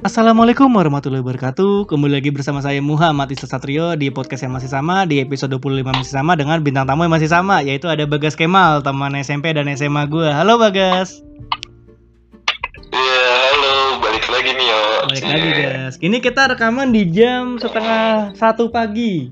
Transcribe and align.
Assalamualaikum 0.00 0.72
warahmatullahi 0.72 1.20
wabarakatuh. 1.20 1.84
Kembali 1.84 2.16
lagi 2.16 2.32
bersama 2.32 2.64
saya 2.64 2.80
Muhammad 2.80 3.36
Isa 3.36 3.44
Satrio 3.44 3.92
Di 4.00 4.08
podcast 4.08 4.48
yang 4.48 4.56
masih 4.56 4.72
sama 4.72 5.04
Di 5.04 5.20
episode 5.20 5.52
25 5.60 5.92
masih 5.92 6.14
sama 6.16 6.32
Dengan 6.40 6.56
bintang 6.64 6.88
tamu 6.88 7.04
yang 7.04 7.12
masih 7.12 7.28
sama 7.28 7.60
Yaitu 7.60 7.84
ada 7.84 8.08
Bagas 8.08 8.32
Kemal 8.32 8.80
Teman 8.80 9.12
SMP 9.20 9.52
dan 9.52 9.68
SMA 9.76 10.08
gue 10.08 10.24
Halo 10.24 10.56
Bagas. 10.56 11.20
Iya, 12.96 13.28
halo, 13.28 14.00
balik 14.00 14.24
lagi 14.32 14.50
nih 14.56 14.66
yo. 14.72 14.82
Balik 15.04 15.24
lagi 15.28 15.50
guys 15.68 15.94
Ini 16.00 16.16
kita 16.24 16.48
rekaman 16.48 16.96
di 16.96 17.04
jam 17.12 17.60
setengah 17.60 18.32
satu 18.40 18.72
pagi. 18.72 19.28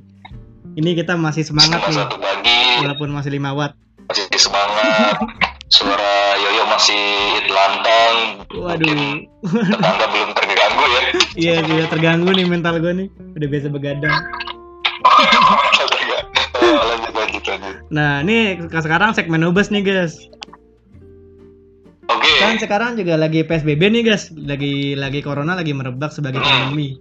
Ini 0.77 0.91
kita 0.93 1.17
masih 1.17 1.49
semangat 1.49 1.81
Setengah 1.81 1.89
nih 1.89 1.97
satu 2.13 2.17
pagi, 2.21 2.61
Walaupun 2.85 3.09
masih 3.17 3.41
5 3.41 3.57
watt. 3.57 3.73
Masih 4.13 4.37
semangat. 4.37 5.17
Suara 5.69 6.37
Yoyo 6.41 6.65
masih 6.73 7.05
lantang. 7.53 8.17
Waduh 8.57 9.29
tetangga 9.45 10.07
belum 10.11 10.31
terganggu 10.33 10.85
ya. 10.89 11.01
Iya 11.37 11.55
iya 11.65 11.85
terganggu 11.87 12.31
nih 12.33 12.47
mental 12.49 12.81
gue 12.81 12.93
nih 13.05 13.09
Udah 13.37 13.49
biasa 13.49 13.67
begadang. 13.71 14.17
Oh, 16.59 16.85
lanjut, 16.85 17.15
lanjut, 17.17 17.43
lanjut. 17.49 17.77
Nah 17.89 18.21
ini 18.21 18.61
sekarang 18.69 19.17
segmen 19.17 19.41
Nubes 19.41 19.73
nih 19.73 19.81
guys 19.81 20.21
Oke, 22.13 22.29
Kan 22.41 22.61
sekarang 22.61 23.01
juga 23.01 23.17
lagi 23.17 23.41
PSBB 23.45 23.89
nih 23.89 24.03
guys, 24.05 24.29
lagi 24.33 24.93
lagi 24.97 25.21
corona 25.25 25.57
lagi 25.57 25.73
merebak 25.77 26.13
sebagai 26.13 26.41
pandemi. 26.41 26.97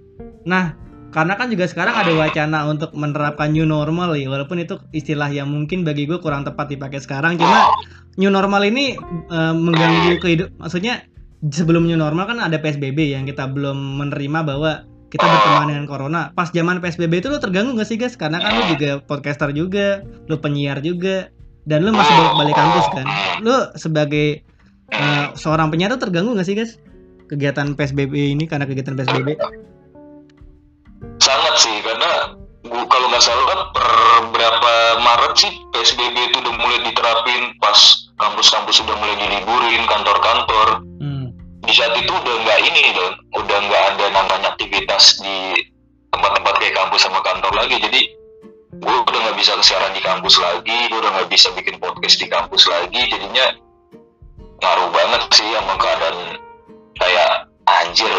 Nah, 0.48 0.76
karena 1.12 1.34
kan 1.40 1.48
juga 1.48 1.66
sekarang 1.66 1.96
ada 1.96 2.12
wacana 2.14 2.68
untuk 2.68 2.92
menerapkan 2.92 3.56
new 3.56 3.64
normal 3.64 4.14
ya, 4.20 4.28
walaupun 4.28 4.60
itu 4.60 4.76
istilah 4.92 5.32
yang 5.32 5.48
mungkin 5.48 5.88
bagi 5.88 6.04
gue 6.04 6.20
kurang 6.20 6.44
tepat 6.44 6.68
dipakai 6.68 7.00
sekarang. 7.00 7.40
Cuma 7.40 7.72
new 8.20 8.28
normal 8.28 8.68
ini 8.68 9.00
eh, 9.32 9.54
mengganggu 9.56 10.20
kehidup, 10.20 10.50
maksudnya 10.60 11.08
sebelum 11.42 11.86
new 11.86 11.98
normal 11.98 12.28
kan 12.28 12.42
ada 12.44 12.58
PSBB 12.58 13.14
yang 13.14 13.24
kita 13.24 13.48
belum 13.48 14.04
menerima 14.04 14.40
bahwa 14.44 14.72
kita 15.08 15.24
berteman 15.24 15.72
dengan 15.72 15.86
corona. 15.88 16.22
Pas 16.36 16.52
zaman 16.52 16.84
PSBB 16.84 17.24
itu 17.24 17.32
lo 17.32 17.40
terganggu 17.40 17.72
gak 17.80 17.88
sih 17.88 17.96
guys? 17.96 18.20
Karena 18.20 18.44
kan 18.44 18.52
lo 18.60 18.64
juga 18.76 19.00
podcaster 19.00 19.56
juga, 19.56 20.04
lo 20.28 20.36
penyiar 20.44 20.84
juga, 20.84 21.32
dan 21.64 21.88
lo 21.88 21.96
masih 21.96 22.12
balik-balik 22.12 22.56
kampus 22.58 22.88
kan. 22.92 23.08
Lo 23.40 23.72
sebagai 23.80 24.44
eh, 24.92 25.26
seorang 25.40 25.72
penyiar 25.72 25.96
terganggu 25.96 26.36
gak 26.36 26.48
sih 26.48 26.56
guys? 26.58 26.76
Kegiatan 27.32 27.76
PSBB 27.76 28.36
ini 28.36 28.44
karena 28.48 28.68
kegiatan 28.68 29.00
PSBB. 29.00 29.40
Sangat 31.28 31.56
sih 31.60 31.76
karena 31.84 32.12
gua 32.72 32.84
kalau 32.88 33.12
nggak 33.12 33.24
salah 33.24 33.46
kan 33.52 33.60
per 33.76 33.88
berapa 34.32 34.72
Maret 35.04 35.34
sih 35.36 35.52
PSBB 35.76 36.16
itu 36.32 36.40
udah 36.40 36.56
mulai 36.56 36.80
diterapin 36.88 37.52
pas 37.60 37.76
kampus-kampus 38.16 38.80
sudah 38.80 38.96
mulai 38.96 39.16
diliburin 39.20 39.84
kantor-kantor. 39.86 40.88
Hmm. 41.04 41.28
di 41.68 41.76
saat 41.76 42.00
itu 42.00 42.08
udah 42.08 42.36
nggak 42.48 42.60
ini 42.64 42.96
dong 42.96 43.16
udah 43.44 43.58
nggak 43.60 43.84
ada 43.92 44.06
namanya 44.16 44.56
aktivitas 44.56 45.20
di 45.20 45.68
tempat-tempat 46.16 46.54
kayak 46.64 46.76
kampus 46.80 47.04
sama 47.04 47.20
kantor 47.20 47.52
lagi. 47.60 47.76
Jadi 47.84 48.02
gue 48.78 48.96
udah 49.04 49.20
nggak 49.28 49.38
bisa 49.38 49.52
kesiaran 49.60 49.92
di 49.92 50.00
kampus 50.00 50.40
lagi 50.40 50.78
gue 50.88 50.96
udah 50.96 51.12
nggak 51.12 51.28
bisa 51.28 51.52
bikin 51.60 51.76
podcast 51.84 52.16
di 52.24 52.28
kampus 52.32 52.64
lagi. 52.72 53.02
Jadinya 53.12 53.46
ngaruh 54.64 54.90
banget 54.96 55.22
sih 55.36 55.48
sama 55.60 55.76
keadaan 55.76 56.18
kayak 56.96 57.32
anjir 57.68 58.12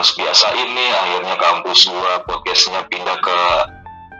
harus 0.00 0.16
biasa 0.16 0.56
ini 0.56 0.86
akhirnya 0.96 1.36
kampus 1.36 1.84
gua 1.84 2.24
podcastnya 2.24 2.80
pindah 2.88 3.20
ke 3.20 3.36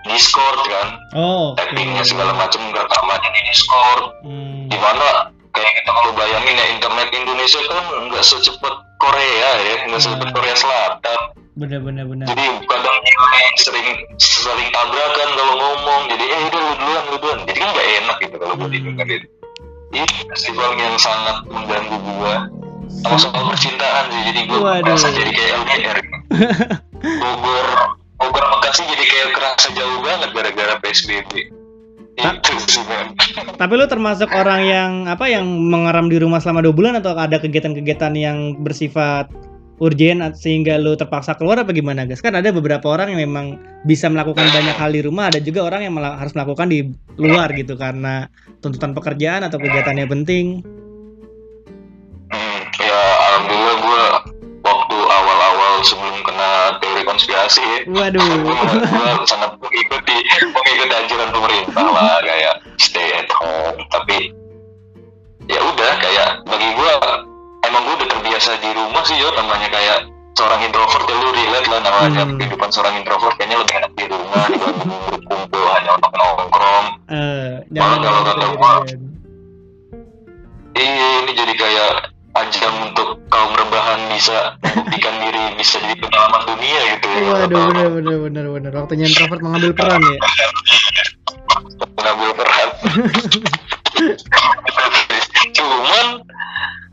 Discord 0.04 0.60
kan 0.68 0.92
Oh, 1.16 1.56
tappingnya 1.56 2.04
segala 2.04 2.36
macam 2.36 2.68
rekamannya 2.68 3.30
di 3.32 3.42
Discord 3.48 4.12
Hmm. 4.20 4.68
di 4.68 4.76
mana 4.76 5.32
kayak 5.56 5.72
kita 5.72 5.88
kalau 5.88 6.12
bayangin 6.12 6.52
ya 6.52 6.66
internet 6.68 7.08
Indonesia 7.10 7.64
kan 7.64 7.80
nggak 8.12 8.20
secepat 8.20 8.74
Korea 9.00 9.50
ya 9.58 9.74
nggak 9.88 10.04
secepat 10.04 10.28
Hmm. 10.28 10.36
Korea 10.36 10.52
Selatan 10.54 11.20
Bener 11.56 11.80
bener 11.80 12.04
bener. 12.04 12.28
jadi 12.28 12.44
kadang 12.60 12.96
nilai 13.00 13.44
sering 13.56 13.88
sering 14.20 14.68
tabrakan 14.68 15.28
kalau 15.32 15.54
ngomong 15.56 16.00
jadi 16.08 16.24
eh 16.28 16.40
udah 16.44 16.60
lu 16.60 16.72
duluan 16.76 17.04
lu 17.08 17.16
duluan 17.16 17.38
jadi 17.48 17.56
kan 17.56 17.68
nggak 17.72 17.88
enak 17.98 18.16
gitu 18.20 18.36
kalau 18.36 18.52
buat 18.54 18.68
Hmm. 18.68 18.76
didengerin 18.76 19.22
ini 19.90 20.04
festival 20.28 20.76
yang 20.76 20.96
sangat 21.00 21.40
mengganggu 21.48 21.96
gua 22.04 22.36
sama 23.02 23.18
soal 23.18 23.42
percintaan 23.48 24.04
sih 24.10 24.22
jadi 24.32 24.40
Waduh. 24.50 24.84
merasa 24.84 25.08
jadi 25.14 25.30
kayak 25.30 25.52
LDR 25.62 25.98
Bogor 27.22 27.68
Bogor 28.20 28.44
Bekasi 28.58 28.82
jadi 28.84 29.04
kayak 29.06 29.28
kerasa 29.38 29.68
jauh 29.72 29.98
banget 30.02 30.30
gara-gara 30.34 30.74
PSBB 30.82 31.60
Tapi 33.60 33.72
lu 33.76 33.86
termasuk 33.88 34.28
orang 34.36 34.60
yang 34.64 34.90
apa 35.08 35.24
yang 35.28 35.48
mengeram 35.48 36.12
di 36.12 36.20
rumah 36.20 36.36
selama 36.36 36.60
dua 36.64 36.74
bulan 36.76 36.94
atau 37.00 37.16
ada 37.16 37.40
kegiatan-kegiatan 37.40 38.12
yang 38.12 38.60
bersifat 38.60 39.32
urgen 39.80 40.20
sehingga 40.36 40.76
lu 40.76 40.92
terpaksa 40.92 41.32
keluar 41.40 41.64
apa 41.64 41.72
gimana 41.72 42.04
guys? 42.04 42.20
Kan 42.20 42.36
ada 42.36 42.52
beberapa 42.52 42.84
orang 42.92 43.16
yang 43.16 43.24
memang 43.24 43.56
bisa 43.88 44.12
melakukan 44.12 44.44
banyak 44.52 44.76
hal 44.76 44.92
di 44.92 45.00
rumah, 45.00 45.32
ada 45.32 45.40
juga 45.40 45.64
orang 45.64 45.88
yang 45.88 45.96
harus 45.96 46.36
melakukan 46.36 46.68
di 46.68 46.92
luar 47.16 47.48
gitu 47.56 47.80
karena 47.80 48.28
tuntutan 48.60 48.92
pekerjaan 48.92 49.48
atau 49.48 49.56
kegiatan 49.56 49.96
yang 49.96 50.10
penting. 50.12 50.60
Hmm, 52.30 52.60
ya 52.78 53.00
alhamdulillah 53.26 53.76
gue 53.80 54.02
waktu 54.60 54.96
awal-awal 54.96 55.72
sebelum 55.82 56.16
kena 56.22 56.50
teori 56.78 57.02
konspirasi 57.02 57.88
Waduh. 57.88 58.20
gue 58.20 58.56
sangat 59.24 59.56
mengikuti 59.56 60.16
mengikuti 60.46 60.94
anjuran 60.94 61.30
pemerintah 61.30 61.86
lah 61.86 62.20
kayak 62.22 62.54
stay 62.76 63.08
at 63.14 63.30
home 63.32 63.82
tapi 63.88 64.30
ya 65.46 65.58
udah 65.58 65.92
kayak 65.98 66.44
bagi 66.44 66.68
gue 66.70 66.92
emang 67.62 67.82
gue 67.82 67.94
udah 67.98 68.08
terbiasa 68.10 68.50
di 68.58 68.70
rumah 68.70 69.02
sih 69.02 69.16
yo 69.16 69.32
namanya 69.32 69.66
kayak 69.66 69.98
seorang 70.32 70.62
introvert 70.62 71.04
ya 71.04 71.16
lu 71.16 71.30
relate 71.30 71.66
lah 71.66 71.80
namanya 71.82 72.22
Hmm. 72.22 72.38
kehidupan 72.38 72.68
seorang 72.70 72.94
introvert 72.96 73.34
kayaknya 73.34 73.58
lebih 73.58 73.74
enak 73.76 73.92
di 73.92 74.04
rumah 74.06 74.44
dibanding 74.46 74.90
berkumpul 75.10 75.64
hanya 75.74 75.90
untuk 75.96 76.12
nongkrong 76.12 76.86
Eh, 77.10 77.52
Malah 77.74 77.98
jangan 77.98 77.98
kalau 77.98 78.22
kata 78.22 78.44
gitu. 78.86 79.06
Iya, 80.70 81.08
ini 81.20 81.32
jadi 81.34 81.54
kayak 81.58 81.92
ajang 82.30 82.76
untuk 82.90 83.18
kaum 83.26 83.52
rebahan 83.58 84.00
bisa 84.14 84.54
membuktikan 84.62 85.14
diri 85.26 85.44
bisa 85.58 85.82
jadi 85.82 85.98
pengalaman 85.98 86.42
dunia 86.46 86.80
gitu 86.96 87.06
ya. 87.10 87.20
Waduh, 87.26 87.48
bener 87.50 87.88
bener 87.90 88.16
bener 88.22 88.46
bener. 88.54 88.72
Waktunya 88.74 89.04
introvert 89.10 89.42
mengambil 89.42 89.72
peran 89.74 90.00
ya. 90.02 90.18
Mengambil 91.98 92.30
peran. 92.38 92.68
Cuman 95.56 96.06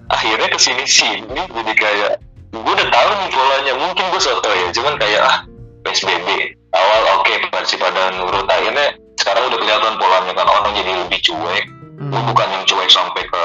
akhirnya 0.09 0.47
ke 0.49 0.59
sini 0.59 0.85
sini 0.87 1.41
jadi 1.51 1.73
kayak 1.77 2.11
gue 2.55 2.73
udah 2.73 2.89
tahu 2.89 3.09
nih 3.11 3.29
polanya 3.29 3.73
mungkin 3.75 4.05
gue 4.07 4.21
soto 4.23 4.49
ya 4.49 4.71
cuman 4.71 4.95
kayak 4.97 5.19
ah 5.19 5.37
PSBB 5.83 6.55
awal 6.71 7.19
oke 7.19 7.33
masih 7.51 7.75
pada 7.75 8.15
nurut 8.15 8.47
akhirnya 8.47 8.95
sekarang 9.19 9.51
udah 9.51 9.59
kelihatan 9.59 9.93
polanya 9.99 10.31
kan 10.31 10.47
orang 10.47 10.71
jadi 10.73 10.91
lebih 11.05 11.19
cuek 11.21 11.65
Hmm. 11.97 12.13
bukan 12.29 12.47
yang 12.53 12.61
cuek 12.69 12.93
sampai 12.93 13.25
ke 13.25 13.36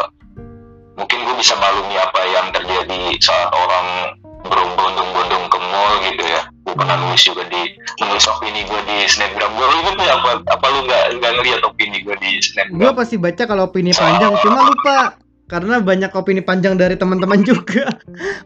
bisa 1.42 1.58
maklumi 1.58 1.98
apa 1.98 2.20
yang 2.22 2.46
terjadi 2.54 3.18
saat 3.18 3.50
orang 3.50 4.14
berbondong-bondong 4.46 5.50
ke 5.50 5.58
mall 5.58 5.92
gitu 6.06 6.22
ya 6.22 6.42
gue 6.62 6.74
pernah 6.78 6.94
Hmm. 6.94 7.10
nulis 7.10 7.18
juga 7.18 7.42
di 7.50 7.62
menulis 7.98 8.26
opini 8.30 8.62
gue 8.62 8.80
di 8.86 8.96
snapgram 9.10 9.50
gue 9.50 9.66
lu 9.66 9.90
nggak 9.90 10.12
apa 10.14 10.30
apa 10.46 10.66
lu 10.70 10.86
nggak 10.86 11.04
nggak 11.18 11.32
ngeliat 11.34 11.60
opini 11.66 11.98
gue 11.98 12.14
di 12.22 12.38
Gue 12.38 12.40
snapgram 12.40 12.94
pasti 12.94 13.18
baca 13.18 13.42
kalau 13.42 13.66
opini 13.66 13.90
panjang, 13.90 14.38
cuma 14.38 14.70
lupa 14.70 15.18
karena 15.50 15.82
banyak 15.82 16.14
opini 16.14 16.40
panjang 16.40 16.78
dari 16.78 16.94
teman-teman 16.94 17.42
juga. 17.50 17.90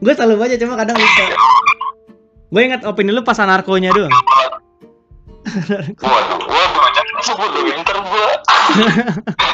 gue 0.01 0.12
selalu 0.17 0.35
baca 0.41 0.55
cuma 0.56 0.75
kadang 0.81 0.97
lupa. 0.97 1.25
Gue 2.49 2.62
ingat 2.65 2.81
opini 2.89 3.12
lu 3.12 3.21
pas 3.21 3.37
anarkonya 3.37 3.93
doang. 3.93 4.15
waduh 6.01 6.41
waduh 6.49 6.89
jangan 6.91 7.23
sebut 7.23 7.51
dong 7.53 7.69
ntar 7.85 7.99
gue 8.01 8.27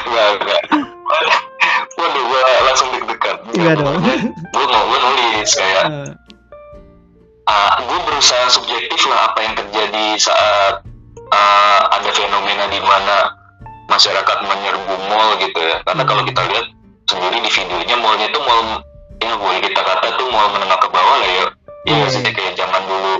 nggak 0.07 0.29
nggak 0.39 0.61
waduh 1.93 2.23
gue 2.23 2.41
langsung 2.63 2.89
deg-degan 2.91 3.37
Enggak 3.53 3.75
dong. 3.77 3.97
gue 4.27 4.65
mau 4.65 4.83
gue 4.85 4.99
nulis 4.99 5.49
kayak 5.51 5.85
uh, 7.45 7.71
gue 7.79 7.99
berusaha 8.03 8.45
subjektif 8.49 9.01
lah 9.07 9.29
apa 9.29 9.39
yang 9.41 9.53
terjadi 9.53 10.05
saat 10.17 10.81
uh, 11.29 11.81
ada 11.91 12.09
fenomena 12.11 12.65
di 12.67 12.79
mana 12.79 13.35
masyarakat 13.87 14.37
menyerbu 14.41 14.95
mall 15.07 15.37
gitu 15.37 15.59
ya 15.59 15.77
karena 15.83 16.01
Hmm. 16.01 16.09
kalau 16.09 16.23
kita 16.23 16.41
lihat 16.49 16.65
sendiri 17.05 17.37
di 17.37 17.51
videonya 17.51 17.95
mallnya 17.99 18.27
tuh 18.31 18.41
mall 18.41 18.81
yang 19.19 19.37
boleh 19.37 19.59
kita 19.59 19.79
kata 19.79 20.07
tuh 20.15 20.27
mall 20.29 20.49
menengah 20.49 20.79
ke 20.79 20.87
bawah 20.89 21.17
lah 21.19 21.29
ya 21.29 21.45
Iya 21.83 21.99
Hmm. 21.99 22.09
sih 22.09 22.21
kayak 22.23 22.55
zaman 22.55 22.81
dulu 22.87 23.13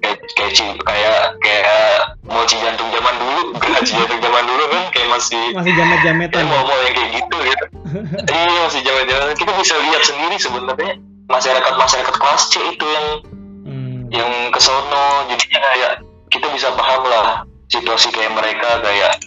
kayak 0.00 0.18
kayak 0.34 0.50
kayak 0.82 1.20
kayak 1.40 1.96
mall 2.24 2.44
Cijantung 2.44 2.88
zaman 2.90 3.14
dulu 3.16 3.40
Gerah 3.62 3.82
Cijantung 3.82 4.20
zaman 4.20 4.44
dulu 4.44 4.64
kan 4.68 4.82
kayak 4.90 5.08
masih 5.10 5.42
masih 5.52 5.72
jamet-jametan. 5.76 6.36
kayak 6.40 6.48
mall-mall 6.48 6.80
yang 6.82 6.94
kayak 6.96 7.10
gitu 7.16 7.36
gitu 7.44 7.64
iya 8.34 8.60
masih 8.66 8.80
zaman-zaman 8.82 9.28
kita 9.36 9.52
bisa 9.56 9.74
lihat 9.78 10.02
sendiri 10.02 10.36
sebenarnya 10.36 10.92
masyarakat 11.28 11.74
masyarakat 11.76 12.14
kelas 12.16 12.42
C 12.48 12.54
itu 12.68 12.86
yang 12.86 13.08
Hmm. 13.60 14.08
yang 14.08 14.30
kesono 14.50 15.28
jadinya 15.28 15.60
kayak 15.62 15.92
kita 16.32 16.48
bisa 16.50 16.72
paham 16.74 17.06
lah 17.06 17.44
situasi 17.68 18.08
kayak 18.10 18.32
mereka 18.34 18.80
kayak 18.82 19.20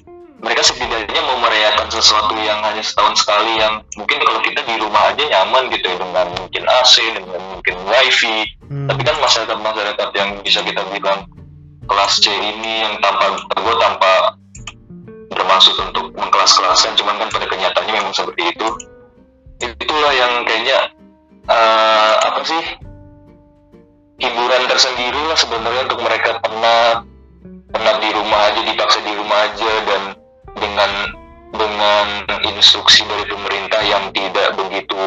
mereka 0.44 0.62
setidaknya 0.68 1.22
mau 1.24 1.40
merayakan 1.40 1.88
sesuatu 1.88 2.36
yang 2.36 2.60
hanya 2.68 2.84
setahun 2.84 3.24
sekali 3.24 3.64
yang 3.64 3.80
mungkin 3.96 4.20
kalau 4.20 4.44
kita 4.44 4.60
di 4.68 4.76
rumah 4.76 5.16
aja 5.16 5.24
nyaman 5.24 5.72
gitu 5.72 5.88
ya 5.88 5.96
dengan 5.96 6.28
mungkin 6.36 6.64
AC 6.68 6.96
dengan 7.16 7.42
mungkin 7.56 7.76
wifi. 7.88 8.38
Hmm. 8.68 8.88
tapi 8.92 9.02
kan 9.08 9.16
masyarakat 9.24 9.58
masyarakat 9.60 10.10
yang 10.20 10.30
bisa 10.44 10.60
kita 10.64 10.82
bilang 10.92 11.30
kelas 11.88 12.14
C 12.20 12.32
ini 12.32 12.84
yang 12.84 12.96
tanpa 13.00 13.40
gue 13.40 13.76
tanpa 13.80 14.12
bermaksud 15.34 15.76
untuk 15.80 16.12
mengkelas-kelaskan 16.16 16.96
cuman 17.00 17.16
kan 17.24 17.30
pada 17.32 17.46
kenyataannya 17.50 17.94
memang 17.94 18.14
seperti 18.16 18.54
itu. 18.54 18.68
Itulah 19.64 20.12
yang 20.12 20.44
kayaknya 20.44 20.92
eh, 21.48 22.14
apa 22.24 22.42
sih 22.44 22.64
hiburan 24.20 24.64
tersendiri 24.68 25.22
lah 25.28 25.38
sebenarnya 25.40 25.88
untuk 25.88 26.02
mereka. 26.04 26.40
Penat 26.44 27.08
penat 27.74 27.98
di 28.00 28.10
rumah 28.14 28.54
aja 28.54 28.62
dipaksa 28.64 29.00
di 29.02 29.14
rumah 29.18 29.40
aja 29.50 29.72
dan 29.90 30.02
dengan 30.74 30.92
dengan 31.54 32.08
instruksi 32.50 33.06
dari 33.06 33.30
pemerintah 33.30 33.82
yang 33.86 34.10
tidak 34.10 34.58
begitu 34.58 35.06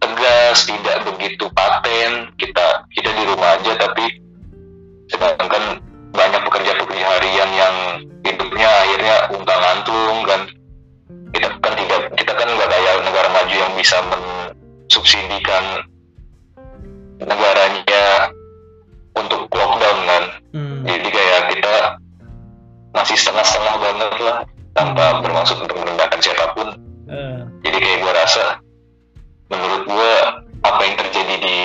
tegas 0.00 0.64
tidak 0.64 1.04
begitu 1.04 1.44
paten. 1.52 2.32
Kita 2.40 2.88
kita 2.96 3.12
di 3.12 3.22
rumah 3.28 3.60
aja 3.60 3.76
tapi 3.76 4.08
sedangkan 5.12 5.84
banyak 6.16 6.40
pekerja-pekerja 6.48 7.04
harian 7.04 7.50
yang 7.52 7.76
hidupnya 8.24 8.68
akhirnya 8.88 9.16
ungkang 9.36 9.62
antung 9.76 10.16
kan. 10.24 10.40
Kita 11.36 11.48
kan 11.60 11.72
tidak 11.76 12.00
kita 12.16 12.32
kan 12.32 12.48
nggak 12.48 12.70
kayak 12.72 12.94
negara 13.04 13.28
maju 13.28 13.52
yang 13.52 13.72
bisa 13.76 14.00
mensubsidikan 14.08 15.84
negaranya 17.20 18.32
masih 22.96 23.16
setengah-setengah 23.16 23.76
banget 23.80 24.12
lah 24.22 24.38
tanpa 24.76 25.20
bermaksud 25.24 25.58
untuk 25.60 25.76
merendahkan 25.80 26.20
siapa 26.22 26.44
pun. 26.54 26.68
Eh, 27.08 27.40
jadi 27.64 27.76
kayak 27.80 27.98
gue 28.04 28.12
rasa 28.12 28.44
menurut 29.48 29.82
gue 29.88 30.12
apa 30.62 30.80
yang 30.84 30.96
terjadi 31.00 31.34
di 31.40 31.58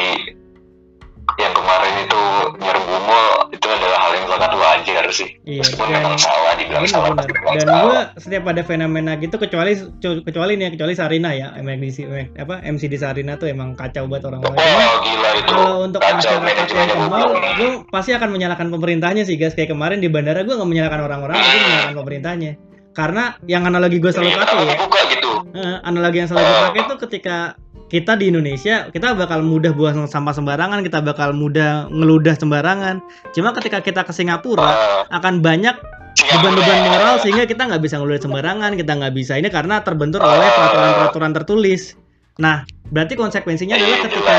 yang 1.36 1.52
kemarin 1.52 1.94
itu 2.00 2.22
nyerbu 2.56 2.96
mall 3.04 3.30
itu 3.50 3.66
adalah 3.66 4.00
hal 4.00 4.12
yang 4.14 4.28
sangat 4.28 4.52
wajar 4.54 5.06
sih. 5.10 5.30
Iya, 5.44 5.62
meskipun 5.62 5.86
dan- 5.86 5.96
memang 6.00 6.16
salah 6.16 6.54
dibilang 6.54 6.84
salah 6.86 7.10
memang 7.10 7.26
dan 7.56 7.68
gue 7.68 8.00
setiap 8.20 8.44
ada 8.46 8.62
fenomena 8.62 9.12
gitu 9.16 9.36
kecuali 9.36 9.74
kecuali 10.00 10.52
nih 10.56 10.66
ya 10.66 10.72
kecuali 10.72 10.94
Sarina 10.94 11.30
ya 11.32 11.54
di 11.54 11.90
apa 12.36 12.62
MC 12.62 12.86
di 12.86 12.98
Sarina 12.98 13.34
tuh 13.36 13.48
emang 13.48 13.74
kacau 13.74 14.06
banget 14.06 14.30
orang-orang 14.30 14.58
Cuma 14.58 14.84
oh 14.84 14.98
gila 15.02 15.30
itu. 15.34 15.52
Kalau 15.52 15.78
untuk 15.82 16.02
masyarakat 16.02 16.66
yang 16.70 16.88
ke 16.88 16.98
mall 17.04 17.30
gue 17.34 17.70
pasti 17.90 18.12
akan 18.12 18.30
menyalahkan 18.30 18.68
pemerintahnya 18.70 19.24
sih 19.24 19.36
guys. 19.36 19.54
Kayak 19.54 19.74
kemarin 19.74 20.00
di 20.00 20.08
bandara 20.08 20.42
gue 20.42 20.54
nggak 20.54 20.70
menyalahkan 20.70 21.02
orang-orang 21.02 21.36
tapi 21.36 21.58
menyalahkan 21.60 21.98
pemerintahnya. 21.98 22.52
Karena 22.94 23.24
yang 23.50 23.66
analogi 23.66 23.98
gue 23.98 24.12
selalu 24.14 24.30
Iya, 24.30 24.38
pakai 24.38 24.56
ya 24.70 25.04
gitu? 25.10 25.32
Eh, 25.54 25.78
analogi 25.82 26.18
yang 26.22 26.30
selalu 26.30 26.46
gue 26.46 26.62
pakai 26.70 26.82
tuh 26.86 26.98
ketika 27.10 27.38
kita 27.90 28.18
di 28.18 28.32
Indonesia 28.32 28.90
kita 28.90 29.14
bakal 29.14 29.44
mudah 29.44 29.72
buang 29.74 30.06
sampah 30.08 30.34
sembarangan 30.34 30.82
kita 30.84 31.04
bakal 31.04 31.32
mudah 31.36 31.88
ngeludah 31.92 32.36
sembarangan. 32.38 33.04
Cuma 33.36 33.52
ketika 33.56 33.84
kita 33.84 34.02
ke 34.04 34.14
Singapura 34.16 34.66
Ah, 34.66 34.76
akan 35.12 35.44
banyak 35.44 35.76
beban-beban 36.14 36.80
moral 36.88 37.18
sehingga 37.20 37.44
kita 37.44 37.66
nggak 37.68 37.82
bisa 37.82 37.98
ngeludah 38.00 38.22
sembarangan 38.22 38.72
kita 38.78 38.92
nggak 38.96 39.14
bisa 39.14 39.34
ini 39.38 39.50
karena 39.50 39.82
terbentur 39.82 40.22
oleh 40.22 40.46
peraturan-peraturan 40.46 41.32
tertulis. 41.36 41.98
Nah 42.40 42.66
berarti 42.90 43.14
konsekuensinya 43.18 43.78
adalah 43.78 43.98
Iya, 43.98 44.06
ketika 44.06 44.34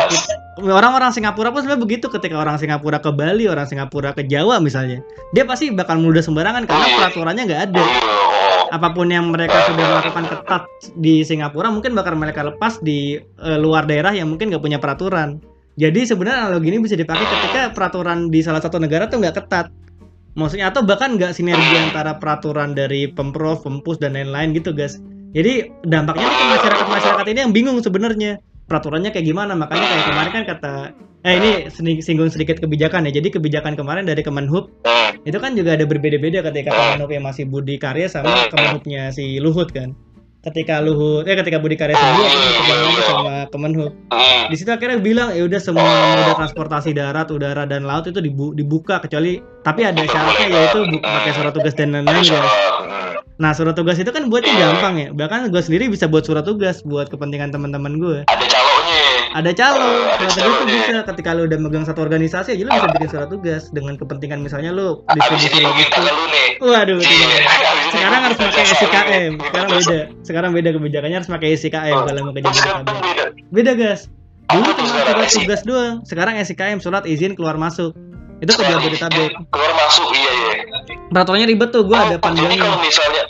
orang-orang 0.62 1.10
Singapura 1.10 1.50
pun 1.50 1.62
sebenarnya 1.66 1.82
begitu. 1.82 2.06
Ketika 2.10 2.38
orang 2.38 2.58
Singapura 2.58 2.98
ke 3.02 3.10
Bali 3.10 3.46
orang 3.50 3.66
Singapura 3.66 4.14
ke 4.14 4.26
Jawa 4.26 4.58
misalnya 4.62 5.02
dia 5.34 5.42
pasti 5.46 5.70
bakal 5.74 5.98
meludah 6.02 6.22
sembarangan 6.22 6.66
karena 6.66 6.86
Iya. 6.86 6.96
peraturannya 6.98 7.42
nggak 7.46 7.62
ada. 7.70 7.82
Iya. 7.82 8.33
Apa 8.74 8.90
pun 8.90 9.06
yang 9.06 9.30
mereka 9.30 9.54
sudah 9.70 9.86
melakukan 9.86 10.24
ketat 10.26 10.62
di 10.98 11.22
Singapura 11.22 11.70
mungkin 11.70 11.94
bakal 11.94 12.18
mereka 12.18 12.42
lepas 12.42 12.82
di 12.82 13.18
eh, 13.22 13.58
luar 13.58 13.86
daerah 13.86 14.10
yang 14.10 14.28
mungkin 14.28 14.50
nggak 14.50 14.62
punya 14.62 14.82
peraturan. 14.82 15.38
Jadi 15.74 16.06
sebenarnya 16.06 16.46
analogi 16.46 16.70
ini 16.70 16.78
bisa 16.82 16.94
dipakai 16.94 17.26
ketika 17.26 17.74
peraturan 17.74 18.30
di 18.30 18.42
salah 18.42 18.62
satu 18.62 18.78
negara 18.78 19.10
tuh 19.10 19.22
nggak 19.22 19.34
ketat. 19.42 19.70
Maksudnya 20.34 20.70
atau 20.70 20.82
bahkan 20.82 21.14
nggak 21.14 21.34
sinergi 21.34 21.78
antara 21.78 22.18
peraturan 22.18 22.74
dari 22.74 23.06
pemprov, 23.10 23.62
pempus 23.62 24.02
dan 24.02 24.18
lain-lain 24.18 24.54
gitu 24.54 24.74
guys. 24.74 24.98
Jadi 25.34 25.70
dampaknya 25.86 26.30
tuh 26.30 26.38
ke 26.38 26.46
masyarakat-masyarakat 26.58 27.26
ini 27.30 27.38
yang 27.42 27.52
bingung 27.54 27.78
sebenarnya 27.82 28.38
peraturannya 28.66 29.10
kayak 29.12 29.26
gimana. 29.26 29.52
Makanya 29.56 29.86
kayak 29.86 30.04
kemarin 30.08 30.32
kan 30.32 30.44
kata 30.48 30.74
eh 31.24 31.34
ini 31.40 31.50
singgung 32.00 32.28
sedikit 32.28 32.60
kebijakan 32.60 33.08
ya. 33.08 33.20
Jadi 33.20 33.40
kebijakan 33.40 33.76
kemarin 33.76 34.04
dari 34.04 34.20
Kemenhub 34.20 34.72
Hmm, 35.14 35.20
itu 35.22 35.38
kan 35.38 35.52
juga 35.52 35.76
ada 35.76 35.84
berbeda-beda 35.84 36.42
ketika 36.42 36.70
Kemenhub 36.72 37.10
yang 37.12 37.24
masih 37.24 37.44
Budi 37.46 37.76
Karya 37.76 38.10
sama 38.10 38.48
Kemenhubnya 38.48 39.12
si 39.12 39.38
Luhut 39.38 39.70
kan 39.70 39.92
ketika 40.44 40.78
Luhut 40.78 41.24
eh 41.24 41.34
ketika 41.34 41.56
Budi 41.56 41.74
Karya 41.74 41.92
sembuh 41.92 42.24
aku 42.24 42.38
ikut 42.38 42.66
lagi 42.68 43.02
sama 43.02 43.34
Kemenhub. 43.48 43.92
Hmm. 44.12 44.44
di 44.46 44.56
situ 44.56 44.68
akhirnya 44.68 45.00
bilang 45.00 45.32
ya 45.32 45.44
udah 45.44 45.56
semua 45.56 45.82
moda 45.82 46.32
transportasi 46.36 46.92
darat 46.92 47.28
udara 47.28 47.64
dan 47.64 47.82
laut 47.82 48.04
itu 48.04 48.20
dibu- 48.20 48.52
dibuka 48.52 49.00
kecuali 49.00 49.40
tapi 49.62 49.82
ada 49.82 50.04
syaratnya 50.04 50.46
yaitu 50.50 50.84
bu- 50.84 51.00
pakai 51.00 51.32
surat 51.32 51.52
tugas 51.52 51.72
dan 51.72 51.88
lain-lain 51.90 52.22
guys. 52.22 52.52
Nah 53.34 53.50
surat 53.50 53.74
tugas 53.74 53.96
itu 53.96 54.06
kan 54.08 54.30
buatnya 54.30 54.54
gampang 54.54 54.94
ya. 54.96 55.08
Bahkan 55.10 55.50
gue 55.50 55.58
sendiri 55.58 55.90
bisa 55.90 56.06
buat 56.06 56.22
surat 56.22 56.44
tugas 56.44 56.84
buat 56.84 57.08
kepentingan 57.08 57.50
teman-teman 57.50 57.98
gue 57.98 58.16
ada 58.28 58.44
ada 59.34 59.50
calo 59.50 59.82
ada 60.08 60.26
surat 60.28 60.46
tugas 60.56 60.62
tuh 60.62 60.66
bisa 60.86 61.02
ketika 61.04 61.30
lu 61.32 61.42
udah 61.44 61.58
megang 61.58 61.82
satu 61.82 62.00
organisasi 62.00 62.54
aja 62.54 62.62
lu 62.62 62.70
bisa 62.70 62.88
bikin 62.92 63.10
surat 63.10 63.28
tugas 63.28 63.62
dengan 63.68 63.94
kepentingan 63.94 64.38
misalnya 64.38 64.70
lu 64.70 65.02
distribusi 65.10 65.50
gue 65.52 65.74
minta 65.74 65.98
ke 65.98 66.06
lu 66.06 66.24
nih 66.28 66.42
Waduh, 66.56 66.96
Iya, 66.96 67.28
sekarang 67.92 68.20
harus 68.22 68.38
pakai 68.38 68.62
nih. 68.62 69.36
Sekarang 69.36 69.68
beda. 69.68 69.98
Sekarang 70.22 70.50
beda 70.54 70.70
kebijakannya 70.70 71.16
harus 71.18 71.28
pakai 71.28 71.48
SIKM 71.52 71.96
kalau 72.00 72.20
mau 72.22 72.32
ke 72.32 72.40
sekarang 72.46 72.82
Jabodetabek. 72.86 73.34
beda. 73.50 73.72
Guys. 73.74 74.02
Dulu 74.46 74.70
cuma 74.72 74.88
surat 74.88 75.28
tugas 75.28 75.60
doang. 75.62 75.94
Sekarang 76.04 76.34
SIKM, 76.38 76.78
surat 76.78 77.02
izin 77.04 77.34
keluar 77.34 77.58
masuk. 77.58 77.90
Itu 78.38 78.54
ke 78.54 78.62
Jabodetabek. 78.62 79.34
keluar 79.50 79.72
masuk 79.76 80.08
iya 80.10 80.32
iya 80.32 80.54
Peraturannya 81.10 81.46
ribet 81.48 81.68
tuh, 81.70 81.82
gua 81.82 82.06
ada 82.06 82.16
Oh, 82.16 82.22
panjangnya. 82.22 82.70
misalnya 82.78 83.22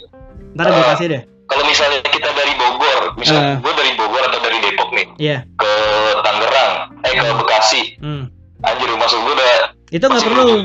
Ntar 0.53 0.67
gue 0.69 0.85
kasih 0.87 1.07
deh. 1.09 1.23
Kalau 1.55 1.65
misalnya 1.65 1.99
kita 2.05 2.31
dari 2.31 2.53
Bogor 2.55 3.01
misalnya 3.15 3.57
gue 3.57 3.73
dari 3.73 3.93
Bogor 3.95 4.23
atau 4.25 4.41
dari 4.43 4.59
Depok 4.59 4.91
nih 4.91 5.07
Iya. 5.17 5.39
ke 5.55 5.73
Tangerang 6.21 6.73
eh 7.01 7.13
ke 7.15 7.29
Bekasi 7.39 7.83
Hmm. 7.99 8.25
anjir 8.61 8.91
masuk 8.93 9.19
gue 9.23 9.35
udah 9.35 9.55
Itu 9.87 10.11
nggak 10.11 10.27
perlu. 10.27 10.47
ya. 10.51 10.63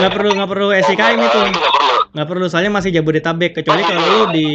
Nggak 0.00 0.12
perlu, 0.14 0.30
nggak 0.32 0.48
perlu 0.48 0.66
Oh, 0.66 0.78
SIKM 0.78 0.96
nggak- 1.12 1.28
itu. 1.28 1.40
nggak 1.52 1.74
perlu 1.74 1.94
Nggak 2.14 2.28
perlu, 2.30 2.44
soalnya 2.46 2.72
masih 2.72 2.90
Jabodetabek. 2.92 3.50
Kecuali 3.52 3.82
kalau 3.82 4.00
iya. 4.00 4.08
lu 4.08 4.20
di 4.30 4.46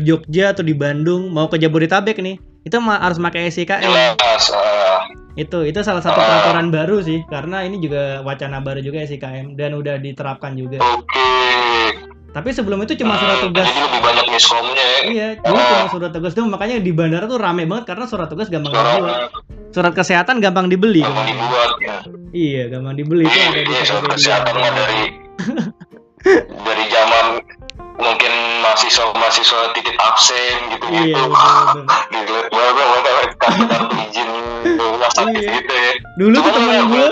Jogja 0.00 0.54
atau 0.54 0.62
di 0.62 0.72
Bandung 0.72 1.28
mau 1.28 1.50
ke 1.50 1.58
Jabodetabek 1.58 2.16
nih, 2.16 2.38
itu 2.62 2.76
ma- 2.78 2.96
harus 2.96 3.18
pakai 3.18 3.50
jelas 3.50 4.16
ah. 4.50 5.02
itu 5.34 5.62
itu 5.62 5.78
salah 5.82 6.00
satu 6.00 6.16
Ah. 6.16 6.24
peraturan 6.24 6.72
baru 6.72 6.98
sih 6.98 7.20
karena 7.26 7.60
ini 7.60 7.76
juga 7.76 8.22
wacana 8.22 8.58
baru 8.58 8.80
juga 8.80 9.02
SIKM 9.02 9.52
dan 9.52 9.74
udah 9.74 9.98
diterapkan 9.98 10.54
juga 10.54 10.80
oke 10.80 11.45
tapi 12.36 12.52
sebelum 12.52 12.84
itu 12.84 12.92
cuma 12.96 13.16
surat 13.16 13.36
Hmm, 13.38 13.44
tugas 13.48 13.64
jadi 13.64 13.80
lebih 13.80 14.00
banyak 14.02 14.26
miskomnya 14.28 14.84
ya 14.84 14.98
iya 15.06 15.28
dulu 15.38 15.56
Ah. 15.56 15.64
cuma 15.66 15.86
surat 15.88 16.10
tugas 16.12 16.32
doang 16.32 16.50
makanya 16.50 16.76
di 16.78 16.92
bandara 16.92 17.24
tuh 17.24 17.38
rame 17.38 17.64
banget 17.64 17.84
karena 17.86 18.04
surat 18.04 18.28
tugas 18.28 18.46
gampang 18.46 18.70
sekarang 18.70 18.96
dibuat 18.98 19.30
surat 19.72 19.92
kesehatan 19.92 20.36
gampang 20.38 20.66
dibeli 20.66 21.00
gampang 21.00 21.26
dibuat 21.26 21.70
ya. 21.80 21.96
iya 22.30 22.62
gampang 22.68 22.92
dibeli 22.94 23.24
itu 23.24 23.32
Iya, 23.32 23.46
ada 23.46 23.56
di 23.58 23.64
iya, 23.66 23.80
soal 23.82 23.96
Tokopedia. 23.98 24.16
kesehatan 24.20 24.54
mah 24.54 24.70
dari 24.70 25.02
dari 26.58 26.84
zaman 26.86 27.26
mungkin 27.96 28.32
mahasiswa-mahasiswa 28.60 29.60
titip 29.72 29.96
absen 29.96 30.56
iya 30.68 30.76
gitu-gitu. 30.76 31.22
betul-betul. 31.24 31.84
Dilihat 32.12 32.46
banget 33.00 33.30
kartu 33.40 33.96
izin 34.02 34.28
rumah 34.82 35.10
sakit 35.10 35.40
Iya. 35.40 35.50
gitu 35.56 35.72
ya. 35.74 35.92
dulu 36.16 36.36
tuh 36.38 36.52
ya, 36.62 36.80
gue 36.84 37.06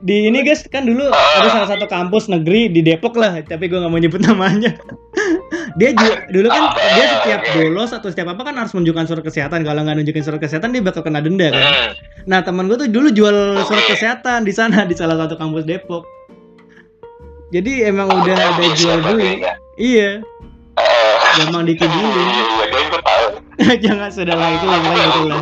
di 0.00 0.32
ini 0.32 0.40
guys 0.40 0.64
kan 0.64 0.88
dulu 0.88 1.12
ada 1.12 1.48
salah 1.52 1.68
satu 1.68 1.84
kampus 1.84 2.32
negeri 2.32 2.72
di 2.72 2.80
Depok 2.80 3.20
lah 3.20 3.36
tapi 3.44 3.68
gue 3.68 3.76
nggak 3.76 3.92
mau 3.92 4.00
nyebut 4.00 4.20
namanya. 4.24 4.72
Dia 5.78 5.94
juga 5.94 6.26
dulu 6.34 6.50
kan 6.50 6.74
dia 6.98 7.06
setiap 7.20 7.40
bolos 7.54 7.94
atau 7.94 8.10
setiap 8.10 8.34
apa 8.34 8.42
kan 8.42 8.58
harus 8.58 8.74
menunjukkan 8.74 9.06
surat 9.06 9.22
kesehatan. 9.22 9.62
Kalau 9.62 9.80
nggak 9.86 10.02
nunjukin 10.02 10.24
surat 10.26 10.42
kesehatan 10.42 10.74
dia 10.74 10.82
bakal 10.82 11.06
kena 11.06 11.22
denda 11.22 11.54
kan? 11.54 11.94
Nah 12.26 12.42
teman 12.42 12.66
gue 12.66 12.74
tuh 12.74 12.88
dulu 12.90 13.08
jual 13.14 13.54
surat 13.64 13.84
kesehatan 13.86 14.42
di 14.42 14.50
sana 14.50 14.82
di 14.82 14.98
salah 14.98 15.14
satu 15.14 15.38
kampus 15.38 15.62
Depok. 15.62 16.02
Jadi 17.54 17.86
emang 17.86 18.10
udah 18.10 18.34
tahu 18.34 18.50
ada 18.50 18.62
dia 18.62 18.70
jual 18.78 18.98
beli 19.02 19.22
kayaknya. 19.38 19.52
iya. 19.78 20.10
Eh, 20.80 21.14
gampang 21.38 21.66
dikibulin 21.66 22.10
Iya, 22.10 22.66
iya, 22.66 22.98
tahu. 22.98 23.26
jangan 23.84 24.08
sudah 24.10 24.36
lah 24.38 24.48
itu 24.54 24.66
lah. 24.66 24.78
Pokoknya 24.80 25.06
gitu 25.06 25.20
lah 25.28 25.38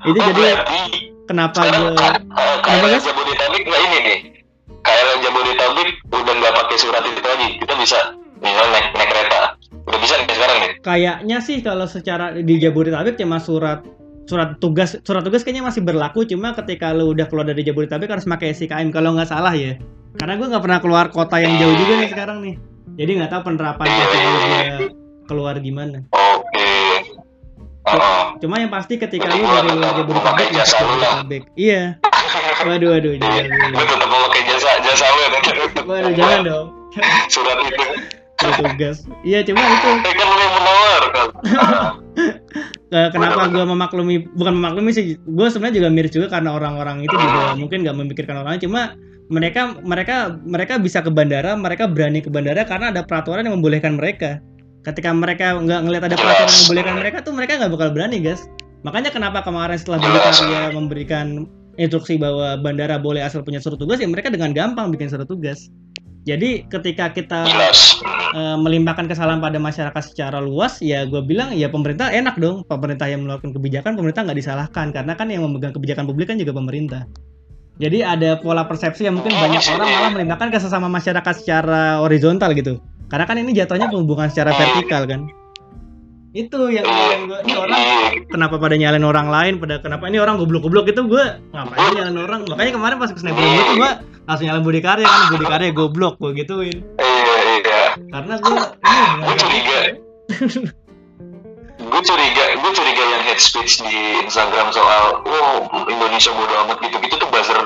Itu 0.00 0.16
Oh, 0.16 0.24
jadi 0.32 0.42
kenapa 1.30 1.62
gue 1.62 1.94
K- 1.94 2.18
Kenapa, 2.26 2.66
KRL 2.66 2.90
guys? 2.90 3.04
Jabodetabek 3.06 3.62
nggak 3.62 3.82
ini 3.86 3.98
nih. 4.02 4.18
KRL 4.82 5.18
Jabodetabek 5.22 5.88
udah 6.10 6.34
nggak 6.34 6.54
pakai 6.58 6.76
surat 6.76 7.02
itu 7.06 7.20
lagi. 7.22 7.48
Kita 7.62 7.74
bisa 7.78 7.98
misalnya 8.42 8.70
naik 8.74 8.86
naik 8.98 9.08
kereta. 9.14 9.40
Udah 9.86 9.98
bisa 10.02 10.14
nih 10.18 10.34
sekarang 10.34 10.58
nih. 10.58 10.70
Kayaknya 10.82 11.38
sih 11.38 11.56
kalau 11.62 11.86
secara 11.86 12.34
di 12.34 12.54
Jabodetabek 12.58 13.14
cuma 13.14 13.38
surat 13.38 13.86
surat 14.26 14.58
tugas 14.58 14.98
surat 15.06 15.22
tugas 15.22 15.46
kayaknya 15.46 15.70
masih 15.70 15.86
berlaku. 15.86 16.26
Cuma 16.26 16.50
ketika 16.58 16.90
lu 16.90 17.14
udah 17.14 17.30
keluar 17.30 17.46
dari 17.46 17.62
Jabodetabek 17.62 18.10
harus 18.10 18.26
pakai 18.26 18.50
SIKM 18.50 18.90
kalau 18.90 19.14
nggak 19.14 19.30
salah 19.30 19.54
ya. 19.54 19.78
Karena 20.18 20.34
gue 20.34 20.50
nggak 20.50 20.64
pernah 20.66 20.80
keluar 20.82 21.06
kota 21.14 21.38
yang 21.38 21.54
jauh 21.62 21.74
juga 21.78 21.94
nih 22.02 22.10
sekarang 22.10 22.38
nih. 22.42 22.54
Jadi 22.98 23.10
nggak 23.22 23.30
tahu 23.30 23.42
penerapan 23.54 23.86
ketika 23.86 24.18
gue 24.18 24.98
keluar 25.30 25.54
gimana 25.62 26.02
cuma 28.40 28.54
yang 28.60 28.70
pasti 28.72 28.96
ketika 28.96 29.28
lu 29.30 29.44
dari 29.44 29.70
luar 29.74 29.92
Jabodetabek 29.98 30.48
lah. 30.54 30.66
Jabodetabek. 30.66 31.42
Iya. 31.56 31.82
Waduh 32.68 32.92
waduh 32.94 33.16
Iya, 33.16 33.42
jangan 33.48 33.72
lu 33.72 33.84
tetap 33.88 34.08
mau 34.12 34.20
pakai 34.30 34.42
jasa 34.46 34.70
jasa 34.84 35.04
lu 35.08 35.20
ya. 35.20 35.28
Waduh 35.82 36.12
jangan 36.14 36.40
dong. 36.46 36.66
Surat 37.32 37.58
itu. 37.66 37.84
Tugas. 38.40 38.98
Iya 39.24 39.40
cuma 39.44 39.60
itu. 39.60 39.90
Kan 40.18 40.26
lu 40.28 40.40
yang 40.40 40.54
menawar 40.60 41.02
kenapa 42.90 43.46
gue 43.46 43.64
memaklumi 43.64 44.16
bukan 44.34 44.54
memaklumi 44.58 44.90
sih 44.90 45.14
gue 45.14 45.46
sebenarnya 45.46 45.78
juga 45.78 45.88
miris 45.94 46.10
juga 46.10 46.26
karena 46.26 46.58
orang-orang 46.58 47.06
itu 47.06 47.14
juga 47.14 47.54
mungkin 47.54 47.86
nggak 47.86 47.96
memikirkan 47.96 48.36
orang 48.42 48.58
lain. 48.58 48.62
Cuma 48.66 48.82
mereka 49.30 49.78
mereka 49.86 50.16
mereka 50.42 50.74
bisa 50.82 50.98
ke 51.00 51.08
bandara 51.08 51.54
mereka 51.54 51.86
berani 51.86 52.18
ke 52.18 52.28
bandara 52.28 52.66
karena 52.66 52.90
ada 52.90 53.06
peraturan 53.06 53.46
yang 53.46 53.62
membolehkan 53.62 53.94
mereka 53.94 54.42
ketika 54.86 55.10
mereka 55.12 55.60
nggak 55.60 55.80
ngelihat 55.84 56.04
ada 56.08 56.16
peraturan 56.16 56.48
yang 56.48 56.60
membolehkan 56.64 56.94
mereka 56.96 57.16
tuh 57.20 57.32
mereka 57.36 57.52
nggak 57.60 57.72
bakal 57.76 57.88
berani 57.92 58.18
guys 58.20 58.48
makanya 58.80 59.12
kenapa 59.12 59.44
kemarin 59.44 59.76
setelah 59.76 60.00
Budi 60.00 60.72
memberikan 60.72 61.44
instruksi 61.76 62.16
bahwa 62.16 62.56
bandara 62.60 62.96
boleh 62.96 63.20
asal 63.20 63.44
punya 63.44 63.60
surat 63.60 63.76
tugas 63.76 64.00
ya 64.00 64.08
mereka 64.08 64.32
dengan 64.32 64.56
gampang 64.56 64.88
bikin 64.88 65.12
surat 65.12 65.28
tugas 65.28 65.68
jadi 66.28 66.68
ketika 66.68 67.08
kita 67.16 67.48
eh, 68.36 68.56
melimpahkan 68.60 69.08
kesalahan 69.08 69.40
pada 69.40 69.56
masyarakat 69.56 70.02
secara 70.04 70.36
luas, 70.36 70.76
ya 70.84 71.08
gue 71.08 71.24
bilang 71.24 71.56
ya 71.56 71.72
pemerintah 71.72 72.12
enak 72.12 72.36
dong. 72.36 72.60
Pemerintah 72.68 73.08
yang 73.08 73.24
melakukan 73.24 73.56
kebijakan, 73.56 73.96
pemerintah 73.96 74.28
nggak 74.28 74.38
disalahkan 74.38 74.92
karena 74.92 75.16
kan 75.16 75.32
yang 75.32 75.48
memegang 75.48 75.72
kebijakan 75.72 76.04
publik 76.04 76.28
kan 76.28 76.36
juga 76.36 76.52
pemerintah. 76.52 77.08
Jadi 77.80 78.04
ada 78.04 78.36
pola 78.36 78.68
persepsi 78.68 79.08
yang 79.08 79.16
mungkin 79.16 79.32
banyak 79.32 79.64
orang 79.72 79.88
malah 79.88 80.10
melimpahkan 80.12 80.52
ke 80.52 80.60
sesama 80.60 80.92
masyarakat 80.92 81.34
secara 81.40 82.04
horizontal 82.04 82.52
gitu. 82.52 82.76
Karena 83.10 83.24
kan 83.26 83.36
ini 83.42 83.50
jatuhnya 83.50 83.90
hubungan 83.90 84.30
secara 84.30 84.54
vertikal 84.54 85.02
kan. 85.04 85.26
Itu 86.30 86.70
yang, 86.70 86.86
yang 86.86 87.26
gue 87.26 87.42
ini 87.42 87.54
orang 87.58 87.80
kenapa 88.30 88.54
pada 88.62 88.78
nyalain 88.78 89.02
orang 89.02 89.26
lain, 89.34 89.58
pada 89.58 89.82
kenapa 89.82 90.06
ini 90.06 90.22
orang 90.22 90.38
goblok-goblok 90.38 90.86
itu 90.94 91.02
gue 91.10 91.24
ngapain 91.50 91.90
nyalain 91.98 92.18
orang. 92.22 92.40
Makanya 92.46 92.72
kemarin 92.78 92.96
pas 93.02 93.10
ke 93.10 93.18
snapgram 93.18 93.50
gue 93.50 93.64
tuh 93.66 93.76
gue 93.82 93.90
langsung 94.30 94.46
nyalain 94.46 94.62
Budi 94.62 94.78
Karya 94.78 95.06
kan 95.10 95.20
Budi 95.34 95.46
Karya 95.50 95.68
goblok 95.74 96.14
gue 96.22 96.30
gituin. 96.38 96.86
iya 97.02 97.34
iya 97.58 97.82
Karena 98.14 98.34
gue 98.38 98.54
ini 98.54 99.22
gue 99.26 99.36
curiga 99.42 99.80
gue 101.80 102.02
curiga 102.06 102.44
gue 102.54 102.72
curiga 102.78 103.02
yang 103.10 103.22
head 103.26 103.40
speech 103.42 103.82
di 103.82 104.22
Instagram 104.22 104.70
soal 104.70 105.26
oh 105.26 105.66
Indonesia 105.90 106.30
bodo 106.30 106.54
amat 106.62 106.78
gitu 106.86 106.96
gitu 107.02 107.14
tuh 107.18 107.28
buzzer 107.34 107.58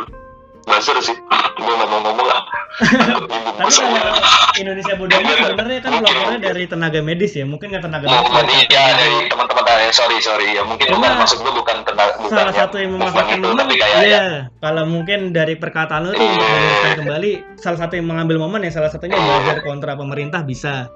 buzzer 0.64 0.96
sih. 1.00 1.16
Gue 1.54 1.72
nggak 1.72 1.88
mau 1.88 2.00
ngomong 2.02 2.26
lah. 2.26 2.40
Tapi 3.54 3.70
kalau 3.70 4.18
Indonesia 4.58 4.94
amat 4.98 5.36
sebenarnya 5.46 5.78
kan 5.78 5.92
laporannya 6.02 6.40
dari 6.42 6.64
tenaga 6.66 7.00
medis 7.00 7.32
ya, 7.38 7.46
mungkin 7.46 7.70
nggak 7.70 7.84
tenaga 7.86 8.04
medis. 8.10 8.66
iya 8.66 8.84
dari 8.98 9.16
teman-teman 9.30 9.62
eh, 9.78 9.92
sorry 9.94 10.18
sorry. 10.18 10.58
Ya 10.58 10.62
mungkin 10.66 10.90
bukan 10.90 11.12
maksud 11.22 11.38
gue 11.38 11.52
bukan 11.54 11.76
tenaga 11.86 12.12
bukan 12.18 12.34
Salah 12.34 12.54
satu 12.54 12.76
yang 12.82 12.98
itu 12.98 13.38
momen, 13.46 13.54
tapi 13.54 13.74
kayak 13.78 13.94
ya. 13.94 14.02
Iya. 14.02 14.24
Kalau 14.58 14.84
mungkin 14.90 15.30
dari 15.30 15.54
perkataan 15.54 16.10
lu 16.10 16.12
tuh 16.12 16.26
untuk 16.26 16.46
Iya. 16.50 16.94
kembali, 16.98 17.32
salah 17.56 17.78
satu 17.78 17.94
yang 17.94 18.06
mengambil 18.10 18.36
momen 18.42 18.66
ya 18.66 18.72
salah 18.74 18.90
satunya 18.90 19.14
belajar 19.14 19.62
kontra 19.62 19.94
pemerintah 19.94 20.42
bisa. 20.42 20.90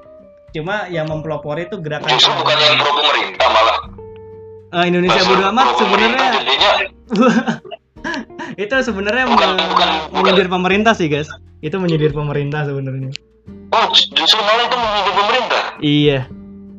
Cuma 0.50 0.88
yang 0.88 1.06
mempelopori 1.06 1.68
itu 1.68 1.76
gerakan 1.78 2.08
justru 2.08 2.32
bukan 2.34 2.56
yang 2.56 2.80
pro 2.80 2.90
pemerintah 2.96 3.48
malah. 3.52 3.78
Eh, 4.68 4.84
Indonesia 4.90 5.22
bodoh 5.24 5.46
amat 5.48 5.66
sebenarnya 5.80 6.26
itu 8.62 8.74
sebenarnya 8.82 9.24
menyindir 10.14 10.48
pemerintah 10.50 10.92
sih 10.96 11.10
guys. 11.10 11.28
Itu 11.60 11.82
menyindir 11.82 12.14
pemerintah 12.14 12.66
sebenarnya. 12.66 13.10
oh 13.68 13.86
justru 13.92 14.40
malah 14.40 14.64
itu 14.64 14.76
menyindir 14.76 15.14
pemerintah 15.14 15.62
Iya, 15.78 16.18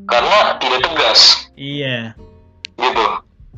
karena 0.10 0.38
tidak 0.58 0.80
tegas 0.90 1.22
iya. 1.54 2.18
gitu 2.80 3.04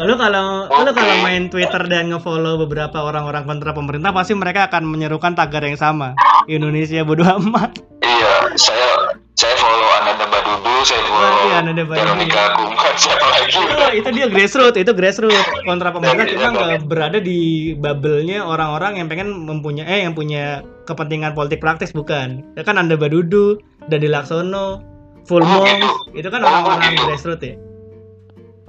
Lalu 0.01 0.13
kalau 0.17 0.46
Oke. 0.65 0.74
lalu 0.81 0.91
kalau 0.98 1.15
main 1.22 1.43
Twitter 1.48 1.84
dan 1.86 2.10
ngefollow 2.10 2.58
beberapa 2.58 2.98
orang-orang 3.00 3.46
kontra 3.46 3.70
pemerintah 3.72 4.10
pasti 4.10 4.34
mereka 4.34 4.65
akan 4.65 4.89
menyerukan 4.89 5.38
tagar 5.38 5.62
yang 5.62 5.77
sama. 5.77 6.17
Indonesia 6.50 7.05
bodoh 7.05 7.25
amat. 7.38 7.77
iya 8.01 8.50
saya 8.58 9.13
saya 9.34 9.53
follow 9.55 9.89
Ananda 10.01 10.25
Badudu 10.25 10.74
saya 10.84 11.01
follow 11.05 11.34
iya, 11.46 11.55
Ananda 11.62 11.84
Badudu. 11.86 12.01
Veronica 12.01 12.43
Kuman 12.58 12.93
siapa 13.01 13.25
lagi 13.29 13.50
Itu, 13.53 13.86
itu 13.93 14.10
dia 14.12 14.25
grassroots, 14.27 14.77
itu 14.77 14.91
grassroots 14.91 15.38
kontra 15.63 15.93
pemerintah 15.93 16.25
cuma 16.27 16.50
nggak 16.51 16.86
berada 16.89 17.17
di 17.22 17.39
bubble-nya 17.77 18.41
orang-orang 18.41 18.98
yang 18.98 19.08
pengen 19.08 19.46
mempunyai 19.46 19.86
eh 19.86 20.00
yang 20.03 20.13
punya 20.13 20.65
kepentingan 20.89 21.38
politik 21.38 21.62
praktis 21.62 21.93
bukan. 21.93 22.41
Ya 22.58 22.65
kan 22.65 22.81
Anda 22.81 22.98
Badudu, 22.98 23.62
Dandi 23.86 24.10
Laksono, 24.10 24.81
Full 25.29 25.46
Oh, 25.46 25.62
Monk, 25.62 25.81
itu 26.17 26.25
kan 26.27 26.41
orang-orang 26.41 26.98
gitu. 26.98 27.05
grassroots 27.05 27.46
ya. 27.46 27.53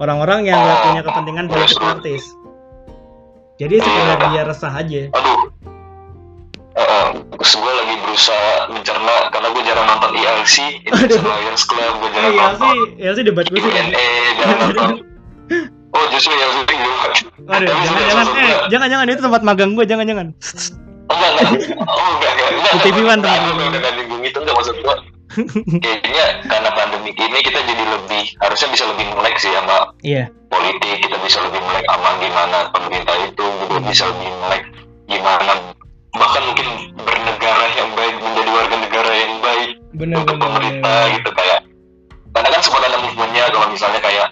Orang-orang 0.02 0.44
yang 0.44 0.58
nggak 0.58 0.74
Oh, 0.74 0.84
punya 0.84 1.02
kepentingan 1.04 1.46
politik 1.46 1.78
praktis. 1.78 2.22
Jadi 3.54 3.78
sekedar 3.78 4.18
dia 4.28 4.42
resah 4.42 4.72
aja. 4.72 5.02
aduh 5.08 5.38
uh, 6.74 7.06
gue 7.36 7.72
lagi 7.76 7.94
berusaha 8.00 8.50
mencerna 8.66 9.28
karena 9.28 9.48
gue 9.48 9.62
jarang 9.62 9.86
nonton 9.86 10.10
ELC 10.12 10.54
Indonesian 10.82 11.22
Lions 11.22 11.62
Club 11.62 11.92
gue 11.94 12.08
Eh, 12.08 12.12
jarang 12.12 12.32
ya 12.32 12.42
nonton 12.48 12.76
ya 12.98 13.10
sih 13.12 13.22
debat 13.22 13.46
gue 13.46 13.60
sih. 13.60 13.70
Jarang 13.70 14.58
nonton 14.58 14.90
oh 15.92 16.04
justru 16.10 16.32
ELC 16.32 16.58
gitu 16.64 16.90
Aduh, 17.44 17.68
Tapi 17.68 17.76
jangan-jangan, 17.76 18.16
maksud 18.16 18.34
eh, 18.34 18.46
gua- 18.48 18.68
jangan-jangan 18.68 19.06
itu 19.06 19.20
tempat 19.20 19.42
magang 19.42 19.70
gue, 19.72 19.84
jangan-jangan. 19.84 20.26
Oh, 21.04 21.12
enggak, 21.12 21.30
enggak. 21.36 21.50
Oh, 21.82 22.08
enggak, 22.16 22.32
enggak. 22.32 22.48
enggak. 22.48 22.74
TV 22.80 22.96
One, 22.98 23.12
Enggak, 23.12 23.34
teman-teman. 23.36 23.52
enggak, 23.52 23.68
enggak 23.76 23.92
nyinggung 23.92 24.22
itu, 24.24 24.38
enggak 24.40 24.54
maksud 24.56 24.74
gua. 24.80 24.94
Kayaknya 25.84 26.26
karena 26.46 26.70
pandemi 26.76 27.10
ini 27.12 27.38
kita 27.40 27.60
jadi 27.64 27.84
lebih, 27.88 28.24
harusnya 28.40 28.68
bisa 28.70 28.84
lebih 28.88 29.06
melek 29.16 29.36
sih 29.40 29.52
sama 29.52 29.90
Iya, 30.04 30.28
politik, 30.48 30.96
kita 31.02 31.16
bisa 31.24 31.38
lebih 31.44 31.60
melek 31.64 31.84
sama 31.88 32.10
gimana 32.20 32.58
pemerintah 32.70 33.16
itu, 33.24 33.44
juga 33.64 33.78
bisa 33.84 34.04
lebih 34.12 34.30
melek 34.44 34.62
gimana 35.08 35.52
bahkan 36.12 36.44
mungkin 36.44 36.68
bernegara 36.94 37.66
yang 37.72 37.88
baik, 37.96 38.14
menjadi 38.20 38.50
warga 38.52 38.76
negara 38.76 39.12
yang 39.16 39.34
baik 39.40 39.70
benar 39.96 40.16
untuk 40.20 40.36
benar. 40.36 40.44
pemerintah 40.44 40.96
benar. 41.00 41.14
gitu 41.16 41.30
kayak 41.32 41.60
karena 42.32 42.48
kan 42.48 42.60
sempat 42.60 42.82
ada 42.88 42.98
movementnya 43.00 43.44
kalau 43.48 43.66
misalnya 43.72 44.00
kayak 44.00 44.26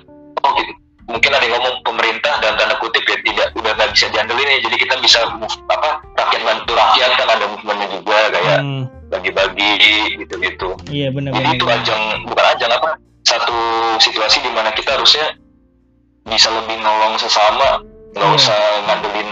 oh 0.45 0.51
gitu, 0.61 0.73
mungkin 1.09 1.31
ada 1.33 1.45
yang 1.45 1.57
ngomong 1.57 1.77
pemerintah 1.85 2.33
dan 2.45 2.53
tanda 2.61 2.77
kutip 2.81 3.05
ya 3.05 3.17
tidak 3.25 3.49
udah 3.57 3.73
nggak 3.77 3.91
bisa 3.97 4.07
diandelin 4.13 4.49
ya 4.49 4.59
jadi 4.69 4.77
kita 4.77 4.95
bisa 5.01 5.19
move, 5.41 5.57
apa 5.73 5.89
rakyat 6.21 6.43
bantu 6.45 6.73
rakyat 6.77 7.11
kan 7.17 7.29
ada 7.33 7.45
movementnya 7.49 7.89
juga 7.97 8.19
kayak 8.29 8.59
Hmm, 8.61 8.85
bagi-bagi 9.11 9.75
gitu-gitu 10.17 10.79
iya 10.89 11.11
benar 11.11 11.35
jadi 11.35 11.51
itu 11.53 11.67
ajang 11.67 12.03
bukan 12.25 12.47
ajang 12.49 12.71
apa 12.71 12.91
satu 13.21 13.55
situasi 13.99 14.41
di 14.41 14.51
mana 14.51 14.71
kita 14.71 14.95
harusnya 14.95 15.35
bisa 16.25 16.49
lebih 16.49 16.79
nolong 16.79 17.15
sesama 17.17 17.83
nggak 18.11 18.27
Iya. 18.27 18.37
usah 18.37 18.59
ngandelin 18.85 19.31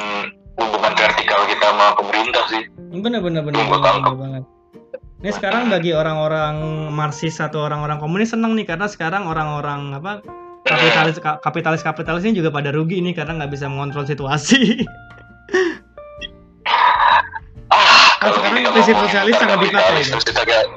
hubungan 0.56 0.92
vertikal 0.94 1.40
kita 1.46 1.66
sama 1.66 1.94
pemerintah 1.94 2.44
sih 2.46 2.62
Benar 2.88 3.20
benar 3.20 3.44
benar 3.44 3.68
benar, 3.68 4.16
banget. 4.16 4.44
Ini 5.18 5.30
sekarang 5.30 5.68
bagi 5.68 5.92
orang-orang 5.92 6.56
Marxis 6.88 7.36
atau 7.36 7.60
orang-orang 7.60 7.98
komunis 7.98 8.32
seneng 8.32 8.54
nih 8.54 8.64
karena 8.64 8.86
sekarang 8.86 9.26
orang-orang 9.26 9.92
apa 9.92 10.22
kapitalis 10.62 11.18
ka- 11.18 11.36
kapitalis 11.38 11.82
kapitalis 11.82 12.22
ini 12.22 12.38
juga 12.38 12.48
pada 12.48 12.70
rugi 12.70 13.02
nih 13.02 13.12
karena 13.12 13.34
nggak 13.36 13.52
bisa 13.52 13.66
mengontrol 13.66 14.02
situasi. 14.02 14.78
Kan 18.18 18.24
kalau 18.24 18.34
sekarang 18.36 18.72
prinsip 18.72 18.96
sosialis 18.98 19.34
sangat 19.34 19.56
tentang 19.56 19.62
dipakai, 19.64 20.02
terus 20.04 20.24
kita 20.24 20.42
kayak- 20.42 20.68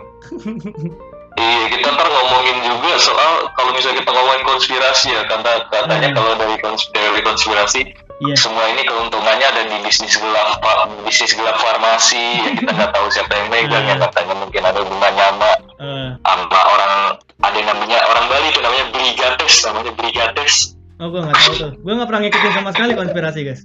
iya 1.33 1.63
kita 1.69 1.87
ntar 1.89 2.07
ngomongin 2.07 2.57
juga 2.61 2.91
soal 2.97 3.31
kalau 3.51 3.71
misalnya 3.73 3.97
kita 3.99 4.11
ngomongin 4.11 4.43
konspirasi 4.45 5.07
ya 5.09 5.21
kata 5.25 5.51
katanya 5.67 6.07
Hmm. 6.07 6.17
kalau 6.17 6.31
dari 6.35 6.55
kons- 6.59 6.89
teori 6.89 7.21
konspirasi 7.21 7.81
Iya. 8.21 8.35
semua 8.37 8.69
ini 8.69 8.85
keuntungannya 8.85 9.41
ada 9.43 9.61
di 9.65 9.77
bisnis 9.81 10.13
gelap 10.13 10.61
bisnis 11.01 11.33
gelap 11.33 11.57
farmasi. 11.57 12.21
Yang 12.37 12.55
kita 12.61 12.71
nggak 12.71 12.91
tahu 12.93 13.05
siapa 13.09 13.33
yang 13.33 13.47
megang 13.49 13.81
Hmm. 13.81 13.89
yang 13.89 13.99
katanya 13.99 14.35
mungkin 14.37 14.61
ada 14.61 14.79
hubungannya 14.79 15.23
sama 15.25 15.51
Eh, 15.81 16.09
sama 16.21 16.59
orang 16.69 16.93
ada 17.41 17.55
yang 17.57 17.67
namanya 17.67 17.97
orang 18.05 18.25
Bali 18.29 18.47
itu 18.47 18.61
namanya 18.61 18.85
Brigates 18.93 19.55
namanya 19.65 19.91
Brigates 19.91 20.53
oh 21.01 21.07
gue 21.09 21.19
nggak 21.19 21.33
tahu 21.35 21.53
tuh. 21.57 21.71
Gue 21.81 21.93
nggak 21.97 22.07
pernah 22.07 22.21
ngikutin 22.21 22.51
sama 22.53 22.69
sekali 22.71 22.91
konspirasi 22.93 23.39
guys. 23.41 23.61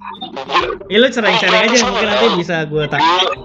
Ya 0.89 0.97
lu 0.99 1.07
sharing-sharing 1.07 1.63
aja 1.69 1.77
mungkin 1.85 2.07
nanti 2.09 2.27
bisa 2.41 2.57
gue 2.65 2.85
tak 2.89 3.01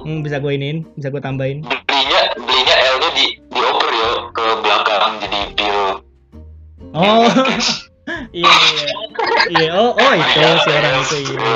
hmm, 0.05 0.19
bisa 0.23 0.37
gue 0.39 0.51
iniin, 0.53 0.87
bisa 0.95 1.11
gue 1.11 1.19
tambahin. 1.19 1.59
belinya 1.61 2.21
belinya 2.39 2.75
L 2.77 2.95
nya 2.97 3.09
di 3.13 3.25
dioper 3.49 3.89
ya 3.91 4.09
ke 4.31 4.45
belakang 4.63 5.13
jadi 5.19 5.39
pil 5.53 5.79
Oh. 6.91 7.23
iya 8.35 8.51
iya. 8.51 8.85
Iya, 9.47 9.69
oh 9.75 9.95
oh 9.95 10.11
itu 10.13 10.39
si 10.59 10.69
orang 10.69 10.95
itu 10.99 11.17
iya. 11.23 11.55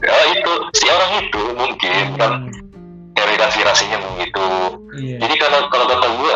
ya 0.00 0.16
itu 0.36 0.52
si 0.76 0.84
orang 0.86 1.12
itu 1.24 1.42
mungkin 1.56 2.04
kan 2.16 2.32
Hmm, 2.40 3.16
teori 3.16 3.34
konspirasinya 3.36 3.98
begitu 4.00 4.44
Iya. 4.96 5.16
jadi 5.24 5.34
kalau 5.38 5.60
kalau 5.68 5.84
kata 5.88 6.06
gue 6.12 6.34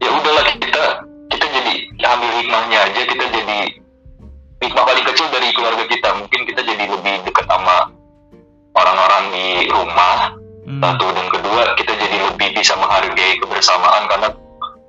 ya 0.00 0.10
udahlah 0.10 0.44
kita 0.52 0.84
kita 1.28 1.46
jadi 1.48 1.72
ambil 2.02 2.30
hikmahnya 2.36 2.78
aja 2.82 3.00
kita 3.08 3.24
jadi 3.30 3.58
hikmah 4.62 4.84
paling 4.84 5.04
kecil 5.04 5.26
dari 5.28 5.48
keluarga 5.50 5.84
kita 5.84 6.08
mungkin 6.14 6.40
kita 6.44 6.60
jadi 6.62 6.84
lebih 6.86 7.14
dekat 7.26 7.44
sama 7.44 7.90
orang-orang 8.72 9.24
di 9.30 9.46
rumah 9.68 10.38
Hmm. 10.62 10.78
satu 10.78 11.10
dan 11.10 11.26
kedua 11.26 11.74
kita 11.74 11.90
jadi 11.90 12.22
lebih 12.22 12.54
bisa 12.54 12.78
menghargai 12.78 13.34
kebersamaan 13.36 14.06
karena 14.06 14.30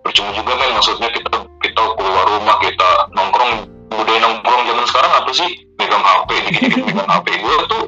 percuma 0.05 0.29
juga 0.29 0.53
men 0.53 0.69
maksudnya 0.69 1.09
kita 1.09 1.33
kita 1.59 1.81
keluar 1.97 2.29
rumah 2.29 2.61
kita 2.61 2.89
nongkrong 3.09 3.65
budaya 3.89 4.21
nongkrong 4.21 4.69
zaman 4.69 4.85
sekarang 4.85 5.11
apa 5.11 5.31
sih 5.33 5.49
megang 5.75 6.05
HP 6.05 6.29
dikit-dikit 6.45 6.81
megang 6.85 7.09
HP 7.09 7.25
gue 7.35 7.53
tuh 7.65 7.83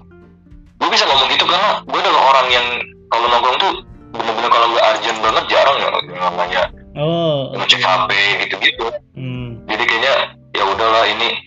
gue 0.76 0.90
bisa 0.90 1.06
ngomong 1.06 1.30
gitu 1.30 1.46
karena 1.46 1.78
gue 1.86 2.00
adalah 2.02 2.24
orang 2.34 2.48
yang 2.50 2.68
kalau 3.06 3.26
nongkrong 3.30 3.58
tuh 3.62 3.72
bener-bener 4.12 4.50
kalau 4.50 4.68
gue 4.68 4.82
urgent 4.82 5.20
banget 5.22 5.44
jarang 5.46 5.78
ya 5.78 5.88
namanya 6.18 6.64
Oh. 6.98 7.54
ngecek 7.54 7.86
HP 7.86 8.10
gitu-gitu 8.42 8.86
Hmm. 9.14 9.62
jadi 9.70 9.84
kayaknya 9.86 10.14
ya 10.58 10.64
udahlah 10.66 11.06
ini 11.06 11.38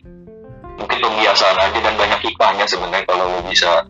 mungkin 0.88 1.04
pembiasaan 1.04 1.57
aja 1.61 1.78
dan 1.78 1.95
banyak 1.95 2.21
hikmahnya 2.25 2.64
sebenarnya 2.64 3.04
kalau 3.04 3.28
lo 3.28 3.45
bisa 3.45 3.85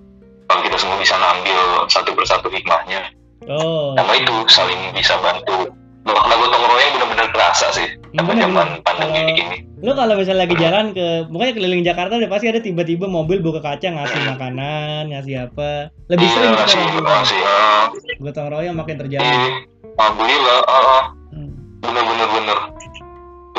kalau 0.44 0.60
kita 0.60 0.74
semua 0.76 0.98
bisa 0.98 1.14
ngambil 1.14 1.60
satu 1.86 2.10
persatu 2.12 2.50
hikmahnya 2.50 3.14
Oh. 3.46 3.94
sama 3.94 4.12
itu 4.12 4.34
saling 4.44 4.90
bisa 4.92 5.14
bantu 5.18 5.70
makna 6.04 6.34
gotong 6.36 6.58
royong 6.60 6.92
benar-benar 6.92 7.30
kerasa 7.30 7.70
sih 7.70 7.86
sama 8.12 8.34
zaman 8.34 8.82
pandemi 8.82 9.14
Kalau- 9.14 9.38
ini 9.38 9.56
Lu 9.78 9.94
kalau 9.94 10.18
misalnya 10.18 10.42
lagi 10.42 10.58
jalan 10.58 10.90
ke, 10.90 11.06
pokoknya 11.30 11.54
keliling 11.54 11.86
Jakarta 11.86 12.18
udah 12.18 12.26
pasti 12.26 12.50
ada 12.50 12.58
tiba-tiba 12.58 13.06
mobil 13.06 13.38
buka 13.38 13.62
kaca 13.62 13.86
ngasih 13.86 14.26
makanan, 14.26 15.06
ngasih 15.06 15.46
apa. 15.46 15.94
Lebih 16.10 16.26
sering 16.26 16.50
Iya, 16.50 16.56
kita 16.58 16.66
sih, 16.66 16.82
lakukan. 16.82 17.22
sih 17.22 17.40
ah, 17.40 17.84
Gotong 18.18 18.48
royong 18.50 18.74
makin 18.74 18.96
terjadi. 18.98 19.22
iya, 19.22 19.62
alhamdulillah 19.94 20.58
ah, 20.66 20.74
ah. 20.74 21.04
Hmm. 21.30 21.50
bener-bener 21.78 22.26
bener 22.26 22.58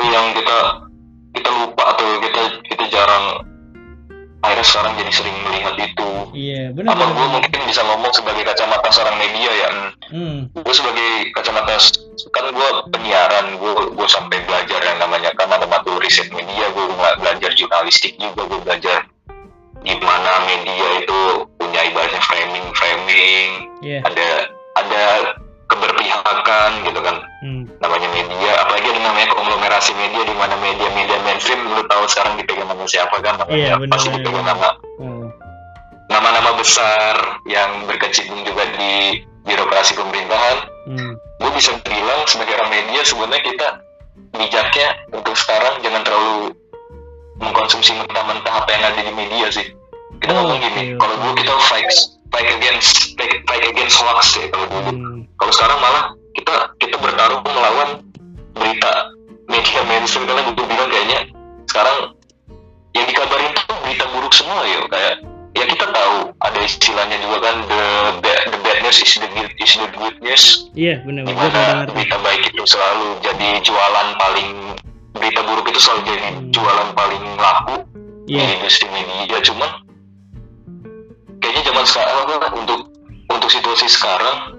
yang 0.02 0.26
kita 0.36 0.58
kita 1.40 1.50
lupa 1.50 1.96
atau 1.96 2.06
kita 2.20 2.40
kita 2.68 2.84
jarang 2.92 3.24
akhirnya 4.40 4.66
sekarang 4.66 4.92
jadi 4.96 5.12
sering 5.12 5.36
melihat 5.44 5.74
itu 5.76 6.08
Iya, 6.30 6.70
benar 6.72 6.94
apa 6.94 7.04
gue 7.10 7.26
mungkin 7.34 7.60
bisa 7.66 7.82
ngomong 7.82 8.12
sebagai 8.14 8.46
kacamata 8.46 8.88
seorang 8.88 9.16
media 9.18 9.50
ya 9.50 9.70
Hmm. 10.10 10.50
gue 10.50 10.74
sebagai 10.74 11.30
kacamata 11.38 11.78
kan 12.34 12.44
gue 12.50 12.68
penyiaran 12.90 13.46
gue 13.62 13.72
gue 13.94 14.08
sampai 14.10 14.42
belajar 14.42 14.82
yang 14.82 14.98
namanya 14.98 15.30
kan 15.38 15.46
ada 15.46 15.70
matkul 15.70 16.02
riset 16.02 16.26
media 16.34 16.66
gue 16.66 16.84
belajar 17.22 17.50
jurnalistik 17.54 18.18
juga 18.18 18.42
gue 18.42 18.58
belajar 18.58 19.06
gimana 19.80 20.30
media 20.44 20.88
itu 20.98 21.18
punya 21.56 21.80
ibaratnya 21.86 22.20
framing 22.20 22.66
framing 22.74 23.48
Iya. 23.80 24.02
ada 24.02 24.28
ada 24.76 25.04
keberpihakan 25.70 26.70
gitu 26.84 27.00
kan 27.00 27.16
Hmm. 27.40 27.64
namanya 27.80 28.08
media 28.10 28.52
apalagi 28.60 28.86
ada 28.90 29.00
namanya 29.00 29.28
konglomerasi 29.32 29.96
media 29.96 30.22
di 30.22 30.34
mana 30.36 30.52
media-media 30.58 31.16
mainstream 31.24 31.64
lu 31.64 31.80
tahu 31.86 32.04
sekarang 32.04 32.36
dipegang 32.36 32.68
sama 32.68 32.84
siapa 32.84 33.16
kan 33.18 33.34
namanya 33.38 33.56
Iya, 33.56 33.74
benar, 33.78 33.90
pasti 33.90 34.08
dipegang 34.10 34.44
nama 34.44 34.68
Oh. 34.98 35.24
nama-nama 36.06 36.50
besar 36.52 37.14
yang 37.46 37.86
berkecimpung 37.86 38.42
juga 38.42 38.68
di 38.74 39.24
birokrasi 39.42 39.94
pemerintahan 39.94 40.58
Hmm. 40.84 41.12
gue 41.16 41.50
bisa 41.54 41.72
bilang 41.80 42.20
sebagai 42.26 42.54
orang 42.54 42.70
media 42.70 43.00
sebenarnya 43.00 43.40
kita 43.40 43.68
bijaknya 44.30 44.88
untuk 45.10 45.32
sekarang 45.32 45.80
jangan 45.80 46.02
terlalu 46.02 46.52
mengkonsumsi 47.38 47.96
mentah-mentah 47.96 48.52
apa 48.54 48.68
yang 48.68 48.84
ada 48.84 49.00
di 49.00 49.12
media 49.14 49.48
sih 49.48 49.64
kita 50.20 50.30
Oh, 50.30 50.44
ngomong 50.44 50.60
gini 50.60 50.92
oke, 50.92 51.00
kalau 51.00 51.14
dulu 51.16 51.32
kita 51.34 51.52
fight 51.64 51.88
fight 52.30 52.48
against 52.50 52.90
fight, 53.14 53.42
fight 53.44 53.64
against 53.64 53.96
hoax 53.96 54.36
ya 54.36 54.46
kalau 54.48 54.66
dulu 54.66 54.90
Hmm. 54.90 55.18
kalau 55.36 55.52
sekarang 55.52 55.78
malah 55.78 56.04
kita 56.32 56.54
kita 56.78 56.96
bertarung 56.96 57.42
melawan 57.44 57.88
berita 58.52 58.92
media 59.46 59.80
mainstream 59.84 60.24
karena 60.24 60.46
gue 60.46 60.62
bilang 60.62 60.88
kayaknya 60.88 61.20
sekarang 61.66 62.14
yang 62.92 63.06
dikabarin 63.06 63.50
tuh 63.52 63.76
berita 63.80 64.04
buruk 64.10 64.30
semua 64.30 64.62
ya 64.62 64.80
kayak 64.86 65.14
ya 65.52 65.64
kita 65.66 65.86
tahu 65.86 66.16
ada 66.38 66.58
istilahnya 66.60 67.18
juga 67.18 67.38
kan 67.42 67.56
the 67.66 67.82
bad, 68.20 68.40
the 68.48 68.58
bad 68.60 68.78
news 68.80 68.98
is 68.98 69.12
the 69.12 69.28
good, 69.28 69.50
is 69.56 69.72
the 69.74 69.88
good 69.92 70.16
news 70.20 70.44
Iya, 70.72 71.02
benar 71.02 71.26
benar. 71.26 71.50
Dengar. 71.50 71.86
berita 71.90 72.16
baik 72.20 72.42
itu 72.46 72.62
selalu 72.64 73.18
jadi 73.20 73.48
jualan 73.60 74.08
paling 74.16 74.50
berita 75.12 75.40
buruk 75.42 75.66
itu 75.66 75.78
selalu 75.78 76.00
jadi 76.06 76.22
Hmm. 76.30 76.50
jualan 76.50 76.88
paling 76.94 77.24
laku 77.36 77.76
Iya. 78.24 78.38
di 78.38 78.52
industri 78.56 78.86
media 78.88 79.38
cuman 79.42 79.70
kayaknya 81.50 81.66
zaman 81.66 81.86
sekarang 81.90 82.26
kan 82.30 82.52
untuk 82.54 82.80
untuk 83.26 83.50
situasi 83.50 83.90
sekarang 83.90 84.54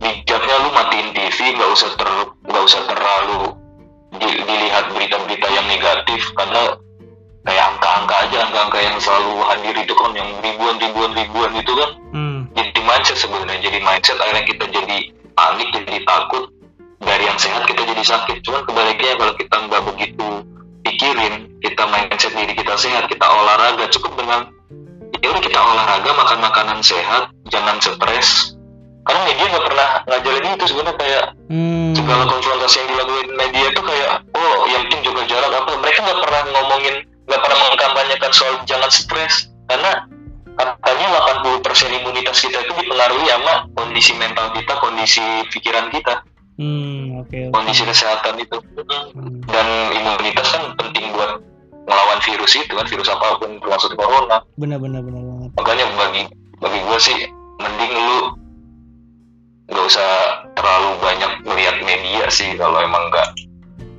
bijaknya 0.00 0.56
lu 0.64 0.72
matiin 0.72 1.12
TV 1.12 1.52
nggak 1.52 1.68
usah 1.68 1.92
ter 2.00 2.08
nggak 2.48 2.64
usah 2.64 2.80
terlalu 2.88 3.52
di- 4.16 4.40
dilihat 4.40 4.88
berita-berita 4.96 5.48
yang 5.52 5.68
negatif 5.68 6.24
karena 6.32 6.80
kayak 7.44 7.64
angka-angka 7.76 8.14
aja 8.24 8.36
angka-angka 8.48 8.78
yang 8.80 8.96
selalu 8.96 9.32
hadir 9.52 9.76
itu 9.76 9.92
kan 9.92 10.16
yang 10.16 10.28
ribuan 10.40 10.80
ribuan 10.80 11.12
ribuan 11.12 11.52
itu 11.60 11.72
kan. 11.76 11.90
Hmm. 12.16 12.40
jadi 12.56 12.80
mindset 12.88 13.20
sebenarnya 13.20 13.60
jadi 13.60 13.78
mindset 13.84 14.16
akhirnya 14.16 14.48
kita 14.48 14.64
jadi 14.72 14.98
panik 15.36 15.68
jadi 15.76 16.00
takut. 16.08 16.48
Dari 17.04 17.20
yang 17.20 17.36
sehat 17.36 17.68
kita 17.68 17.84
jadi 17.84 18.00
sakit. 18.00 18.40
Cuman 18.48 18.64
kebaliknya 18.64 19.12
kalau 19.20 19.36
kita 19.36 19.56
nggak 19.68 19.82
begitu 19.92 20.28
pikirin 20.88 21.52
kita 21.60 21.84
mindset 21.84 22.32
diri 22.32 22.56
kita 22.56 22.80
sehat 22.80 23.12
kita 23.12 23.28
olahraga 23.28 23.92
cukup 23.92 24.24
dengan 24.24 24.48
ya 25.24 25.32
udah 25.32 25.40
kita 25.40 25.56
olahraga 25.56 26.10
makan 26.12 26.38
makanan 26.38 26.78
sehat 26.84 27.32
jangan 27.48 27.80
stres 27.80 28.52
karena 29.04 29.20
media 29.24 29.46
nggak 29.48 29.66
pernah 29.68 29.88
ngajarin 30.04 30.52
itu 30.52 30.64
sebenarnya 30.68 30.96
kayak 30.96 31.24
Hmm. 31.44 31.92
segala 31.92 32.24
konfrontasi 32.24 32.76
yang 32.80 32.88
dilakukan 32.88 33.28
media 33.36 33.64
itu 33.68 33.80
kayak 33.80 34.12
oh 34.32 34.56
yang 34.64 34.82
penting 34.88 35.00
jaga 35.04 35.22
jarak 35.28 35.52
apa 35.52 35.70
mereka 35.76 35.98
nggak 36.00 36.20
pernah 36.24 36.40
ngomongin 36.52 36.94
nggak 37.24 37.40
pernah 37.40 37.58
mengkampanyekan 37.68 38.32
soal 38.32 38.54
jangan 38.64 38.88
stres 38.88 39.52
karena 39.68 40.08
katanya 40.54 41.06
80% 41.36 41.60
imunitas 41.90 42.36
kita 42.38 42.58
itu 42.60 42.72
dipengaruhi 42.78 43.26
sama 43.28 43.54
kondisi 43.74 44.12
mental 44.14 44.52
kita 44.52 44.72
kondisi 44.78 45.24
pikiran 45.48 45.88
kita 45.88 46.20
Hmm, 46.54 47.18
oke. 47.18 47.34
oke. 47.34 47.50
kondisi 47.50 47.82
kesehatan 47.82 48.38
itu 48.38 48.56
Hmm. 49.12 49.40
dan 49.44 49.66
imunitas 49.92 50.46
kan 50.48 50.64
penting 50.78 51.12
buat 51.12 51.42
melawan 51.84 52.18
virus 52.20 52.52
itu 52.54 52.70
kan 52.70 52.84
virus 52.84 53.08
apa 53.08 53.36
pun 53.36 53.56
termasuk 53.58 53.92
corona 53.94 54.40
Benar 54.54 54.78
benar 54.78 55.00
benar 55.00 55.22
banget. 55.22 55.50
makanya 55.54 55.84
bagi 55.94 56.22
bagi 56.58 56.78
gue 56.80 56.98
sih 56.98 57.18
mending 57.56 57.92
lu 57.92 58.18
nggak 59.66 59.84
usah 59.86 60.08
terlalu 60.54 60.90
banyak 60.98 61.32
melihat 61.44 61.76
media 61.80 62.24
sih 62.28 62.52
kalau 62.54 62.76
emang 62.78 63.00
nggak 63.08 63.28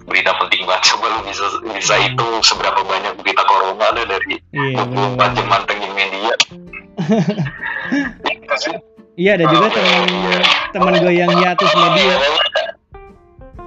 berita 0.05 0.33
penting 0.37 0.61
banget 0.63 0.83
coba 0.91 1.05
lu 1.09 1.19
bisa 1.23 1.45
bisa 1.71 1.93
hitung 1.97 2.41
seberapa 2.41 2.81
banyak 2.81 3.13
berita 3.17 3.41
corona 3.43 3.85
ada 3.87 4.03
dari 4.03 4.37
Iya, 4.51 4.81
24 4.81 4.89
benar. 5.17 5.29
jam 5.31 5.45
mantengin 5.47 5.91
media 5.91 6.17
Iya? 6.21 6.35
Iya, 9.15 9.31
ada 9.33 9.45
juga 9.47 9.67
teman 9.71 10.03
teman 10.71 10.93
gue 10.97 11.13
yang 11.13 11.31
hiatus 11.31 11.71
media 11.71 12.15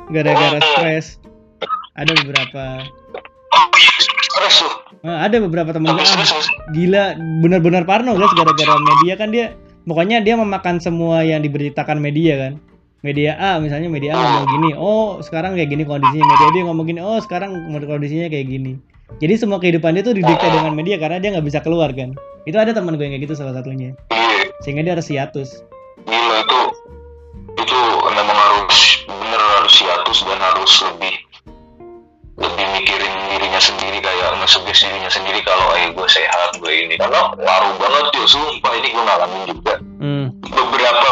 gara-gara 0.09 0.61
stres. 0.61 1.07
Ada 1.94 2.12
beberapa. 2.14 2.85
Oh 4.38 4.46
stres 4.46 4.57
tuh. 4.62 4.72
Nah, 5.03 5.27
ada 5.27 5.37
beberapa 5.42 5.70
teman 5.74 5.94
gue 5.98 6.07
gila 6.74 7.18
benar-benar 7.42 7.83
parno 7.87 8.14
guys 8.14 8.31
gara-gara 8.35 8.74
media 8.79 9.14
kan 9.18 9.29
dia 9.35 9.55
pokoknya 9.87 10.22
dia 10.22 10.35
memakan 10.38 10.79
semua 10.79 11.27
yang 11.27 11.42
diberitakan 11.42 11.98
media 11.98 12.38
kan. 12.38 12.53
Media 13.07 13.38
A 13.38 13.62
misalnya 13.62 13.87
media 13.87 14.14
A 14.14 14.18
ngomong 14.18 14.48
gini 14.59 14.70
oh 14.74 15.22
sekarang 15.22 15.55
kayak 15.55 15.70
gini 15.70 15.87
kondisinya. 15.87 16.27
Media 16.27 16.48
dia 16.55 16.62
ngomong 16.66 16.87
gini 16.87 17.01
oh 17.03 17.18
sekarang 17.18 17.51
kondisinya 17.83 18.27
kayak 18.31 18.46
gini. 18.46 18.72
Jadi 19.18 19.35
semua 19.40 19.59
kehidupan 19.59 19.96
dia 19.98 20.05
tuh 20.05 20.14
didikte 20.14 20.46
dengan 20.51 20.74
media 20.74 20.98
karena 20.98 21.18
dia 21.18 21.35
nggak 21.35 21.46
bisa 21.46 21.59
keluar 21.62 21.90
kan. 21.94 22.14
Itu 22.46 22.59
ada 22.59 22.74
teman 22.74 22.98
gue 22.98 23.07
yang 23.07 23.14
kayak 23.18 23.24
gitu 23.31 23.35
salah 23.38 23.55
satunya. 23.55 23.94
Iya. 24.11 24.51
Sehingga 24.66 24.83
dia 24.83 24.92
harus 24.98 25.07
hiatus. 25.07 25.62
Gila 26.07 26.37
itu 26.42 26.61
itu 27.59 27.81
memang 28.14 28.38
harus 28.38 28.79
bener 29.07 29.42
harus 29.59 29.74
hiatus 29.83 30.18
dan 30.27 30.38
harus 30.38 30.72
lebih 30.87 31.14
mikirin 32.38 33.14
dirinya 33.29 33.59
sendiri 33.59 33.98
kayak 33.98 34.38
nge-suggest 34.38 34.87
dirinya 34.87 35.11
sendiri 35.11 35.40
kalau 35.42 35.74
eh 35.74 35.90
gue 35.90 36.09
sehat 36.09 36.55
gue 36.57 36.72
ini. 36.72 36.94
Karena 36.94 37.35
ngaruh 37.35 37.74
banget 37.77 38.05
tuh 38.14 38.27
sumpah 38.27 38.72
ini 38.74 38.88
gue 38.88 39.03
ngalamin 39.03 39.42
juga. 39.46 39.74
Hmm. 39.98 40.27
Beberapa 40.46 41.09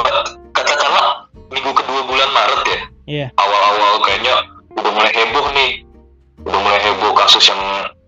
katakanlah 0.52 1.26
minggu 1.50 1.72
kedua 1.74 2.00
bulan 2.04 2.30
Maret 2.30 2.62
ya. 2.64 2.80
Iya. 3.06 3.26
Awal-awal 3.34 4.02
kayaknya 4.02 4.34
udah 4.72 4.92
mulai 4.92 5.12
heboh 5.12 5.46
nih. 5.52 5.70
Udah 6.46 6.60
mulai 6.62 6.80
heboh 6.80 7.10
kasus 7.12 7.42
yang 7.46 7.58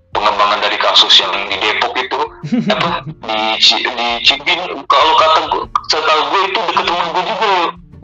pengembangan 0.09 0.59
dari 0.62 0.78
kasus 0.78 1.14
yang 1.18 1.35
di 1.46 1.57
Depok 1.59 1.94
itu. 1.98 2.20
Apa? 2.74 3.02
Di 3.07 3.38
di 3.59 4.09
Cibin. 4.22 4.61
Kalau 4.87 5.12
kata 5.18 5.40
gue 5.50 5.62
setahu 5.90 6.20
gue 6.31 6.40
itu 6.46 6.59
deket 6.70 6.87
rumah 6.87 7.07
gue 7.12 7.24
juga 7.26 7.46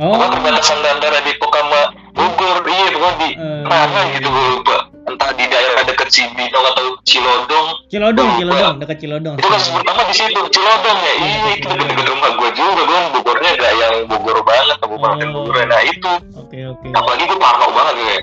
oh. 0.03 0.11
Pokoknya 0.11 0.31
perbatasan 0.35 0.79
antara 0.83 1.23
Depok 1.23 1.55
sama 1.55 1.81
Bogor? 2.15 2.57
Iya 2.67 2.87
pokoknya 2.91 3.17
di 3.23 3.29
Eh. 3.35 3.63
mana 3.65 4.01
gitu 4.11 4.27
gue 4.27 4.47
lupa 4.59 4.77
entah 5.05 5.31
di 5.33 5.45
daerah 5.45 5.83
dekat 5.83 6.09
Cibinong 6.09 6.65
atau 6.71 6.97
Cilodong. 7.05 7.69
Cilodong 7.87 8.29
lupa. 8.31 8.39
Cilodong 8.41 8.75
dekat 8.79 8.97
Cilodong. 8.99 9.37
Itu 9.37 9.49
kasus 9.49 9.71
pertama 9.71 10.01
di 10.05 10.15
situ? 10.15 10.41
Cilodong 10.49 10.99
ya? 10.99 11.13
Iya 11.15 11.49
itu 11.55 11.67
deket-deket 11.69 12.07
rumah 12.09 12.31
gue 12.35 12.51
juga 12.53 12.83
gue 12.83 13.01
Bogornya 13.13 13.51
gak 13.55 13.73
yang 13.75 13.95
Bogor 14.07 14.39
banget 14.43 14.77
Kabupaten 14.79 15.27
Oh. 15.27 15.33
Bogor. 15.43 15.55
Nah 15.63 15.81
itu. 15.83 16.13
Oke 16.35 16.59
oke. 16.67 16.87
Apalagi 16.91 17.23
gue 17.25 17.39
parno 17.39 17.67
banget 17.71 17.95
gue 17.97 18.17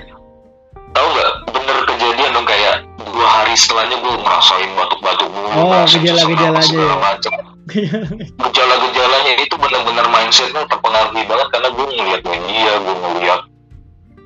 tahu 0.91 1.07
nggak? 1.07 1.31
Bener 1.51 1.77
kejadian 1.85 2.31
dong 2.33 2.43
kayak 2.43 2.75
dua 3.01 3.27
hari 3.27 3.53
setelahnya 3.53 3.95
gue 3.95 4.13
ngerasain 4.17 4.69
batuk-batuk 4.73 5.27
mulu 5.29 5.47
Oh, 5.51 5.83
gejala-gejalanya 5.85 6.67
ya. 6.73 6.95
macam 6.97 7.33
gejala-gejalanya 8.41 9.33
itu 9.37 9.55
benar-benar 9.55 10.05
mindsetnya 10.09 10.63
terpengaruhi 10.65 11.23
banget 11.23 11.47
karena 11.49 11.69
gue 11.71 11.85
ngeliat 11.87 12.21
media 12.25 12.71
gue 12.77 12.95
ngeliat 12.97 13.41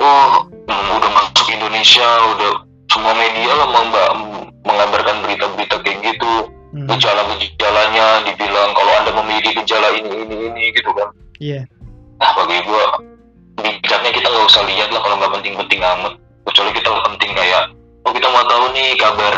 oh 0.02 0.48
udah 0.72 1.12
masuk 1.12 1.48
Indonesia 1.52 2.08
udah 2.36 2.52
semua 2.92 3.14
media 3.16 3.52
lah 3.56 3.68
meng- 3.70 4.52
mengabarkan 4.66 5.22
berita-berita 5.24 5.76
kayak 5.84 6.00
gitu. 6.02 6.32
Hmm, 6.76 6.92
gejala-gejalanya 6.92 8.28
dibilang 8.28 8.76
kalau 8.76 8.92
anda 9.00 9.12
memiliki 9.16 9.56
gejala 9.64 9.96
ini 9.96 10.28
ini 10.28 10.36
ini 10.52 10.64
gitu 10.76 10.92
kan. 10.92 11.10
Iya. 11.40 11.68
nah 12.16 12.32
bagi 12.32 12.64
gue 12.64 12.84
bijaknya 13.60 14.12
kita 14.16 14.28
nggak 14.32 14.48
usah 14.48 14.64
lihat 14.64 14.88
lah 14.92 15.04
kalau 15.04 15.16
nggak 15.20 15.34
penting-penting 15.40 15.80
amat. 15.84 16.14
Kecuali 16.48 16.72
kita 16.76 16.90
penting 17.12 17.32
kayak 17.36 17.64
oh 18.08 18.12
kita 18.16 18.28
mau 18.32 18.44
tahu 18.48 18.72
nih 18.72 18.96
kabar 18.96 19.36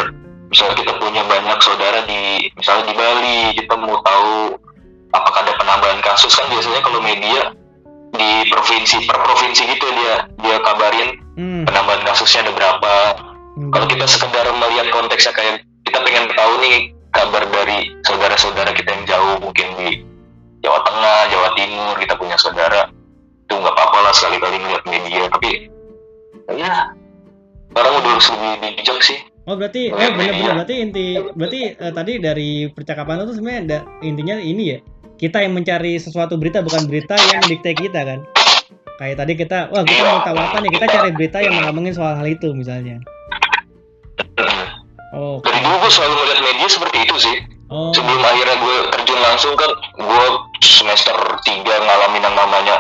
misalnya 0.48 0.76
kita 0.80 0.93
punya 1.02 1.22
banyak 1.28 1.58
saudara 1.60 2.00
di 2.08 2.48
misalnya 2.56 2.84
di 2.88 2.93
Bali 2.96 3.39
kita 3.58 3.74
mau 3.76 3.98
tahu 4.06 4.56
apakah 5.13 5.39
ada 5.41 5.54
penambahan 5.58 6.00
kasus. 6.06 6.34
Kan 6.38 6.46
biasanya 6.54 6.82
kalau 6.86 7.02
media 7.02 7.54
di 8.15 8.30
provinsi 8.48 9.04
per 9.04 9.17
provinsi 9.20 9.62
gitu 9.67 9.88
dia 9.91 10.15
dia 10.43 10.58
kabarin. 10.63 11.10
Hmm. 11.38 11.70
penambahan 11.70 12.02
kasusnya 12.02 12.50
ada 12.50 12.54
berapa. 12.58 12.93
Hmm, 13.58 13.70
kalau 13.70 13.86
kita 13.86 14.10
sekedar 14.10 14.46
melihat 14.58 14.89
konteksnya 14.89 15.38
kayak 15.38 15.62
kita 15.86 16.02
pengen 16.02 16.26
tahu 16.34 16.54
nih 16.65 16.89
kabar 17.13 17.46
dari 17.54 17.93
saudara-saudara 18.06 18.74
kita 18.74 18.89
yang 18.89 19.06
jauh 19.06 19.38
mungkin 19.38 19.67
di 19.78 20.02
Jawa 20.65 20.82
Tengah, 20.82 21.20
Jawa 21.30 21.50
Timur 21.54 21.93
kita 22.02 22.17
punya 22.17 22.38
saudara. 22.41 22.89
Itu 23.46 23.54
nggak 23.54 23.70
apa-apa 23.70 23.98
lah 24.02 24.13
sekali-kali 24.17 24.58
melihat 24.60 24.84
media 24.89 25.24
tapi 25.30 25.70
ya 26.58 26.89
sekarang 27.70 27.93
udah 28.02 28.12
harus 28.17 28.28
lebih 28.34 28.74
bijak 28.82 29.00
sih. 29.06 29.20
Oh 29.48 29.56
berarti, 29.56 29.88
eh 29.96 30.12
benar-benar 30.12 30.60
berarti 30.60 30.76
inti, 30.84 31.08
berarti 31.15 31.60
eh, 31.72 31.93
tadi 31.96 32.13
dari 32.20 32.67
percakapan 32.67 33.24
itu 33.24 33.39
sebenarnya 33.39 33.62
ada 33.63 33.80
intinya 34.04 34.36
ini 34.43 34.63
ya, 34.76 34.78
kita 35.18 35.42
yang 35.42 35.54
mencari 35.58 35.98
sesuatu 35.98 36.38
berita 36.38 36.62
bukan 36.62 36.86
berita 36.86 37.18
yang 37.18 37.44
dikte 37.46 37.74
kita 37.74 38.02
kan. 38.06 38.20
Kayak 38.98 39.16
tadi 39.22 39.34
kita, 39.38 39.70
wah 39.70 39.86
kita 39.86 40.02
mau 40.10 40.22
tahu 40.26 40.38
apa 40.42 40.58
nih, 40.58 40.72
kita 40.74 40.86
cari 40.90 41.10
berita 41.14 41.38
yang 41.42 41.54
ngomongin 41.62 41.94
soal 41.94 42.18
hal 42.18 42.26
itu 42.26 42.50
misalnya. 42.54 42.98
Oh, 45.18 45.42
dari 45.42 45.62
dulu 45.64 45.76
gue 45.82 45.92
selalu 45.94 46.14
melihat 46.20 46.40
media 46.46 46.68
seperti 46.68 46.98
itu 47.08 47.16
sih 47.18 47.38
oh, 47.72 47.96
sebelum 47.96 48.22
akhirnya 48.22 48.60
gue 48.60 48.78
terjun 48.92 49.20
langsung 49.24 49.54
kan 49.56 49.72
gue 49.98 50.26
semester 50.62 51.16
3 51.16 51.64
ngalamin 51.64 52.22
yang 52.28 52.36
namanya 52.36 52.76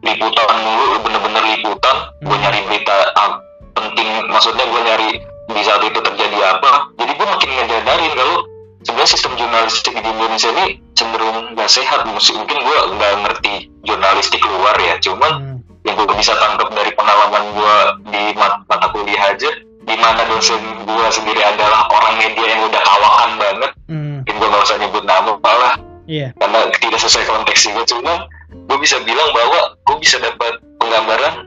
liputan 0.00 0.56
mulu 0.62 1.02
bener-bener 1.02 1.42
liputan 1.42 1.96
gue 2.22 2.32
Hmm. 2.32 2.42
nyari 2.48 2.60
berita 2.70 2.96
ah, 3.18 3.42
penting 3.74 4.08
maksudnya 4.30 4.64
gue 4.66 4.80
nyari 4.80 5.08
di 5.52 5.62
saat 5.66 5.82
itu 5.84 5.98
terjadi 5.98 6.38
apa 6.54 6.86
jadi 6.96 7.12
gue 7.18 7.26
makin 7.28 7.50
ngejadarin 7.50 8.12
kalau 8.14 8.38
sebenarnya 8.82 9.10
sistem 9.10 9.32
jurnalistik 9.38 9.94
di 9.94 10.02
Indonesia 10.02 10.50
ini 10.58 10.66
cenderung 10.98 11.54
gak 11.54 11.70
sehat 11.70 12.06
mungkin 12.06 12.58
gue 12.58 12.78
nggak 12.98 13.12
ngerti 13.26 13.54
jurnalistik 13.86 14.42
luar 14.42 14.74
ya. 14.78 14.98
Cuman 14.98 15.32
hmm, 15.38 15.86
yang 15.86 15.94
gue 15.98 16.06
bisa 16.18 16.34
tangkap 16.38 16.68
dari 16.74 16.90
pengalaman 16.94 17.44
gue 17.54 17.76
di 18.10 18.22
mat- 18.38 18.62
mata 18.66 18.86
kuliah 18.90 19.34
aja 19.34 19.50
di 19.82 19.96
mana 19.98 20.22
dosen 20.30 20.62
gue 20.86 21.06
sendiri 21.10 21.42
adalah 21.42 21.90
orang 21.90 22.14
media 22.18 22.46
yang 22.46 22.62
udah 22.66 22.82
kawakan 22.82 23.30
banget. 23.38 23.70
Hmm, 23.90 24.22
mungkin 24.22 24.34
gue 24.38 24.48
gak 24.50 24.64
usah 24.66 24.78
nyebut 24.78 25.04
nama 25.06 25.32
malah 25.38 25.74
iya, 26.10 26.34
karena 26.38 26.58
tidak 26.78 27.00
sesuai 27.02 27.26
konteks 27.26 27.60
juga. 27.66 27.82
Cuman 27.86 28.16
gue 28.50 28.78
bisa 28.82 28.98
bilang 29.02 29.30
bahwa 29.30 29.78
gue 29.78 29.96
bisa 30.02 30.18
dapat 30.18 30.58
penggambaran 30.82 31.46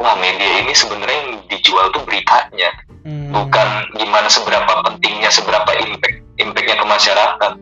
wah 0.00 0.16
media 0.16 0.64
ini 0.64 0.72
sebenarnya 0.72 1.18
yang 1.28 1.32
dijual 1.52 1.92
tuh 1.92 2.00
beritanya. 2.08 2.72
Hmm, 3.00 3.32
bukan 3.32 3.68
gimana 3.96 4.28
seberapa 4.28 4.84
pentingnya 4.84 5.32
seberapa 5.32 5.72
impact 5.88 6.20
impactnya 6.40 6.76
ke 6.80 6.86
masyarakat. 6.86 7.52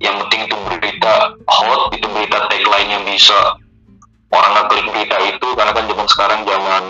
Yang 0.00 0.14
penting 0.24 0.40
itu 0.48 0.56
berita 0.64 1.12
hot 1.44 1.92
itu 1.92 2.06
berita 2.08 2.48
tagline 2.48 2.88
yang 2.88 3.04
bisa 3.04 3.36
orang 4.32 4.52
ngeklik 4.56 4.86
berita 4.94 5.16
itu 5.26 5.48
karena 5.58 5.72
kan 5.76 5.84
zaman 5.84 6.06
sekarang 6.08 6.40
zaman 6.46 6.84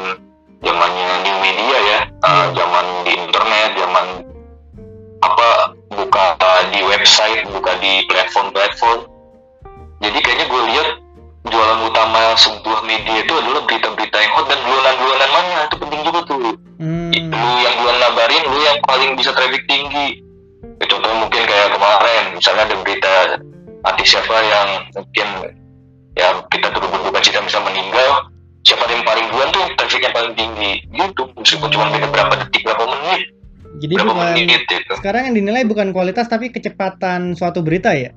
zamannya 0.61 1.09
new 1.25 1.37
media 1.41 1.79
ya 1.81 1.99
uh, 2.23 2.47
zaman 2.53 2.87
di 3.09 3.13
internet 3.17 3.71
zaman 3.81 4.07
apa 5.21 5.49
buka 5.91 6.25
di 6.71 6.81
website 6.85 7.45
buka 7.51 7.77
di 7.81 8.05
platform-platform. 8.09 9.09
Jadi 10.01 10.19
kayaknya 10.25 10.47
gue 10.49 10.63
lihat 10.73 10.89
jualan 11.51 11.81
utama 11.89 12.37
sebuah 12.37 12.85
media 12.89 13.21
itu 13.21 13.33
adalah 13.37 13.65
berita-berita 13.69 14.17
yang 14.17 14.33
hot 14.37 14.47
dan 14.49 14.61
bulanan-bulanan 14.65 15.31
mana 15.33 15.59
itu 15.69 15.77
penting 15.77 16.01
juga 16.05 16.21
tuh. 16.25 16.57
Hmm, 16.81 17.13
lu 17.13 17.51
yang 17.61 17.75
duluan 17.81 17.97
ngabarin 18.01 18.43
lu 18.49 18.59
yang 18.65 18.79
paling 18.89 19.11
bisa 19.17 19.33
traffic 19.37 19.65
tinggi 19.69 20.25
contohnya 20.89 21.17
mungkin 21.21 21.43
kayak 21.45 21.69
kemarin 21.77 22.23
misalnya 22.33 22.63
ada 22.69 22.77
berita 22.81 23.13
artis 23.85 24.07
siapa 24.13 24.37
yang 24.41 24.69
mungkin 24.97 25.27
ya 26.17 26.29
kita 26.49 26.73
turut 26.73 26.89
berduka 26.89 27.21
cita 27.21 27.41
bisa 27.45 27.61
meninggal. 27.61 28.33
Siapa 28.61 28.85
yang 28.93 29.01
paling 29.09 29.25
duluan 29.33 29.49
tuh 29.57 29.65
trafficnya 29.81 30.13
paling 30.13 30.37
tinggi. 30.37 30.85
Gitu 30.85 31.23
meskipun 31.33 31.69
cuma 31.73 31.89
beda 31.89 32.13
berapa 32.13 32.33
detik 32.45 32.61
berapa 32.69 32.85
menit. 32.85 33.21
Jadi 33.81 33.93
berapa 33.97 34.13
bukan, 34.13 34.29
menit 34.37 34.61
gitu. 34.69 34.93
sekarang 35.01 35.23
yang 35.31 35.35
dinilai 35.41 35.63
bukan 35.65 35.97
kualitas 35.97 36.29
tapi 36.29 36.53
kecepatan 36.53 37.33
suatu 37.33 37.65
berita 37.65 37.97
ya. 37.97 38.13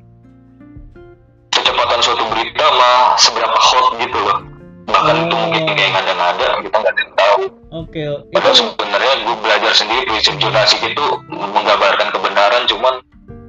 kecepatan 1.54 2.00
suatu 2.02 2.26
berita 2.34 2.66
mah 2.74 3.16
seberapa 3.16 3.56
hot 3.56 3.88
gitu 4.02 4.18
loh 4.18 4.53
bahkan 4.86 5.16
itu 5.22 5.34
Oh. 5.34 5.42
mungkin 5.44 5.64
kayak 5.70 5.92
ngada-ngada 5.92 6.48
kita 6.60 6.76
nggak 6.76 6.92
ada 6.92 7.02
yang 7.02 7.14
tahu 7.16 7.42
Oke, 7.74 8.02
Padahal 8.30 8.54
itu, 8.54 8.62
sebenarnya 8.62 9.14
gue 9.20 9.36
belajar 9.40 9.72
sendiri 9.74 10.04
prinsip 10.06 10.36
jurnalistik 10.38 10.82
itu 10.86 11.06
menggambarkan 11.28 12.08
kebenaran 12.10 12.64
cuman 12.66 12.94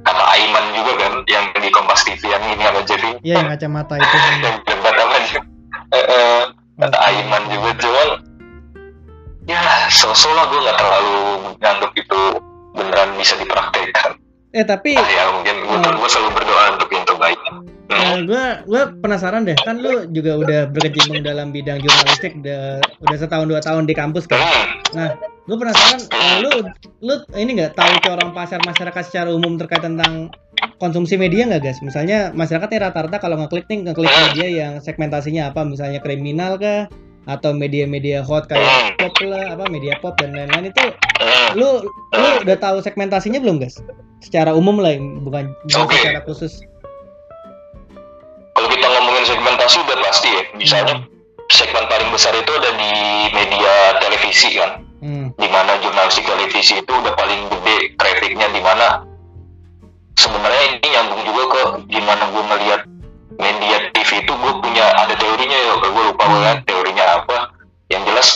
kata 0.01 0.23
Aiman 0.27 0.65
juga 0.73 0.93
kan 0.97 1.13
yang 1.25 1.45
di 1.51 1.69
Kompas 1.69 2.01
TV 2.01 2.21
yang 2.25 2.41
ini 2.43 2.63
apa 2.63 2.81
jadi 2.81 3.09
ya 3.21 3.37
yang 3.37 3.49
kacamata 3.49 3.93
itu. 3.95 4.17
yang 4.45 4.57
debat 4.63 4.95
apa 4.95 5.15
Eh, 5.87 5.97
eh, 5.97 6.41
kata. 6.79 6.97
Aiman 6.99 7.43
juga 7.47 7.69
cuman 7.79 8.09
ya 9.45 9.61
sosok 9.87 10.31
lah 10.31 10.45
gue 10.47 10.59
nggak 10.59 10.75
terlalu 10.75 11.17
nganggap 11.59 11.91
itu 11.93 12.19
beneran 12.71 13.09
bisa 13.15 13.33
dipraktekkan 13.35 14.17
Eh 14.49 14.63
tapi 14.63 14.95
nah, 14.95 15.03
ya 15.03 15.27
mungkin 15.31 15.55
gue, 15.59 15.77
Hmm. 15.77 15.99
gue 15.99 16.09
selalu 16.09 16.29
berdoa 16.33 16.63
untuk 16.73 16.89
yang 16.89 17.03
terbaik 17.03 17.39
hmm. 17.89 18.27
gue 18.29 18.45
gue 18.65 18.83
penasaran 19.01 19.45
deh. 19.45 19.57
Kan 19.63 19.81
lu 19.81 20.07
juga 20.11 20.37
udah 20.39 20.59
berkecimpung 20.71 21.21
dalam 21.21 21.53
bidang 21.53 21.81
jurnalistik 21.81 22.37
udah 22.41 22.81
udah 23.05 23.17
setahun 23.17 23.47
dua 23.49 23.61
tahun 23.61 23.85
di 23.85 23.93
kampus 23.93 24.25
kan? 24.29 24.39
Hmm. 24.95 25.11
gue 25.45 25.57
penasaran 25.59 25.99
eh, 26.01 26.35
lu 26.41 26.51
lu 27.05 27.13
ini 27.37 27.61
nggak 27.61 27.77
tahu 27.77 27.93
corong 28.01 28.31
pasar 28.33 28.57
masyarakat 28.65 29.03
secara 29.05 29.29
umum 29.29 29.59
terkait 29.61 29.83
tentang 29.83 30.33
konsumsi 30.81 31.19
media 31.19 31.45
nggak 31.45 31.61
guys 31.61 31.79
misalnya 31.85 32.33
masyarakatnya 32.33 32.89
rata-rata 32.89 33.21
kalau 33.21 33.37
ngeklik 33.43 33.69
nih 33.69 33.91
ngeklik 33.91 34.09
media 34.09 34.47
yang 34.49 34.73
segmentasinya 34.81 35.53
apa? 35.53 35.61
Misalnya 35.67 36.01
kriminal 36.01 36.57
kah? 36.57 36.89
Atau 37.25 37.57
media-media 37.57 38.21
hot 38.21 38.45
kayak 38.45 39.01
pop 39.01 39.13
lah 39.25 39.57
apa 39.57 39.65
media 39.73 39.97
pop 39.97 40.13
dan 40.21 40.37
lain-lain 40.37 40.69
itu 40.69 40.85
lu 41.57 41.81
lu 42.13 42.29
udah 42.45 42.57
tahu 42.61 42.85
segmentasinya 42.85 43.41
belum 43.41 43.57
guys 43.57 43.81
secara 44.21 44.53
umum 44.53 44.81
lah 44.81 44.97
bukan 45.21 45.53
bukan 45.69 45.85
Oke. 45.85 45.95
secara 46.01 46.19
khusus 46.25 46.65
segmentasi 49.35 49.75
udah 49.83 49.97
pasti 49.99 50.29
ya. 50.31 50.43
Misalnya 50.55 50.95
segmen 51.51 51.85
paling 51.91 52.09
besar 52.15 52.31
itu 52.31 52.51
ada 52.55 52.71
di 52.79 52.91
media 53.35 53.99
televisi 53.99 54.55
kan. 54.55 54.81
Hmm. 55.05 55.29
di 55.37 55.45
mana 55.53 55.77
jurnalistik 55.85 56.25
televisi 56.25 56.81
itu 56.81 56.89
udah 56.89 57.13
paling 57.13 57.45
gede 57.51 57.93
trafficnya 57.93 58.49
di 58.49 58.57
mana. 58.57 59.05
Sebenarnya 60.17 60.81
ini 60.81 60.87
nyambung 60.97 61.21
juga 61.29 61.43
ke 61.51 61.61
gimana 61.93 62.25
gue 62.33 62.43
melihat 62.57 62.81
media 63.37 63.77
TV 63.93 64.25
itu 64.25 64.33
gue 64.33 64.53
punya 64.65 64.85
ada 64.97 65.13
teorinya 65.13 65.59
ya 65.61 65.73
gue 65.77 66.03
lupa 66.09 66.25
banget 66.25 66.57
teorinya 66.65 67.21
apa. 67.21 67.37
Yang 67.93 68.01
jelas 68.09 68.27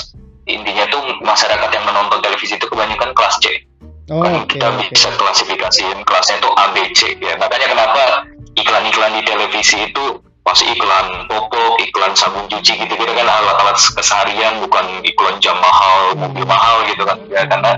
intinya 0.46 0.86
tuh 0.94 1.02
masyarakat 1.26 1.70
yang 1.74 1.86
menonton 1.90 2.22
televisi 2.22 2.54
itu 2.54 2.68
kebanyakan 2.70 3.18
kelas 3.18 3.36
C. 3.42 3.66
Oh 4.14 4.22
kan 4.22 4.38
oke 4.38 4.54
kita 4.54 4.68
oke. 4.70 4.94
bisa 4.94 5.10
klasifikasiin 5.18 6.06
kelasnya 6.06 6.38
itu 6.38 6.50
A 6.54 6.66
B 6.70 6.78
C 6.94 7.18
ya. 7.18 7.34
Makanya 7.42 7.68
kenapa 7.74 8.30
iklan-iklan 8.54 9.18
di 9.18 9.24
televisi 9.26 9.90
itu 9.90 10.22
pasti 10.50 10.66
iklan 10.74 11.30
popok, 11.30 11.78
iklan 11.86 12.18
sabun 12.18 12.50
cuci 12.50 12.74
gitu 12.74 12.94
gitu 12.98 13.14
kan 13.14 13.28
alat-alat 13.30 13.78
keseharian 13.78 14.58
bukan 14.66 14.86
iklan 15.06 15.38
jam 15.38 15.54
mahal, 15.62 16.18
mobil 16.18 16.42
mahal 16.42 16.82
gitu 16.90 17.06
kan 17.06 17.22
ya 17.30 17.46
karena 17.46 17.78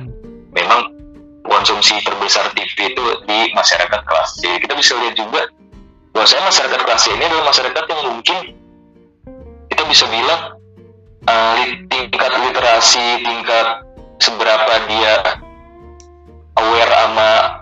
memang 0.55 0.95
konsumsi 1.43 1.99
terbesar 1.99 2.47
TV 2.55 2.95
itu 2.95 3.03
di 3.27 3.39
masyarakat 3.51 4.01
kelas 4.07 4.29
C. 4.39 4.55
Kita 4.63 4.73
bisa 4.79 4.95
lihat 5.03 5.19
juga 5.19 5.51
bahwasanya 6.15 6.47
masyarakat 6.47 6.79
kelas 6.87 7.01
C 7.03 7.07
ini 7.11 7.23
adalah 7.27 7.45
masyarakat 7.51 7.83
yang 7.91 8.01
mungkin 8.07 8.37
kita 9.67 9.83
bisa 9.91 10.05
bilang 10.07 10.41
uh, 11.27 11.55
tingkat 11.91 12.31
literasi, 12.39 13.19
tingkat 13.19 13.67
seberapa 14.23 14.73
dia 14.87 15.13
aware 16.55 16.93
sama 16.93 17.60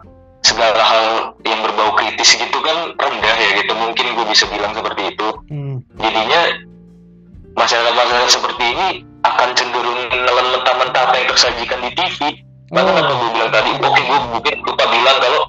segala 0.59 0.83
hal 0.83 1.05
yang 1.47 1.59
berbau 1.63 1.95
kritis 1.95 2.35
gitu 2.35 2.59
kan 2.59 2.91
rendah 2.99 3.35
ya 3.39 3.63
gitu 3.63 3.71
mungkin 3.79 4.11
gue 4.11 4.25
bisa 4.27 4.43
bilang 4.51 4.75
seperti 4.75 5.15
itu 5.15 5.27
Hmm. 5.47 5.79
jadinya 5.95 6.41
masyarakat-masyarakat 7.55 8.27
seperti 8.27 8.63
ini 8.75 8.87
akan 9.23 9.49
cenderung 9.55 9.99
menelan 10.11 10.47
mentah-mentah 10.51 11.01
apa 11.07 11.15
yang 11.15 11.27
tersajikan 11.31 11.79
di 11.79 11.91
TV 11.95 12.19
Bahkan 12.69 12.91
Oh. 12.91 13.01
apa 13.01 13.13
gue 13.17 13.29
bilang 13.33 13.49
tadi, 13.49 13.69
oke 13.81 14.01
gue 14.03 14.19
mungkin 14.29 14.55
lupa 14.61 14.85
bilang 14.93 15.17
kalau 15.17 15.41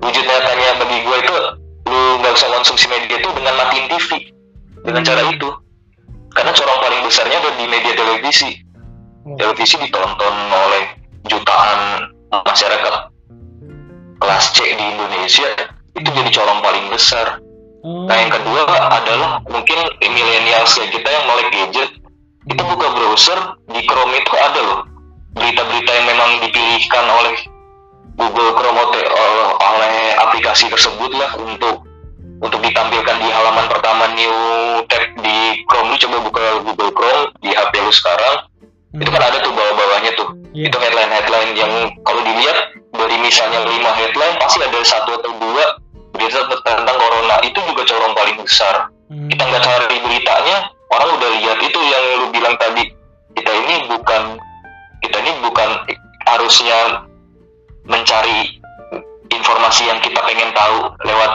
wujud 0.00 0.24
nyatanya 0.24 0.68
bagi 0.80 0.98
gue 1.04 1.16
itu 1.18 1.34
lu 1.92 2.00
nggak 2.24 2.32
usah 2.32 2.48
konsumsi 2.56 2.86
media 2.88 3.20
itu 3.20 3.28
dengan 3.36 3.52
matiin 3.58 3.84
TV 3.90 4.10
dengan 4.80 5.02
Hmm. 5.02 5.08
cara 5.12 5.22
itu. 5.28 5.48
Karena 6.32 6.50
corong 6.56 6.78
paling 6.80 7.00
besarnya 7.04 7.36
ada 7.36 7.50
di 7.52 7.66
media 7.68 7.92
televisi. 7.92 8.48
Oh. 9.28 9.36
Televisi 9.36 9.76
ditonton 9.76 10.34
oleh 10.48 10.84
jutaan 11.28 12.08
masyarakat 12.32 13.11
kelas 14.22 14.54
C 14.54 14.58
di 14.78 14.84
Indonesia 14.86 15.50
itu 15.98 16.08
jadi 16.08 16.30
corong 16.30 16.62
paling 16.62 16.86
besar. 16.94 17.42
Oh. 17.82 18.06
Nah 18.06 18.14
yang 18.14 18.30
kedua 18.30 18.62
adalah 18.70 19.42
mungkin 19.50 19.78
milenial 19.98 20.62
kayak 20.70 20.94
kita 20.94 21.08
yang 21.10 21.24
melek 21.26 21.48
gadget 21.50 21.90
itu 22.46 22.62
buka 22.62 22.86
browser 22.94 23.38
di 23.74 23.82
Chrome 23.82 24.14
itu 24.14 24.34
ada 24.38 24.60
loh 24.62 24.80
berita-berita 25.34 25.90
yang 25.90 26.06
memang 26.06 26.30
dipilihkan 26.46 27.04
oleh 27.10 27.34
Google 28.14 28.54
Chrome 28.54 28.78
oleh, 28.78 29.02
oleh 29.58 29.96
aplikasi 30.22 30.70
tersebut 30.70 31.10
lah 31.18 31.34
untuk 31.42 31.82
untuk 32.42 32.60
ditampilkan 32.62 33.16
di 33.22 33.28
halaman 33.30 33.66
pertama 33.66 34.10
new 34.14 34.36
tab 34.86 35.02
di 35.18 35.66
Chrome 35.66 35.94
lu 35.94 35.96
coba 35.98 36.16
buka 36.22 36.44
Google 36.62 36.92
Chrome 36.94 37.24
di 37.42 37.50
HP 37.50 37.72
lu 37.82 37.90
sekarang 37.90 38.46
itu 38.94 39.10
kan 39.10 39.22
ada 39.22 39.38
tuh 39.42 39.50
bawah-bawahnya 39.50 40.12
tuh 40.14 40.42
Iya. 40.52 40.68
itu 40.68 40.76
misalnya 43.32 43.64
lima 43.64 43.90
headline 43.96 44.36
pasti 44.36 44.60
ada 44.60 44.76
satu 44.84 45.16
atau 45.16 45.32
dua 45.40 45.64
berita 46.12 46.44
tentang 46.52 46.96
corona 47.00 47.40
itu 47.40 47.56
juga 47.64 47.82
corong 47.88 48.12
paling 48.12 48.36
besar 48.44 48.92
Hmm. 49.08 49.28
kita 49.28 49.44
nggak 49.44 49.60
cari 49.60 49.96
beritanya 50.00 50.56
orang 50.88 51.10
udah 51.20 51.30
lihat 51.36 51.58
itu 51.60 51.76
yang 51.84 52.04
lu 52.16 52.26
bilang 52.32 52.56
tadi 52.56 52.80
kita 53.36 53.52
ini 53.52 53.84
bukan 53.84 54.40
kita 55.04 55.16
ini 55.20 55.32
bukan 55.44 55.68
harusnya 56.24 57.04
mencari 57.84 58.56
informasi 59.28 59.84
yang 59.84 60.00
kita 60.00 60.16
pengen 60.16 60.48
tahu 60.56 60.96
lewat 61.04 61.32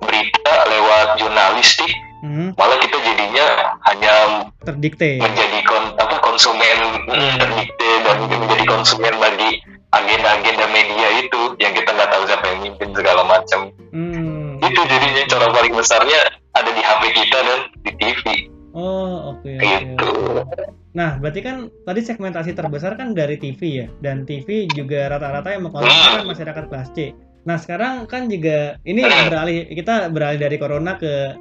berita 0.00 0.54
lewat 0.68 1.08
jurnalistik 1.16 1.92
Hmm. 2.20 2.52
malah 2.56 2.76
kita 2.76 3.00
jadinya 3.00 3.46
hanya 3.88 4.44
Terdikte. 4.60 5.20
menjadi 5.24 5.60
kon, 5.64 5.84
apa 5.96 6.20
konsumen 6.20 6.78
mm, 7.08 7.36
terdikte 7.40 7.88
dan 8.04 8.16
menjadi 8.28 8.64
konsumen 8.68 9.16
bagi 9.16 9.56
agenda-agenda 9.90 10.66
media 10.70 11.08
itu 11.18 11.40
yang 11.58 11.72
kita 11.72 11.90
nggak 11.90 12.10
tahu 12.10 12.22
siapa 12.24 12.44
yang 12.46 12.60
mimpin 12.62 12.90
segala 12.92 13.22
macam 13.22 13.70
Hmm. 13.90 14.54
itu 14.60 14.80
jadinya 14.86 15.22
cara 15.26 15.46
paling 15.50 15.74
besarnya 15.74 16.20
ada 16.52 16.70
di 16.70 16.78
HP 16.78 17.02
kita 17.12 17.38
dan 17.40 17.60
di 17.80 17.92
TV 17.96 18.22
Oh, 18.70 19.34
oke. 19.34 19.50
oke, 19.50 19.66
gitu 19.66 20.10
oke. 20.38 20.62
Nah, 20.90 21.18
berarti 21.18 21.40
kan 21.40 21.56
tadi 21.82 22.00
segmentasi 22.00 22.50
terbesar 22.52 22.94
kan 22.94 23.14
dari 23.14 23.34
TV 23.34 23.60
ya, 23.76 23.86
dan 23.98 24.22
TV 24.22 24.66
juga 24.68 25.06
rata-rata 25.06 25.50
yang 25.50 25.66
mengkonsumsi 25.66 26.06
kan 26.08 26.22
masyarakat 26.24 26.64
kelas 26.66 26.88
C. 26.90 27.10
Nah, 27.42 27.56
sekarang 27.56 28.06
kan 28.06 28.26
juga 28.26 28.78
ini 28.82 29.02
beralih 29.02 29.70
kita 29.70 30.06
beralih 30.08 30.38
dari 30.38 30.54
corona 30.54 30.94
ke 30.94 31.34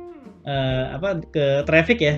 eh, 0.43 0.83
apa 0.89 1.21
ke 1.23 1.45
traffic 1.65 1.99
ya. 1.99 2.15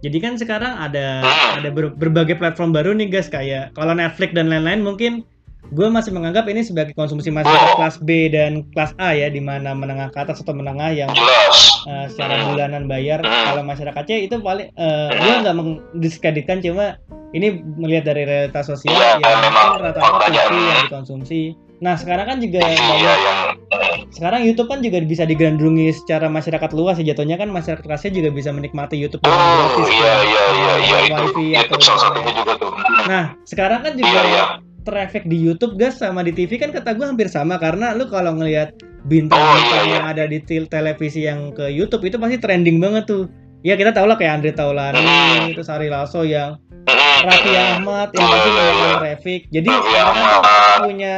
Jadi 0.00 0.18
kan 0.20 0.36
sekarang 0.36 0.76
ada 0.78 1.24
ada 1.54 1.68
ber- 1.70 1.96
berbagai 1.96 2.36
platform 2.36 2.76
baru 2.76 2.92
nih 2.92 3.08
guys 3.10 3.28
kayak 3.28 3.72
kalau 3.72 3.96
Netflix 3.96 4.32
dan 4.32 4.52
lain-lain 4.52 4.84
mungkin 4.84 5.24
gue 5.72 5.88
masih 5.88 6.12
menganggap 6.12 6.44
ini 6.50 6.60
sebagai 6.60 6.92
konsumsi 6.92 7.32
masyarakat 7.32 7.80
kelas 7.80 7.96
B 8.04 8.28
dan 8.28 8.68
kelas 8.76 8.92
A 9.00 9.16
ya 9.16 9.32
di 9.32 9.40
mana 9.40 9.72
menengah 9.72 10.12
ke 10.12 10.18
atas 10.20 10.44
atau 10.44 10.52
menengah 10.52 10.92
yang 10.92 11.08
jelas. 11.16 11.56
uh, 11.88 12.06
secara 12.12 12.44
bulanan 12.48 12.84
bayar 12.84 13.24
Hmm. 13.24 13.44
kalau 13.54 13.62
masyarakat 13.64 14.02
C 14.04 14.10
itu 14.28 14.36
paling 14.40 14.68
uh, 14.76 15.08
gue 15.10 15.34
nggak 15.40 15.56
mendiskreditkan 15.56 16.60
cuma 16.60 17.00
ini 17.34 17.58
melihat 17.74 18.12
dari 18.14 18.28
realitas 18.28 18.68
sosial 18.68 18.94
Iya, 18.94 19.18
yang 19.18 19.40
memang 19.42 19.66
rata-rata 19.82 20.26
TV 20.28 20.36
yang 20.36 20.50
hmm. 20.54 20.84
dikonsumsi. 20.86 21.40
Nah 21.82 21.98
sekarang 21.98 22.26
kan 22.30 22.38
juga 22.38 22.62
iya 22.62 22.78
banyak 22.78 23.18
yang 23.18 23.38
sekarang 24.14 24.46
YouTube 24.46 24.70
kan 24.70 24.78
juga 24.78 25.02
bisa 25.02 25.26
digandrungi 25.26 25.90
secara 25.90 26.30
masyarakat 26.30 26.70
luas 26.70 27.02
ya 27.02 27.10
jatuhnya 27.10 27.34
kan 27.34 27.50
masyarakat 27.50 27.82
kelasnya 27.82 28.14
juga 28.14 28.30
bisa 28.30 28.54
menikmati 28.54 28.94
YouTube 28.94 29.26
dengan 29.26 29.34
oh 29.34 29.74
gratis 29.74 29.88
iya 29.90 30.06
kan, 30.06 30.22
iya 30.22 30.44
iya 30.54 30.74
dengan 30.78 30.78
iya 30.78 30.98
itu. 31.02 31.14
Wifi 31.34 31.46
itu 31.58 31.74
salah 31.82 32.00
satunya 32.06 32.32
juga 32.32 32.52
tuh. 32.54 32.70
Nah 33.10 33.24
sekarang 33.42 33.80
kan 33.82 33.92
juga 33.98 34.06
iya 34.14 34.22
iya 34.30 34.44
traffic 34.84 35.24
di 35.26 35.40
YouTube 35.40 35.80
guys 35.80 35.98
sama 35.98 36.20
di 36.20 36.30
TV 36.30 36.60
kan 36.60 36.70
kata 36.70 36.94
gue 36.94 37.06
hampir 37.08 37.26
sama 37.32 37.56
karena 37.56 37.96
lu 37.96 38.06
kalau 38.06 38.36
ngelihat 38.36 38.76
bintang-bintang 39.08 39.86
yang 39.88 40.04
ada 40.04 40.24
di 40.28 40.38
tel- 40.44 40.68
televisi 40.68 41.24
yang 41.24 41.52
ke 41.52 41.68
YouTube 41.72 42.04
itu 42.04 42.16
pasti 42.20 42.36
trending 42.38 42.78
banget 42.78 43.04
tuh. 43.08 43.24
Ya 43.64 43.80
kita 43.80 43.96
tahu 43.96 44.04
lah 44.04 44.20
kayak 44.20 44.44
Andre 44.44 44.52
Taulani, 44.52 45.00
itu 45.56 45.64
Sari 45.64 45.88
Lasso 45.88 46.20
yang 46.20 46.60
Raffi 47.24 47.52
Ahmad 47.56 48.12
yang 48.12 48.28
pasti 48.28 48.50
melakukan 48.52 48.94
traffic. 49.00 49.40
Jadi 49.48 49.68
Ahmad. 49.72 50.78
punya 50.84 51.14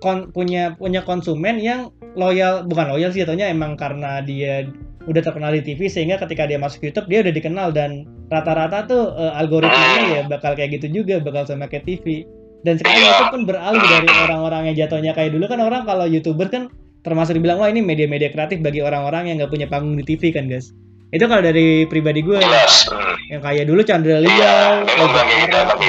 kon- 0.00 0.28
punya 0.32 0.72
punya 0.80 1.04
konsumen 1.04 1.60
yang 1.60 1.92
loyal 2.16 2.64
bukan 2.64 2.88
loyal 2.88 3.12
sih 3.12 3.20
jatuhnya 3.20 3.52
emang 3.52 3.76
karena 3.76 4.24
dia 4.24 4.64
udah 5.08 5.22
terkenal 5.24 5.52
di 5.56 5.64
TV 5.64 5.88
sehingga 5.88 6.20
ketika 6.20 6.44
dia 6.44 6.60
masuk 6.60 6.84
YouTube 6.84 7.08
dia 7.08 7.24
udah 7.24 7.32
dikenal 7.32 7.68
dan 7.72 8.04
rata-rata 8.28 8.84
tuh 8.84 9.12
eh, 9.16 9.32
algoritmanya 9.40 10.02
ya 10.08 10.22
bakal 10.28 10.52
kayak 10.52 10.80
gitu 10.80 11.00
juga 11.02 11.20
bakal 11.20 11.48
sama 11.48 11.64
kayak 11.68 11.84
TV 11.88 12.28
dan 12.66 12.74
sekarang 12.78 12.98
Iya. 12.98 13.08
YouTube 13.08 13.32
pun 13.34 13.42
beralih 13.46 13.84
dari 13.86 14.08
orang-orang 14.28 14.62
yang 14.72 14.76
jatuhnya 14.86 15.12
kayak 15.14 15.30
dulu 15.34 15.44
kan 15.46 15.60
orang 15.62 15.82
kalau 15.86 16.04
youtuber 16.08 16.46
kan 16.50 16.72
termasuk 17.06 17.38
dibilang 17.38 17.62
wah 17.62 17.70
ini 17.70 17.80
media-media 17.80 18.34
kreatif 18.34 18.58
bagi 18.58 18.82
orang-orang 18.82 19.30
yang 19.30 19.36
nggak 19.38 19.52
punya 19.52 19.66
panggung 19.70 19.94
di 19.94 20.04
TV 20.04 20.34
kan 20.34 20.50
guys 20.50 20.74
itu 21.08 21.24
kalau 21.24 21.40
dari 21.40 21.88
pribadi 21.88 22.20
gue 22.20 22.36
mm. 22.36 23.32
yang 23.32 23.40
kayak 23.40 23.64
dulu 23.64 23.80
Chandra 23.80 24.20
Iya, 24.20 24.84
Arab, 24.84 25.08
bagi 25.16 25.36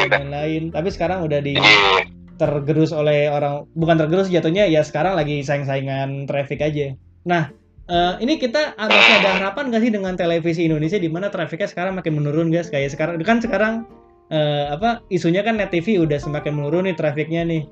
dan 0.08 0.32
lain-lain 0.32 0.64
tapi 0.72 0.88
sekarang 0.94 1.28
udah 1.28 1.40
di 1.44 1.60
jadi 1.60 2.08
tergerus 2.40 2.96
oleh 2.96 3.28
orang 3.28 3.68
bukan 3.76 4.00
tergerus 4.00 4.32
jatuhnya 4.32 4.64
ya 4.72 4.80
sekarang 4.80 5.20
lagi 5.20 5.44
saing-saingan 5.44 6.24
traffic 6.24 6.64
aja. 6.64 6.96
Nah 7.28 7.52
eh, 7.92 8.14
ini 8.24 8.40
kita 8.40 8.80
masih 8.80 9.14
ada 9.20 9.30
harapan 9.44 9.68
nggak 9.68 9.82
sih 9.84 9.92
dengan 9.92 10.14
televisi 10.16 10.72
Indonesia 10.72 10.96
di 10.96 11.12
mana 11.12 11.28
trafficnya 11.28 11.68
sekarang 11.68 12.00
makin 12.00 12.16
menurun 12.16 12.48
guys 12.48 12.72
kayak 12.72 12.96
sekarang 12.96 13.20
kan 13.28 13.44
sekarang 13.44 13.84
eh, 14.30 14.66
apa 14.70 15.04
isunya 15.10 15.42
kan 15.42 15.58
net 15.58 15.74
TV 15.74 16.00
udah 16.02 16.18
semakin 16.22 16.54
menurun 16.56 16.90
nih 16.90 16.96
trafficnya 16.96 17.46
nih. 17.46 17.66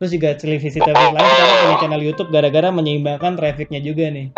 Terus 0.00 0.10
juga 0.16 0.32
televisi 0.32 0.80
televisi 0.80 1.12
lain 1.12 1.28
sekarang 1.28 1.56
punya 1.60 1.76
channel 1.76 2.02
YouTube 2.02 2.30
gara-gara 2.32 2.68
menyeimbangkan 2.72 3.36
trafficnya 3.36 3.80
juga 3.84 4.08
nih. 4.08 4.32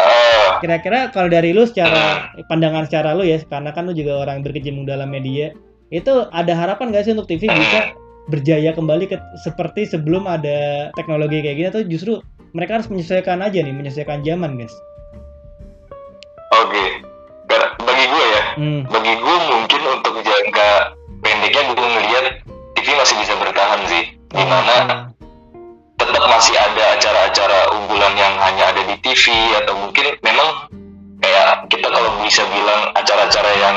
Kira-kira 0.59 1.11
kalau 1.15 1.31
dari 1.31 1.55
lu 1.55 1.67
secara 1.67 2.35
pandangan 2.51 2.87
secara 2.87 3.15
lu 3.15 3.23
ya 3.23 3.39
karena 3.47 3.71
kan 3.71 3.87
lu 3.87 3.95
juga 3.95 4.27
orang 4.27 4.43
berkecimpung 4.43 4.87
dalam 4.87 5.11
media 5.11 5.55
itu 5.93 6.27
ada 6.33 6.57
harapan 6.57 6.89
nggak 6.89 7.05
sih 7.05 7.13
untuk 7.13 7.29
TV 7.29 7.53
bisa 7.53 7.93
berjaya 8.33 8.73
kembali 8.73 9.13
ke 9.13 9.17
seperti 9.45 9.85
sebelum 9.85 10.25
ada 10.25 10.89
teknologi 10.97 11.45
kayak 11.45 11.57
gini 11.61 11.69
atau 11.69 11.83
justru 11.85 12.13
mereka 12.57 12.81
harus 12.81 12.89
menyesuaikan 12.89 13.45
aja 13.45 13.61
nih 13.61 13.77
menyesuaikan 13.77 14.25
zaman 14.25 14.57
guys 14.57 14.73
oke 16.55 16.85
Gar- 17.51 17.77
bagi 17.83 18.05
gue 18.09 18.25
ya 18.25 18.43
hmm. 18.57 18.81
bagi 18.89 19.13
gue 19.21 19.37
mungkin 19.53 19.83
untuk 20.01 20.15
jangka 20.25 20.71
pendeknya 21.43 21.75
gue 21.75 21.89
ngelihat 21.99 22.25
TV 22.79 22.87
masih 22.95 23.19
bisa 23.19 23.35
bertahan 23.35 23.81
sih. 23.91 24.15
Di 24.31 24.45
mana 24.47 25.11
tetap 25.99 26.25
masih 26.31 26.55
ada 26.55 26.85
acara-acara 26.95 27.59
unggulan 27.75 28.15
yang 28.15 28.35
hanya 28.39 28.71
ada 28.71 28.83
di 28.87 28.95
TV 29.03 29.35
atau 29.59 29.75
mungkin 29.75 30.15
memang 30.23 30.71
kayak 31.19 31.67
kita 31.67 31.91
kalau 31.91 32.15
bisa 32.23 32.47
bilang 32.47 32.95
acara-acara 32.95 33.51
yang 33.59 33.77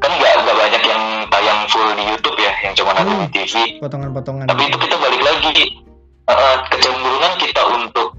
kan 0.00 0.10
nggak 0.16 0.32
nggak 0.40 0.56
banyak 0.56 0.82
yang 0.88 1.02
tayang 1.28 1.60
full 1.68 1.88
di 1.92 2.04
YouTube 2.08 2.38
ya 2.40 2.52
yang 2.64 2.72
cuma 2.72 2.96
ada 2.96 3.04
di 3.04 3.12
Hmm. 3.12 3.28
TV 3.28 3.54
potongan-potongan. 3.84 4.46
Tapi 4.48 4.62
itu 4.72 4.76
kita 4.80 4.96
balik 4.96 5.20
lagi. 5.20 5.84
Uh, 6.28 6.56
kecenderungan 6.68 7.32
kita 7.40 7.62
untuk 7.72 8.12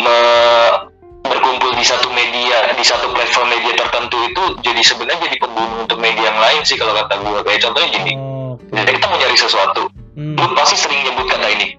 me- 0.00 0.91
berkumpul 1.52 1.76
di 1.76 1.84
satu 1.84 2.08
media 2.16 2.72
di 2.72 2.80
satu 2.80 3.12
platform 3.12 3.52
media 3.52 3.76
tertentu 3.76 4.16
itu 4.24 4.42
jadi 4.64 4.80
sebenarnya 4.80 5.20
jadi 5.28 5.36
pembunuh 5.36 5.84
untuk 5.84 5.98
media 6.00 6.32
yang 6.32 6.40
lain 6.40 6.60
sih 6.64 6.80
kalau 6.80 6.96
kata 6.96 7.12
gue 7.20 7.40
kayak 7.44 7.60
contohnya 7.60 7.88
gini 7.92 8.12
oh, 8.16 8.56
jadi 8.72 8.90
kita 8.96 9.06
mau 9.12 9.18
nyari 9.20 9.36
sesuatu 9.36 9.84
Hmm. 10.12 10.36
lu 10.36 10.44
pasti 10.52 10.76
sering 10.76 11.08
nyebut 11.08 11.24
kata 11.24 11.48
ini 11.56 11.72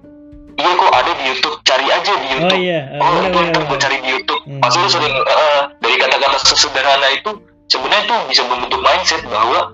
iya 0.58 0.70
kok 0.74 0.90
ada 0.90 1.10
di 1.14 1.22
YouTube 1.30 1.54
cari 1.62 1.86
aja 1.86 2.12
di 2.18 2.26
oh 2.26 2.30
YouTube 2.34 2.58
iya 2.66 2.80
eh, 2.90 2.98
oh 2.98 3.06
benar 3.14 3.30
itu 3.30 3.38
benar 3.38 3.54
gue 3.54 3.62
benar. 3.70 3.78
cari 3.86 3.96
di 4.02 4.08
YouTube 4.10 4.42
Hmm. 4.42 4.58
pasti 4.58 4.76
lu 4.82 4.88
sering 4.90 5.14
uh, 5.14 5.60
dari 5.78 5.96
kata-kata 6.02 6.36
sesederhana 6.42 7.08
itu 7.14 7.30
sebenarnya 7.70 8.02
itu 8.10 8.14
bisa 8.34 8.42
membentuk 8.50 8.80
mindset 8.82 9.22
bahwa 9.30 9.70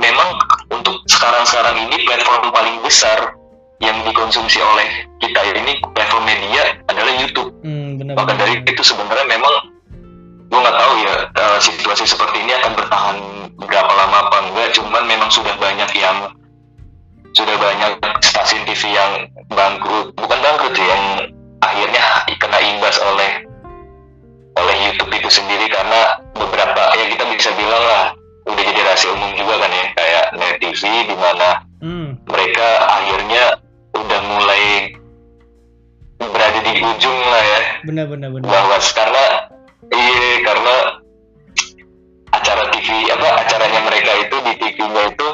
memang 0.00 0.28
untuk 0.72 0.96
sekarang-sekarang 1.04 1.76
ini 1.84 1.96
platform 2.08 2.48
paling 2.48 2.76
besar 2.80 3.36
yang 3.78 3.96
dikonsumsi 4.02 4.58
oleh 4.58 5.06
kita 5.22 5.40
ini 5.54 5.78
platform 5.94 6.26
media 6.26 6.78
adalah 6.90 7.12
YouTube. 7.14 7.50
Hmm, 7.62 7.98
benar 7.98 8.14
maka 8.18 8.34
dari 8.34 8.58
itu 8.66 8.82
sebenarnya 8.82 9.26
memang 9.30 9.54
gue 10.48 10.58
nggak 10.58 10.78
tahu 10.80 10.92
ya 11.04 11.14
uh, 11.28 11.58
situasi 11.60 12.04
seperti 12.08 12.42
ini 12.42 12.52
akan 12.58 12.72
bertahan 12.74 13.16
berapa 13.58 13.92
lama 13.92 14.16
apa 14.26 14.36
enggak 14.48 14.68
cuman 14.74 15.04
memang 15.06 15.30
sudah 15.30 15.54
banyak 15.60 15.90
yang 15.94 16.32
sudah 17.36 17.54
banyak 17.60 17.92
stasiun 18.24 18.66
TV 18.66 18.82
yang 18.90 19.30
bangkrut. 19.52 20.10
Bukan 20.18 20.38
bangkrut 20.42 20.74
sih 20.74 20.86
yang 20.88 21.04
akhirnya 21.62 22.02
kena 22.38 22.58
imbas 22.58 22.98
oleh 23.02 23.46
oleh 24.58 24.76
YouTube 24.90 25.12
itu 25.14 25.30
sendiri 25.30 25.70
karena 25.70 26.18
beberapa 26.34 26.82
ya 26.98 27.04
kita 27.14 27.24
bisa 27.30 27.50
bilang 27.54 27.84
lah 27.86 28.04
udah 28.48 28.62
jadi 28.64 28.80
rahasia 28.80 29.12
umum 29.14 29.30
juga 29.38 29.54
kan 29.60 29.70
ya 29.70 29.86
kayak 29.94 30.24
net 30.34 30.56
TV 30.58 30.82
di 31.06 31.14
mana 31.14 31.48
hmm. 31.84 32.08
mereka 32.26 32.68
akhirnya 32.88 33.44
udah 34.04 34.20
mulai 34.24 34.62
berada 36.18 36.60
di 36.62 36.72
ujung 36.82 37.18
lah 37.18 37.42
ya. 37.42 37.60
Benar 37.86 38.06
benar 38.10 38.28
bahwa 38.42 38.76
karena 38.94 39.24
iya 39.94 40.30
karena 40.42 40.74
acara 42.34 42.64
TV 42.74 42.88
apa 43.10 43.28
acaranya 43.46 43.80
mereka 43.86 44.10
itu 44.22 44.36
di 44.44 44.52
TV-nya 44.58 45.02
itu 45.14 45.28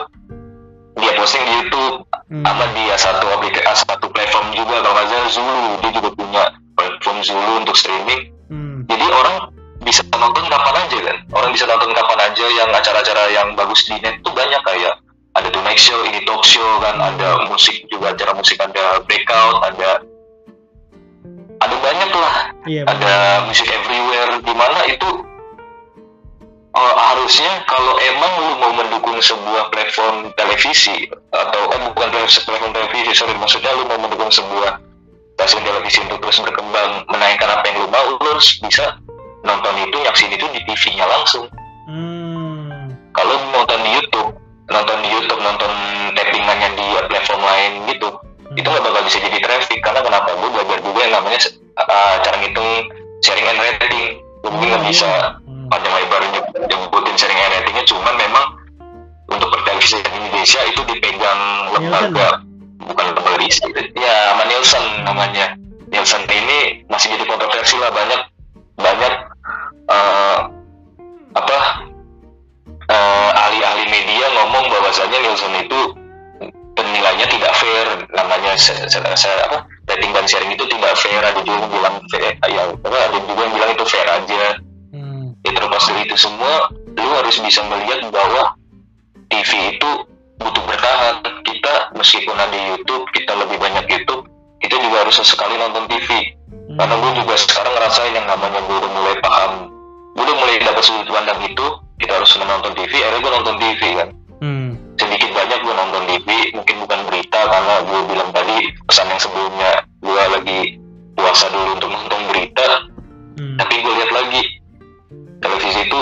dia 0.94 1.12
posting 1.18 1.42
di 1.42 1.52
YouTube 1.60 2.06
hmm. 2.30 2.44
apa 2.46 2.64
dia 2.72 2.94
satu 2.94 3.26
aplikasi 3.34 3.66
ah, 3.66 3.76
satu 3.76 4.06
platform 4.12 4.52
juga. 4.54 4.80
Kalau 4.84 4.98
aja 5.00 5.16
Zulu 5.32 5.80
dia 5.82 5.90
juga 5.92 6.10
punya 6.14 6.42
platform 6.76 7.18
Zulu 7.24 7.52
untuk 7.64 7.76
streaming. 7.76 8.32
Hmm. 8.44 8.84
jadi 8.84 9.08
orang 9.08 9.56
bisa 9.88 10.04
nonton 10.12 10.44
kapan 10.52 10.76
aja 10.84 10.98
kan? 11.00 11.16
Orang 11.32 11.50
bisa 11.56 11.64
nonton 11.64 11.96
kapan 11.96 12.28
aja 12.28 12.44
yang 12.44 12.68
acara-acara 12.68 13.22
yang 13.32 13.48
bagus 13.56 13.88
di 13.88 13.96
net 14.04 14.20
tuh 14.20 14.36
banyak 14.36 14.60
kayak 14.64 15.00
ada 15.44 15.60
Tonight 15.60 15.76
Show, 15.76 16.00
ini 16.08 16.24
talk 16.24 16.40
show 16.40 16.64
kan, 16.80 16.96
ada 16.96 17.44
musik 17.52 17.84
juga 17.92 18.16
acara 18.16 18.32
musik 18.32 18.56
ada 18.56 19.04
breakout, 19.04 19.60
ada 19.60 20.00
ada 21.60 21.76
banyak 21.84 22.10
lah, 22.16 22.36
iya 22.64 22.88
ada 22.88 23.44
musik 23.44 23.68
everywhere. 23.68 24.40
Di 24.40 24.54
mana 24.56 24.88
itu 24.88 25.20
oh, 26.72 26.94
harusnya 26.96 27.60
kalau 27.68 28.00
emang 28.00 28.32
lu 28.40 28.52
mau 28.56 28.72
mendukung 28.72 29.20
sebuah 29.20 29.68
platform 29.68 30.32
televisi 30.40 31.12
atau 31.36 31.62
eh 31.76 31.80
bukan 31.92 32.08
platform 32.08 32.72
televisi 32.72 33.12
sorry 33.12 33.36
maksudnya 33.36 33.76
lu 33.76 33.84
mau 33.84 34.00
mendukung 34.00 34.32
sebuah 34.32 34.80
stasiun 35.36 35.60
televisi 35.60 36.00
untuk 36.08 36.24
terus 36.24 36.40
berkembang 36.40 37.04
menayangkan 37.12 37.52
apa 37.52 37.68
yang 37.68 37.84
lu 37.84 37.88
mau 37.92 38.16
lu 38.16 38.24
harus 38.32 38.56
bisa 38.64 38.96
nonton 39.44 39.76
itu 39.76 39.96
nyaksin 40.00 40.32
itu 40.32 40.48
di 40.56 40.60
TV-nya 40.64 41.04
langsung. 41.04 41.44
Hmm. 41.84 42.96
kalau 43.12 43.36
nonton 43.52 43.76
di 43.84 43.92
YouTube 43.92 44.32
nonton 44.64 44.96
di 45.00 45.08
YouTube 45.12 45.40
nonton 45.40 45.70
tappingannya 46.14 46.68
di 46.72 46.86
platform 47.10 47.42
lain 47.42 47.72
gitu 47.88 48.08
itu 48.54 48.64
nggak 48.64 48.84
bakal 48.86 49.02
bisa 49.02 49.18
jadi 49.18 49.38
traffic. 49.42 49.78
Karena 49.82 50.00
kenapa? 50.00 50.30
Gue 50.38 50.48
belajar 50.52 50.78
juga 50.80 51.00
yang 51.02 51.14
namanya 51.18 51.38
uh, 51.76 52.14
cara 52.22 52.36
ngitung 52.38 52.70
sharing 53.20 53.46
and 53.50 53.58
rating. 53.58 54.06
Gue 54.40 54.50
mungkin 54.54 54.68
nggak 54.72 54.84
Oh, 54.84 54.88
bisa 54.88 55.08
iya. 55.10 55.28
Hmm. 55.42 55.66
panjang 55.72 55.94
lebar 55.96 56.20
nyeb- 56.30 56.52
nyebutin 56.70 57.16
sharing 57.18 57.40
and 57.40 57.52
ratingnya 57.56 57.84
cuman 57.88 58.14
memang 58.14 58.44
untuk 59.26 59.48
pertelevisian 59.50 60.04
Indonesia 60.06 60.60
itu 60.68 60.80
dipegang 60.84 61.40
lembaga 61.72 62.28
bukan 62.84 63.04
lembaga 63.10 63.32
riset 63.40 63.72
ya 63.96 64.14
sama 64.32 64.44
Nielsen 64.46 64.84
namanya. 65.02 65.46
Nielsen 65.88 66.22
ini 66.28 66.84
masih 66.86 67.16
jadi 67.16 67.24
kontroversi 67.26 67.74
lah 67.80 67.90
banyak 67.90 68.20
banyak 68.76 69.14
eh, 69.88 70.38
apa 71.34 71.56
ngomong 74.94 75.10
bahwasanya 75.10 75.18
Nielsen 75.26 75.54
itu 75.66 75.80
penilainya 76.74 77.26
tidak 77.26 77.52
fair 77.58 77.86
namanya 78.14 78.52
se- 78.54 78.86
apa 78.86 79.66
rating 79.90 80.10
dan 80.14 80.26
sharing 80.26 80.50
itu 80.54 80.64
tidak 80.70 80.94
fair 80.98 81.18
ada 81.18 81.38
juga 81.42 81.58
yang 81.58 81.70
bilang 81.70 81.94
fair 82.10 82.34
yang 82.46 82.70
apa, 82.78 82.96
ada 83.10 83.18
juga 83.18 83.40
yang 83.42 83.54
bilang 83.54 83.70
itu 83.74 83.84
fair 83.86 84.06
aja 84.06 84.44
Hmm. 84.94 85.34
ya 85.42 85.50
terlepas 85.50 85.90
dari 85.90 86.06
itu 86.06 86.14
semua 86.14 86.70
lu 86.94 87.10
harus 87.18 87.42
bisa 87.42 87.66
melihat 87.66 88.06
bahwa 88.14 88.54
TV 89.26 89.74
itu 89.74 89.90
butuh 90.38 90.62
bertahan 90.70 91.18
kita 91.42 91.90
meskipun 91.98 92.38
ada 92.38 92.54
YouTube 92.54 93.02
kita 93.10 93.34
lebih 93.34 93.58
banyak 93.58 93.90
YouTube 93.90 94.30
kita 94.62 94.78
juga 94.78 95.02
harus 95.02 95.18
sesekali 95.18 95.58
nonton 95.58 95.90
TV 95.90 96.38
Hmm. 96.70 96.78
karena 96.78 96.94
gue 96.94 97.12
juga 97.18 97.34
sekarang 97.34 97.74
ngerasain 97.74 98.14
yang 98.14 98.26
namanya 98.30 98.62
gue 98.62 98.76
udah 98.78 98.90
mulai 98.94 99.16
paham 99.18 99.52
gue 100.14 100.22
udah 100.22 100.36
mulai 100.38 100.54
dapat 100.62 100.82
sudut 100.86 101.10
pandang 101.10 101.42
itu 101.42 101.66
kita 101.98 102.12
harus 102.14 102.30
menonton 102.38 102.72
TV 102.78 102.92
akhirnya 103.02 103.18
gue 103.18 103.32
nonton 103.34 103.56
TV 103.58 103.82
kan. 103.98 104.08
Sedikit 105.04 105.30
banyak 105.36 105.58
gue 105.60 105.74
nonton 105.76 106.02
TV 106.08 106.28
mungkin 106.56 106.76
bukan 106.88 107.00
berita 107.12 107.40
karena 107.44 107.74
gue 107.84 108.00
bilang 108.08 108.30
tadi 108.32 108.56
pesan 108.88 109.06
yang 109.12 109.20
sebelumnya 109.20 109.70
gue 110.00 110.22
lagi 110.32 110.60
puasa 111.14 111.46
dulu 111.52 111.68
untuk 111.76 111.90
nonton 111.92 112.20
berita 112.32 112.68
Hmm. 113.34 113.58
tapi 113.58 113.82
gue 113.82 113.92
lihat 113.98 114.10
lagi 114.14 114.42
televisi 115.42 115.90
itu 115.90 116.00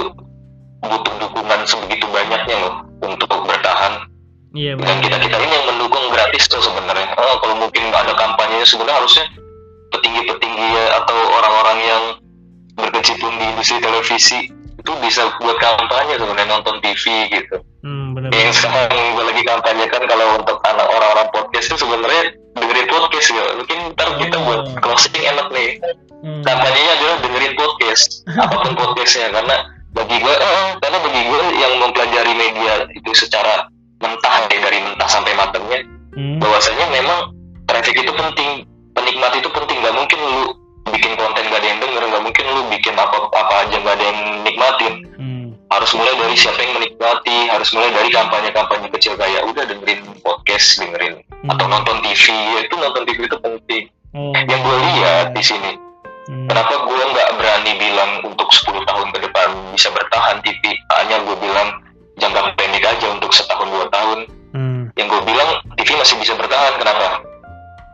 butuh 0.85 1.15
dukungan 1.17 1.65
sebegitu 1.65 2.05
banyaknya 2.13 2.57
loh 2.61 2.75
untuk 3.01 3.33
bertahan. 3.49 4.05
Iya 4.53 4.77
dan 4.77 5.01
benar. 5.01 5.01
kita 5.01 5.17
kita 5.17 5.37
ini 5.41 5.53
yang 5.57 5.67
mendukung 5.73 6.05
gratis 6.13 6.45
tuh 6.45 6.61
sebenarnya. 6.61 7.09
Oh, 7.17 7.41
kalau 7.41 7.57
mungkin 7.57 7.89
ada 7.89 8.13
kampanye 8.13 8.69
sebenarnya 8.69 9.01
harusnya 9.01 9.25
petinggi-petinggi 9.97 10.67
ya, 10.77 10.85
atau 11.01 11.17
orang-orang 11.17 11.79
yang 11.81 12.03
berkecimpung 12.77 13.33
di 13.41 13.45
industri 13.49 13.81
televisi 13.81 14.52
itu 14.83 14.91
bisa 14.99 15.31
buat 15.39 15.57
kampanye 15.63 16.19
sebenarnya 16.19 16.51
nonton 16.51 16.77
TV 16.83 17.03
gitu 17.31 17.57
hmm, 17.87 18.19
yang 18.35 18.51
sekarang 18.51 18.91
gue 18.91 19.25
lagi 19.25 19.43
kampanye 19.47 19.87
kan 19.87 20.03
kalau 20.11 20.43
untuk 20.43 20.59
anak 20.67 20.87
orang-orang 20.91 21.29
podcast 21.31 21.71
itu 21.71 21.87
sebenarnya 21.87 22.35
dengerin 22.59 22.89
podcast 22.91 23.29
ya 23.31 23.45
mungkin 23.55 23.79
ntar 23.95 24.09
kita 24.19 24.37
Oh. 24.37 24.43
buat 24.43 24.63
closing 24.83 25.23
enak 25.23 25.47
nih 25.55 25.79
hmm. 26.27 26.43
kampanyenya 26.43 26.93
adalah 26.99 27.17
dengerin 27.23 27.55
podcast 27.55 28.27
apa 28.27 28.57
pun 28.59 28.75
podcastnya 28.75 29.31
karena 29.31 29.57
bagi 29.95 30.17
gue 30.19 30.35
eh, 30.35 30.69
karena 30.83 30.99
bagi 30.99 31.21
gue 31.31 31.41
yang 31.63 31.73
mempelajari 31.79 32.33
media 32.35 32.73
itu 32.91 33.11
secara 33.15 33.71
mentah 34.03 34.51
ya 34.51 34.59
dari 34.59 34.79
mentah 34.83 35.07
sampai 35.07 35.33
matangnya 35.39 35.81
Hmm. 36.13 36.37
bahwasanya 36.37 36.93
memang 36.93 37.33
traffic 37.65 37.97
itu 37.97 38.13
penting 38.13 38.69
penikmat 38.93 39.33
itu 39.33 39.49
penting 39.49 39.81
nggak 39.81 39.97
mungkin 39.97 40.19
lu 40.21 40.53
bikin 40.89 41.13
konten 41.15 41.43
gak 41.47 41.61
ada 41.61 41.69
yang 41.69 41.79
denger 41.79 42.03
nggak 42.03 42.23
mungkin 42.23 42.45
lu 42.49 42.63
bikin 42.69 42.95
apa 42.95 43.17
apa 43.31 43.55
aja 43.63 43.77
gak 43.79 43.95
ada 43.95 44.05
yang 44.05 44.21
nikmatin 44.43 44.95
Hmm. 45.15 45.55
harus 45.71 45.91
mulai 45.95 46.15
dari 46.17 46.35
siapa 46.35 46.59
yang 46.59 46.75
menikmati 46.75 47.37
harus 47.47 47.71
mulai 47.71 47.91
dari 47.93 48.11
kampanye-kampanye 48.11 48.89
kecil 48.91 49.15
kayak 49.15 49.47
udah 49.47 49.65
dengerin 49.65 50.01
podcast 50.21 50.83
dengerin 50.83 51.15
atau 51.47 51.65
Hmm. 51.65 51.73
nonton 51.73 51.97
TV 52.03 52.25
ya 52.29 52.61
itu 52.63 52.75
nonton 52.75 53.03
TV 53.05 53.19
itu 53.23 53.39
penting 53.39 53.85
Oh, 54.13 54.29
yang 54.37 54.61
gue 54.61 54.77
lihat 54.93 55.27
di 55.33 55.41
sini 55.41 55.73
Hmm. 56.23 56.47
kenapa 56.47 56.75
gue 56.83 57.03
nggak 57.09 57.31
berani 57.35 57.73
bilang 57.77 58.11
untuk 58.23 58.49
10 58.51 58.83
tahun 58.83 59.09
ke 59.11 59.19
depan 59.23 59.49
bisa 59.73 59.89
bertahan 59.89 60.39
TV 60.41 60.63
hanya 60.93 61.17
gue 61.23 61.37
bilang 61.39 61.69
jangka 62.15 62.53
pendek 62.55 62.85
aja 62.85 63.07
untuk 63.09 63.31
setahun 63.31 63.67
dua 63.67 63.87
tahun 63.89 64.19
Hmm. 64.53 64.83
yang 64.95 65.07
gue 65.09 65.21
bilang 65.25 65.49
TV 65.75 65.97
masih 65.97 66.21
bisa 66.21 66.37
bertahan 66.37 66.77
kenapa 66.77 67.25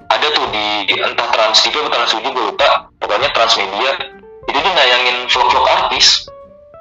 ada 0.08 0.26
tuh 0.32 0.46
di 0.52 0.96
entah 0.96 1.28
Trans 1.32 1.58
TV 1.60 1.74
atau 1.84 1.92
Trans 1.92 2.12
7 2.16 2.24
gue 2.24 2.44
lupa. 2.52 2.88
Pokoknya 2.98 3.28
Transmedia 3.36 3.92
itu 4.48 4.58
dia 4.58 4.72
nayangin 4.72 5.28
vlog-vlog 5.28 5.66
artis. 5.68 6.28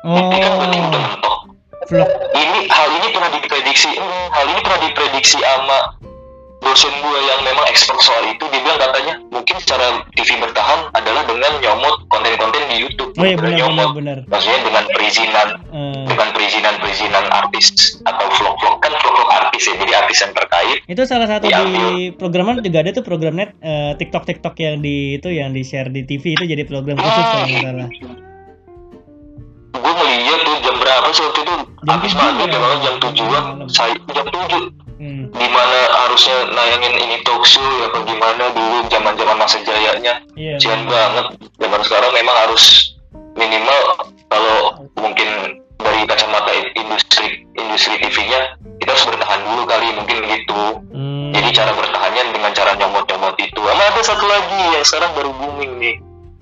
Oh, 0.07 0.15
ini 0.15 0.37
kan 0.39 0.51
berarti 0.55 0.77
udah 0.79 1.01
mentok 1.03 1.37
vlog. 1.87 2.09
ini 2.35 2.59
hal 2.71 2.87
ini 2.95 3.07
pernah 3.11 3.31
diprediksi 3.31 3.91
hal 4.31 4.45
ini 4.47 4.59
pernah 4.63 4.81
diprediksi 4.83 5.37
sama 5.39 5.79
dosen 6.57 6.89
gue 6.91 7.19
yang 7.23 7.41
memang 7.45 7.65
expert 7.69 8.01
soal 8.01 8.25
itu 8.25 8.41
dia 8.49 8.59
bilang 8.59 8.79
katanya 8.81 9.13
mungkin 9.29 9.55
cara 9.61 9.87
TV 10.13 10.41
bertahan 10.41 10.89
adalah 10.91 11.23
dengan 11.23 11.53
nyomot 11.61 11.95
konten-konten 12.09 12.61
di 12.67 12.81
YouTube. 12.81 13.13
Oh 13.13 13.23
iya 13.23 13.37
Bener 13.37 13.53
benar 13.53 13.57
nyomot. 13.61 13.89
benar 13.93 13.93
benar. 13.93 14.17
maksudnya 14.27 14.59
dengan 14.65 14.83
perizinan 14.89 15.47
Eh, 15.67 16.03
dengan 16.07 16.27
perizinan 16.33 16.73
perizinan 16.81 17.25
artis 17.29 17.65
atau 18.01 18.25
vlog-vlog. 18.33 18.75
Kan 18.79 18.91
vlog-vlog 18.97 19.29
artis 19.29 19.61
ya 19.63 19.73
jadi 19.77 19.93
artis 20.01 20.17
yang 20.25 20.33
terkait. 20.33 20.77
Itu 20.85 21.01
salah 21.05 21.27
satu 21.29 21.45
Diambil. 21.45 21.69
di 21.69 21.85
programan 22.13 22.59
juga 22.59 22.77
ada 22.81 22.91
tuh 22.91 23.05
program 23.05 23.37
net 23.37 23.53
eh, 23.59 23.93
TikTok 23.95 24.23
TikTok 24.25 24.55
yang 24.57 24.81
di 24.81 25.21
itu 25.21 25.29
yang 25.29 25.53
di 25.53 25.61
share 25.61 25.87
di 25.87 26.03
TV 26.03 26.33
itu 26.33 26.43
jadi 26.43 26.65
program 26.65 26.97
khusus 26.97 27.23
kalau 27.23 27.45
nggak 27.45 27.63
salah. 27.63 27.89
gue 29.77 29.93
ngeliat 29.93 30.39
tuh 30.41 30.55
jam 30.65 30.75
berapa 30.81 31.07
sih 31.11 31.21
waktu 31.21 31.41
itu? 31.45 31.55
Jam 31.85 31.93
habis 31.93 32.13
maghrib 32.13 32.49
ya? 32.49 32.49
ya. 32.49 32.59
kalau 32.59 32.77
jam 32.81 32.95
tujuan. 32.99 33.43
Saya 33.69 33.93
jam 34.09 34.25
tujuh 34.27 34.61
Hmm. 34.97 35.29
di 35.29 35.47
mana 35.53 35.77
harusnya 35.93 36.49
nayangin 36.49 36.97
ini 36.97 37.21
talk 37.21 37.45
show 37.45 37.61
ya 37.61 37.85
apa 37.93 38.01
gimana 38.01 38.49
dulu 38.49 38.77
zaman 38.89 39.13
zaman 39.13 39.37
masa 39.37 39.61
jayanya. 39.61 40.13
Sian 40.57 40.85
benar. 40.85 40.89
banget 40.89 41.25
zaman 41.61 41.81
sekarang 41.85 42.11
memang 42.17 42.35
harus 42.49 42.97
minimal 43.37 43.81
kalau 44.25 44.57
mungkin 44.97 45.29
dari 45.77 46.01
kacamata 46.09 46.49
industri 46.73 47.45
industri 47.53 47.93
TV-nya 48.01 48.57
kita 48.81 48.89
harus 48.89 49.05
bertahan 49.05 49.39
dulu 49.45 49.63
kali 49.65 49.87
mungkin 49.93 50.17
gitu 50.25 50.61
Hmm. 50.89 51.29
jadi 51.29 51.49
cara 51.53 51.71
bertahannya 51.77 52.33
dengan 52.33 52.49
cara 52.57 52.73
nyomot-nyomot 52.73 53.37
itu 53.37 53.59
sama 53.61 53.83
ada 53.85 54.01
satu 54.01 54.25
lagi 54.25 54.57
yang 54.73 54.81
sekarang 54.81 55.13
baru 55.13 55.29
booming 55.37 55.77
nih 55.77 55.95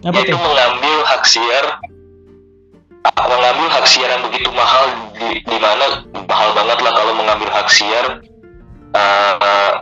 apa 0.08 0.16
yaitu 0.16 0.32
tuh? 0.32 0.40
mengambil 0.40 0.98
hak 1.04 1.24
siar 1.28 1.66
ah, 3.04 3.26
mengambil 3.28 3.68
hak 3.68 3.84
siar 3.84 4.10
yang 4.16 4.24
begitu 4.24 4.48
mahal 4.56 4.86
di, 5.20 5.44
di 5.44 5.58
mana 5.60 6.08
mahal 6.24 6.50
banget 6.56 6.80
lah 6.80 6.92
kalau 6.96 7.14
mengambil 7.20 7.50
hak 7.52 7.68
siar 7.68 8.24
uh, 8.96 9.74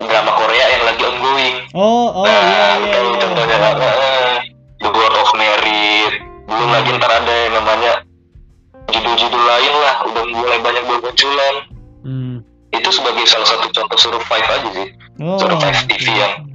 drama 0.00 0.32
Korea 0.34 0.64
yang 0.70 0.84
lagi 0.84 1.02
ongoing 1.02 1.56
Oh 1.72 2.12
oh 2.12 2.24
nah, 2.24 2.32
iya 2.32 2.68
iya. 2.80 2.98
iya. 2.98 3.16
contohnya 3.20 3.56
uh, 3.58 4.34
The 4.78 4.90
World 4.90 5.16
of 5.16 5.30
Merit 5.34 6.12
belum 6.44 6.70
lagi 6.70 6.88
ntar 6.94 7.10
ada 7.14 7.32
yang 7.32 7.54
namanya 7.54 7.92
judul-judul 8.86 9.42
lain 9.42 9.72
lah 9.74 9.96
udah 10.04 10.24
mulai 10.30 10.58
banyak 10.60 10.84
bermunculan 10.84 11.54
Hmm. 12.04 12.44
itu 12.68 12.88
sebagai 12.90 13.24
salah 13.24 13.48
satu 13.48 13.64
contoh 13.70 13.96
survive 13.96 14.28
aja 14.44 14.68
sih 14.72 14.88
Oh. 15.16 15.40
Survive 15.40 15.88
TV 15.88 16.04
yang- 16.12 16.52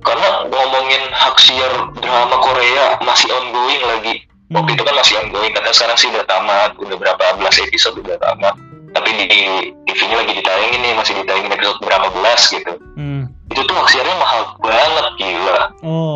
karena 0.00 0.28
ngomongin 0.46 1.02
hak 1.10 1.36
siar 1.36 1.72
drama 1.92 2.36
Korea 2.38 2.96
masih 3.02 3.28
ongoing 3.28 3.82
lagi 3.84 4.14
waktu 4.48 4.64
Hmm. 4.64 4.76
itu 4.78 4.82
kan 4.82 4.94
masih 4.94 5.14
ongoing 5.20 5.52
karena 5.52 5.70
sekarang 5.70 5.98
sih 5.98 6.08
udah 6.08 6.24
tamat 6.24 6.72
udah 6.78 6.96
berapa 6.96 7.24
belas 7.36 7.58
episode 7.58 8.00
udah 8.00 8.16
tamat 8.16 8.54
tapi 8.96 9.10
di 9.12 9.40
TV-nya 9.84 10.16
lagi 10.24 10.32
ditayangin 10.32 10.80
nih 10.80 10.92
masih 10.96 11.12
ditayangin 11.20 11.52
episode 11.52 11.78
berapa 11.84 12.08
belas 12.16 12.40
gitu 12.48 12.72
Hmm. 12.96 13.28
itu 13.52 13.60
tuh 13.60 13.76
aksiarnya 13.76 14.16
mahal 14.16 14.56
banget 14.56 15.06
gila 15.20 15.58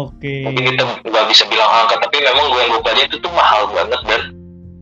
Oke. 0.09 0.49
mungkin 0.49 0.65
kita 0.73 0.83
nggak 1.05 1.27
bisa 1.29 1.45
bilang 1.53 1.69
angka 1.69 2.01
tapi 2.01 2.25
memang 2.25 2.49
gue 2.49 2.61
yang 2.65 2.73
pelajari 2.81 3.05
itu 3.05 3.17
tuh 3.21 3.33
mahal 3.37 3.69
banget 3.69 4.01
dan 4.09 4.23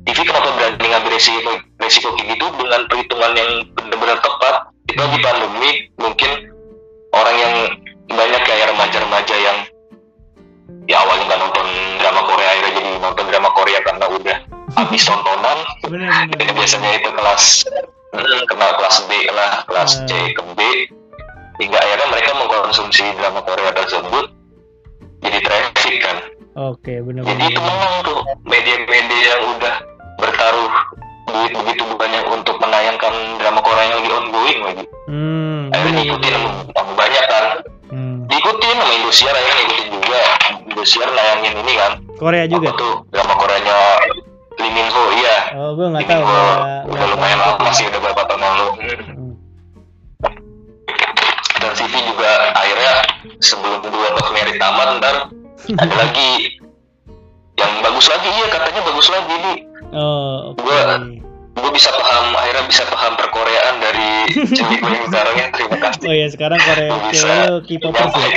TV 0.06 0.18
kenapa 0.24 0.48
berani 0.54 0.86
ngambil 0.88 1.10
resiko 1.10 1.50
resiko 1.82 2.08
kayak 2.14 2.38
gitu 2.38 2.46
dengan 2.54 2.80
perhitungan 2.86 3.32
yang 3.34 3.50
benar-benar 3.74 4.18
tepat 4.22 4.54
itu 4.88 4.96
lagi 4.96 5.18
pandemi 5.20 5.70
mungkin 5.98 6.30
orang 7.12 7.36
yang 7.36 7.54
banyak 8.08 8.42
kayak 8.46 8.66
remaja-remaja 8.72 9.34
yang 9.36 9.58
ya 10.88 10.96
awalnya 11.04 11.24
nggak 11.28 11.40
nonton 11.44 11.66
drama 12.00 12.20
Korea 12.24 12.48
akhirnya 12.48 12.72
jadi 12.78 12.90
nonton 13.02 13.24
drama 13.28 13.50
Korea 13.52 13.78
karena 13.84 14.06
udah 14.08 14.36
habis 14.80 15.02
tontonan 15.02 15.58
benar. 15.82 16.26
biasanya 16.52 16.90
itu 16.96 17.10
kelas 17.10 17.44
hmm, 18.10 18.42
kenal 18.46 18.70
kelas 18.74 18.96
B 19.04 19.10
lah 19.28 19.52
kelas 19.64 19.90
C 20.04 20.10
Hmm. 20.10 20.30
ke 20.32 20.42
B 20.52 20.60
hingga 21.58 21.74
akhirnya 21.76 22.06
mereka 22.08 22.30
mengkonsumsi 22.34 23.02
drama 23.14 23.42
Korea 23.42 23.70
tersebut 23.72 24.26
jadi 25.20 25.38
traffic 25.40 25.96
kan 26.00 26.18
Oke, 26.56 26.98
benar 27.00 27.22
jadi 27.24 27.44
itu 27.48 27.60
menang 27.60 27.94
tuh 28.02 28.18
media-media 28.42 28.98
yang 29.28 29.42
udah 29.52 29.74
bertaruh 30.16 30.70
duit 31.24 31.52
begitu 31.52 31.82
banyak 31.92 32.24
untuk 32.26 32.56
menayangkan 32.56 33.14
drama 33.36 33.60
Korea 33.60 33.84
yang 33.84 33.96
lagi 33.96 34.10
ongoing 34.12 34.60
lagi 34.62 34.84
Hmm, 35.06 35.70
akhirnya 35.70 35.94
diikutin 36.00 36.34
sama 36.68 36.92
banyak 36.94 37.24
kan 37.26 37.44
Hmm. 37.88 38.26
diikutin 38.26 38.76
sama 38.76 38.92
Indosiar 38.92 39.32
akhirnya 39.32 39.64
ngikutin 39.64 39.88
juga 39.94 40.20
Indosiar 40.62 41.08
nayangin 41.08 41.54
ini 41.56 41.74
kan 41.74 41.92
Korea 42.14 42.44
juga. 42.44 42.68
apa 42.68 42.76
tuh 42.76 42.94
drama 43.08 43.34
Koreanya 43.34 43.76
Lee 44.58 44.70
Min 44.70 44.88
Ho 44.88 45.02
iya 45.12 45.36
Oh, 45.54 45.70
gue 45.72 45.86
nggak 45.88 46.04
tahu. 46.04 46.22
Nggak- 46.22 46.84
udah 46.88 47.06
lumayan 47.08 47.38
lama 47.38 47.54
ikut. 47.60 47.72
sih 47.72 47.84
udah 47.86 48.00
beberapa 48.00 48.22
tahun 48.24 48.42
lalu 48.42 48.66
Hmm. 49.08 49.32
Dan 51.58 51.72
CV 51.74 51.90
juga 52.04 52.30
akhirnya 52.52 52.92
sebelum 53.38 53.82
dua 53.82 54.08
documentary 54.14 54.54
tamat 54.56 54.88
ntar 54.98 55.16
ada 55.74 55.94
lagi 56.00 56.54
yang 57.54 57.72
bagus 57.80 58.06
lagi 58.06 58.28
iya 58.30 58.46
katanya 58.48 58.80
bagus 58.84 59.08
lagi 59.08 59.34
nih 59.36 59.58
Oh, 59.88 60.52
oke. 60.52 60.60
Gua- 60.60 61.00
gue 61.58 61.70
bisa 61.70 61.90
paham 61.92 62.26
akhirnya 62.32 62.64
bisa 62.64 62.82
paham 62.86 63.12
perkoreaan 63.14 63.74
dari 63.78 64.10
cewek 64.56 64.78
gue 64.78 64.92
yang 64.92 65.06
sekarang 65.06 65.34
ya 65.34 65.46
terima 65.50 65.76
kasih 65.80 66.02
Oh 66.02 66.14
ya 66.14 66.26
sekarang 66.28 66.58
Korea 66.60 66.90
cewek 67.10 67.80
K-popers 67.80 68.14
ya? 68.14 68.28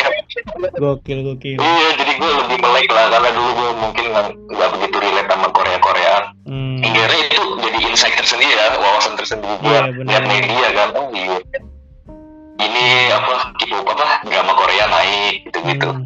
Gokil 0.73 1.19
gokil. 1.23 1.57
iya 1.57 1.89
jadi 1.95 2.11
gue 2.13 2.29
lebih 2.37 2.57
melek 2.59 2.87
lah 2.87 3.05
karena 3.09 3.29
dulu 3.31 3.49
gue 3.51 3.69
mungkin 3.77 4.05
nggak 4.47 4.69
begitu 4.71 4.95
relate 4.97 5.29
sama 5.29 5.47
Korea 5.49 5.77
Koreaan 5.79 6.25
Hmm. 6.43 6.83
hingga 6.83 6.99
akhirnya 7.01 7.23
itu 7.29 7.43
jadi 7.61 7.79
insight 7.85 8.11
tersendiri 8.13 8.51
ya 8.51 8.75
wawasan 8.75 9.15
tersendiri 9.15 9.55
gue 9.55 9.71
Iya, 9.71 9.81
benar. 9.89 10.09
lihat 10.09 10.23
media 10.27 10.67
kan 10.73 10.89
oh 10.93 11.07
iya 11.09 11.37
ini 12.59 12.85
apa 13.09 13.33
K-pop 13.55 13.87
apa 13.87 14.05
drama 14.21 14.53
Korea 14.53 14.85
naik 14.87 15.35
gitu 15.47 15.59
gitu 15.65 15.89
Hmm. 15.89 16.05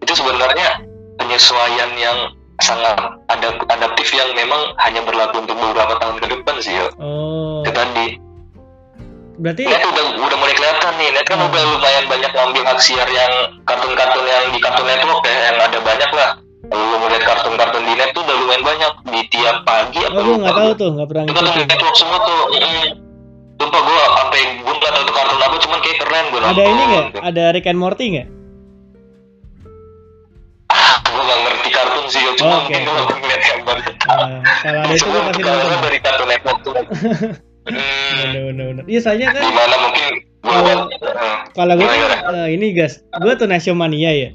itu 0.00 0.12
sebenarnya 0.12 0.82
penyesuaian 1.16 1.90
yang 1.94 2.18
sangat 2.60 2.96
adap 3.26 3.54
adaptif 3.66 4.08
yang 4.12 4.30
memang 4.32 4.72
hanya 4.78 5.00
berlaku 5.02 5.40
untuk 5.40 5.56
beberapa 5.56 5.96
tahun 5.96 6.16
ke 6.18 6.26
depan 6.28 6.54
sih 6.60 6.72
ya. 6.72 6.86
Oh, 6.96 7.60
Itu 7.60 7.72
tadi. 7.72 8.16
berarti 9.40 9.64
Net 9.64 9.80
udah 9.80 10.04
udah 10.20 10.36
mulai 10.36 10.52
kelihatan 10.52 10.92
nih. 11.00 11.08
Net 11.16 11.24
kan 11.24 11.40
Hmm. 11.40 11.48
udah 11.48 11.62
lumayan 11.72 12.04
banyak 12.06 12.28
ngambil 12.28 12.62
aksiar 12.70 13.08
yang 13.08 13.32
kartun-kartun 13.64 14.24
yang 14.24 14.44
di 14.52 14.58
Cartoon 14.60 14.84
Network 14.84 15.24
ya 15.24 15.32
yang 15.48 15.56
ada 15.58 15.78
banyak 15.80 16.10
lah. 16.12 16.30
Kalau 16.70 16.84
lu 16.86 16.96
ngeliat 17.00 17.24
kartun-kartun 17.24 17.82
di 17.82 17.94
net 17.96 18.12
tuh 18.12 18.20
udah 18.20 18.36
lumayan 18.36 18.62
banyak 18.62 18.92
di 19.08 19.20
tiap 19.32 19.64
pagi 19.64 19.98
oh 19.98 20.06
apa 20.06 20.20
gue 20.20 20.36
nggak 20.38 20.54
tahu 20.54 20.70
tuh 20.76 20.88
nggak 20.92 21.08
pernah 21.08 21.24
Itu 21.24 21.32
kan 21.34 21.44
network 21.66 21.96
semua 21.96 22.18
tuh. 22.20 22.40
Mm. 22.52 22.86
Gue 23.60 24.04
sampai 24.12 24.40
gue 24.60 24.74
nggak 24.76 24.92
tahu 24.92 25.04
kartun 25.08 25.40
apa 25.40 25.56
cuman 25.56 25.78
kayak 25.80 25.98
keren 25.98 26.24
gue 26.30 26.40
Ada 26.40 26.62
ini 26.62 26.82
nggak? 26.84 27.06
Ada 27.24 27.42
Rick 27.56 27.66
and 27.66 27.80
Morty 27.80 28.04
nggak? 28.12 28.28
Kartun 31.80 32.04
sih, 32.06 32.20
ya. 32.20 32.32
cuma 32.34 32.46
Oh, 32.46 32.58
oke, 32.58 32.68
mungkin 32.68 32.82
kalau 32.84 33.02
ngeliat 33.16 33.42
gambar. 33.42 33.76
Nah, 33.80 34.40
kalau 34.60 34.80
ada 34.80 34.92
itu 34.92 35.06
gue 35.06 35.22
pasti 35.22 35.42
nonton. 35.42 35.78
dari 35.80 35.98
kartun 35.98 36.28
network 36.28 36.58
tuh. 36.60 36.72
Hmm, 37.60 38.14
Bener 38.20 38.42
bener 38.46 38.64
bener. 38.72 38.84
Iya 38.84 39.00
soalnya 39.00 39.26
kan 39.30 39.42
di 39.42 39.52
mana 39.52 39.76
mungkin 39.78 40.12
Kalau- 40.40 40.88
kalau 41.52 41.74
gue 41.76 41.84
Gimana, 41.84 42.16
kan 42.16 42.32
eh, 42.34 42.48
ini 42.54 42.66
guys, 42.72 42.94
gue 43.04 43.32
tuh 43.34 43.44
Nasiomania 43.44 44.10
ya. 44.10 44.30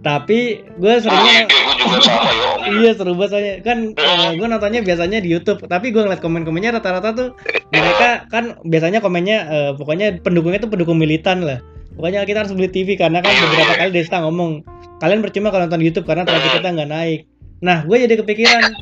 Tapi 0.00 0.40
gue 0.74 0.84
Oh, 0.84 0.92
iya, 0.92 1.00
seringnya 1.00 1.40
gue 1.44 1.74
juga 1.78 1.96
sama 1.98 2.30
ya. 2.30 2.48
Iya 2.64 2.90
seru 2.92 3.12
banget 3.12 3.30
soalnya 3.30 3.54
kan 3.60 3.78
gue 4.34 4.46
nontonnya 4.46 4.80
biasanya 4.80 5.18
di 5.18 5.28
YouTube 5.28 5.64
tapi 5.64 5.88
gue 5.90 6.00
ngeliat 6.00 6.20
komen-komennya 6.20 6.76
rata-rata 6.76 7.12
tuh 7.12 7.28
mereka 7.68 8.24
kan 8.28 8.56
biasanya 8.62 9.00
komennya 9.00 9.38
eh, 9.46 9.70
pokoknya 9.74 10.20
pendukungnya 10.20 10.60
tuh 10.60 10.68
pendukung 10.68 10.96
militan 10.96 11.40
lah 11.40 11.60
pokoknya 11.94 12.26
kita 12.26 12.44
harus 12.44 12.52
beli 12.52 12.68
TV 12.68 12.94
karena 12.94 13.18
kan 13.18 13.30
Iya, 13.30 13.42
beberapa 13.44 13.72
iya. 13.72 13.80
kali 13.80 13.90
Desta 13.92 14.18
ngomong 14.20 14.50
kalian 14.98 15.20
percuma 15.20 15.48
kalau 15.48 15.66
nonton 15.66 15.80
YouTube 15.80 16.04
karena 16.04 16.22
traffic 16.22 16.58
kita 16.58 16.68
nggak 16.70 16.90
naik 16.90 17.20
nah 17.58 17.80
gue 17.82 17.96
jadi 17.96 18.14
kepikiran 18.18 18.62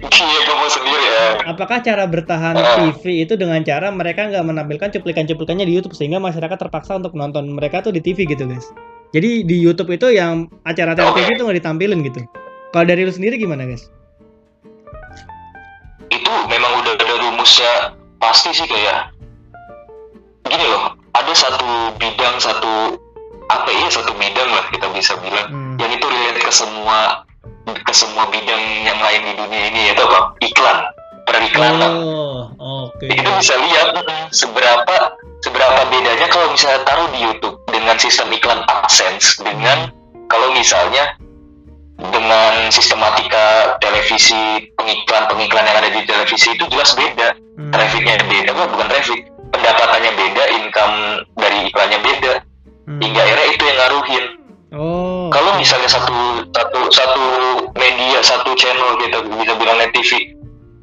Iya, 0.73 0.89
ya. 1.13 1.53
apakah 1.53 1.85
cara 1.85 2.05
bertahan 2.07 2.55
Ah. 2.57 2.95
TV 2.95 3.23
itu 3.23 3.35
dengan 3.37 3.61
cara 3.61 3.93
mereka 3.93 4.27
nggak 4.27 4.41
menampilkan 4.43 4.89
cuplikan-cuplikannya 4.91 5.69
di 5.69 5.75
YouTube 5.77 5.93
sehingga 5.93 6.17
masyarakat 6.17 6.57
terpaksa 6.57 6.97
untuk 6.97 7.13
nonton 7.13 7.53
mereka 7.53 7.81
tuh 7.81 7.93
di 7.93 8.01
TV 8.01 8.25
gitu 8.25 8.49
guys 8.49 8.73
jadi 9.13 9.45
di 9.45 9.57
YouTube 9.59 9.93
itu 9.93 10.09
yang 10.09 10.49
acara-acara. 10.65 11.13
TV 11.13 11.37
itu 11.37 11.45
nggak 11.45 11.59
ditampilin 11.61 12.01
gitu 12.03 12.21
kalau 12.73 12.85
dari 12.85 13.05
lu 13.05 13.13
sendiri 13.13 13.37
gimana 13.37 13.69
guys 13.69 13.93
Itu 16.09 16.33
memang 16.47 16.73
udah 16.79 16.93
ada 16.95 17.15
rumusnya 17.19 17.75
pasti 18.19 18.53
sih 18.53 18.65
kayak 18.65 19.13
gini 20.45 20.65
loh. 20.65 20.93
Ada 21.13 21.33
satu 21.33 21.69
bidang 21.97 22.37
satu 22.37 23.01
apa 23.61 23.69
ya 23.69 23.87
satu 23.93 24.13
bidang 24.17 24.51
lah 24.51 24.65
kita 24.73 24.87
bisa 24.95 25.13
bilang. 25.21 25.49
Hmm. 25.51 25.77
yang 25.81 25.91
itu 25.93 26.07
relate 26.07 26.41
ke 26.41 26.53
semua 26.53 27.27
ke 27.67 27.93
semua 27.95 28.25
bidang 28.33 28.63
yang 28.83 28.99
lain 28.99 29.21
di 29.29 29.33
dunia 29.37 29.63
ini 29.73 29.81
yaitu 29.93 30.03
apa? 30.05 30.35
Iklan 30.41 30.79
periklanan. 31.27 31.93
Oh, 32.03 32.41
oke. 32.59 33.07
kita 33.07 33.31
bisa 33.39 33.55
lihat 33.57 33.87
seberapa 34.35 34.97
seberapa 35.43 35.81
bedanya 35.91 36.27
kalau 36.31 36.51
misalnya 36.51 36.83
taruh 36.87 37.09
di 37.15 37.21
YouTube 37.23 37.57
dengan 37.71 37.97
sistem 37.99 38.29
iklan 38.35 38.61
AdSense 38.67 39.43
dengan 39.43 39.91
kalau 40.27 40.51
misalnya 40.55 41.15
dengan 42.03 42.73
sistematika 42.73 43.79
televisi 43.79 44.67
pengiklan 44.75 45.31
pengiklan 45.31 45.63
yang 45.63 45.77
ada 45.79 45.91
di 45.93 46.03
televisi 46.03 46.55
itu 46.55 46.65
jelas 46.71 46.95
beda. 46.99 47.39
Hmm. 47.53 47.69
trafficnya 47.69 48.17
beda 48.27 48.51
bukan 48.57 48.89
traffic. 48.89 49.29
Pendapatannya 49.53 50.13
beda 50.17 50.45
income 50.57 50.97
dari 51.37 51.69
iklannya 51.69 52.01
beda 52.01 52.33
Hmm. 52.93 53.01
hingga 53.01 53.21
akhirnya 53.25 53.49
itu 53.49 53.63
yang 53.65 53.79
ngaruhin 53.81 54.25
Oh. 54.73 55.29
kalau 55.29 55.53
misalnya 55.57 55.85
satu 55.85 56.13
satu 56.49 56.81
satu 56.89 57.25
media 57.77 58.21
satu 58.21 58.53
channel 58.53 58.97
kita 58.97 59.21
bisa 59.21 59.53
bilang 59.57 59.77
net 59.77 59.93
TV 59.93 60.33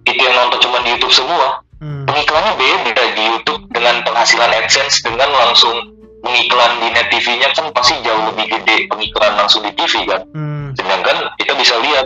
itu 0.06 0.22
yang 0.22 0.34
nonton 0.38 0.62
cuma 0.62 0.82
di 0.82 0.94
YouTube 0.94 1.14
semua 1.14 1.62
Hmm. 1.80 2.04
pengiklannya 2.06 2.54
beda 2.60 3.04
di 3.16 3.24
YouTube 3.24 3.62
dengan 3.72 4.04
penghasilan 4.04 4.52
AdSense 4.52 5.00
dengan 5.02 5.32
langsung 5.32 5.74
mengiklan 6.22 6.76
di 6.84 6.88
net 6.92 7.08
TV-nya 7.08 7.50
kan 7.56 7.72
pasti 7.72 7.96
jauh 8.04 8.20
lebih 8.30 8.52
gede 8.52 8.92
pengiklan 8.92 9.34
langsung 9.34 9.64
di 9.64 9.72
TV 9.74 10.04
kan 10.06 10.22
Hmm. 10.36 10.76
sedangkan 10.76 11.18
kita 11.40 11.54
bisa 11.56 11.80
lihat 11.80 12.06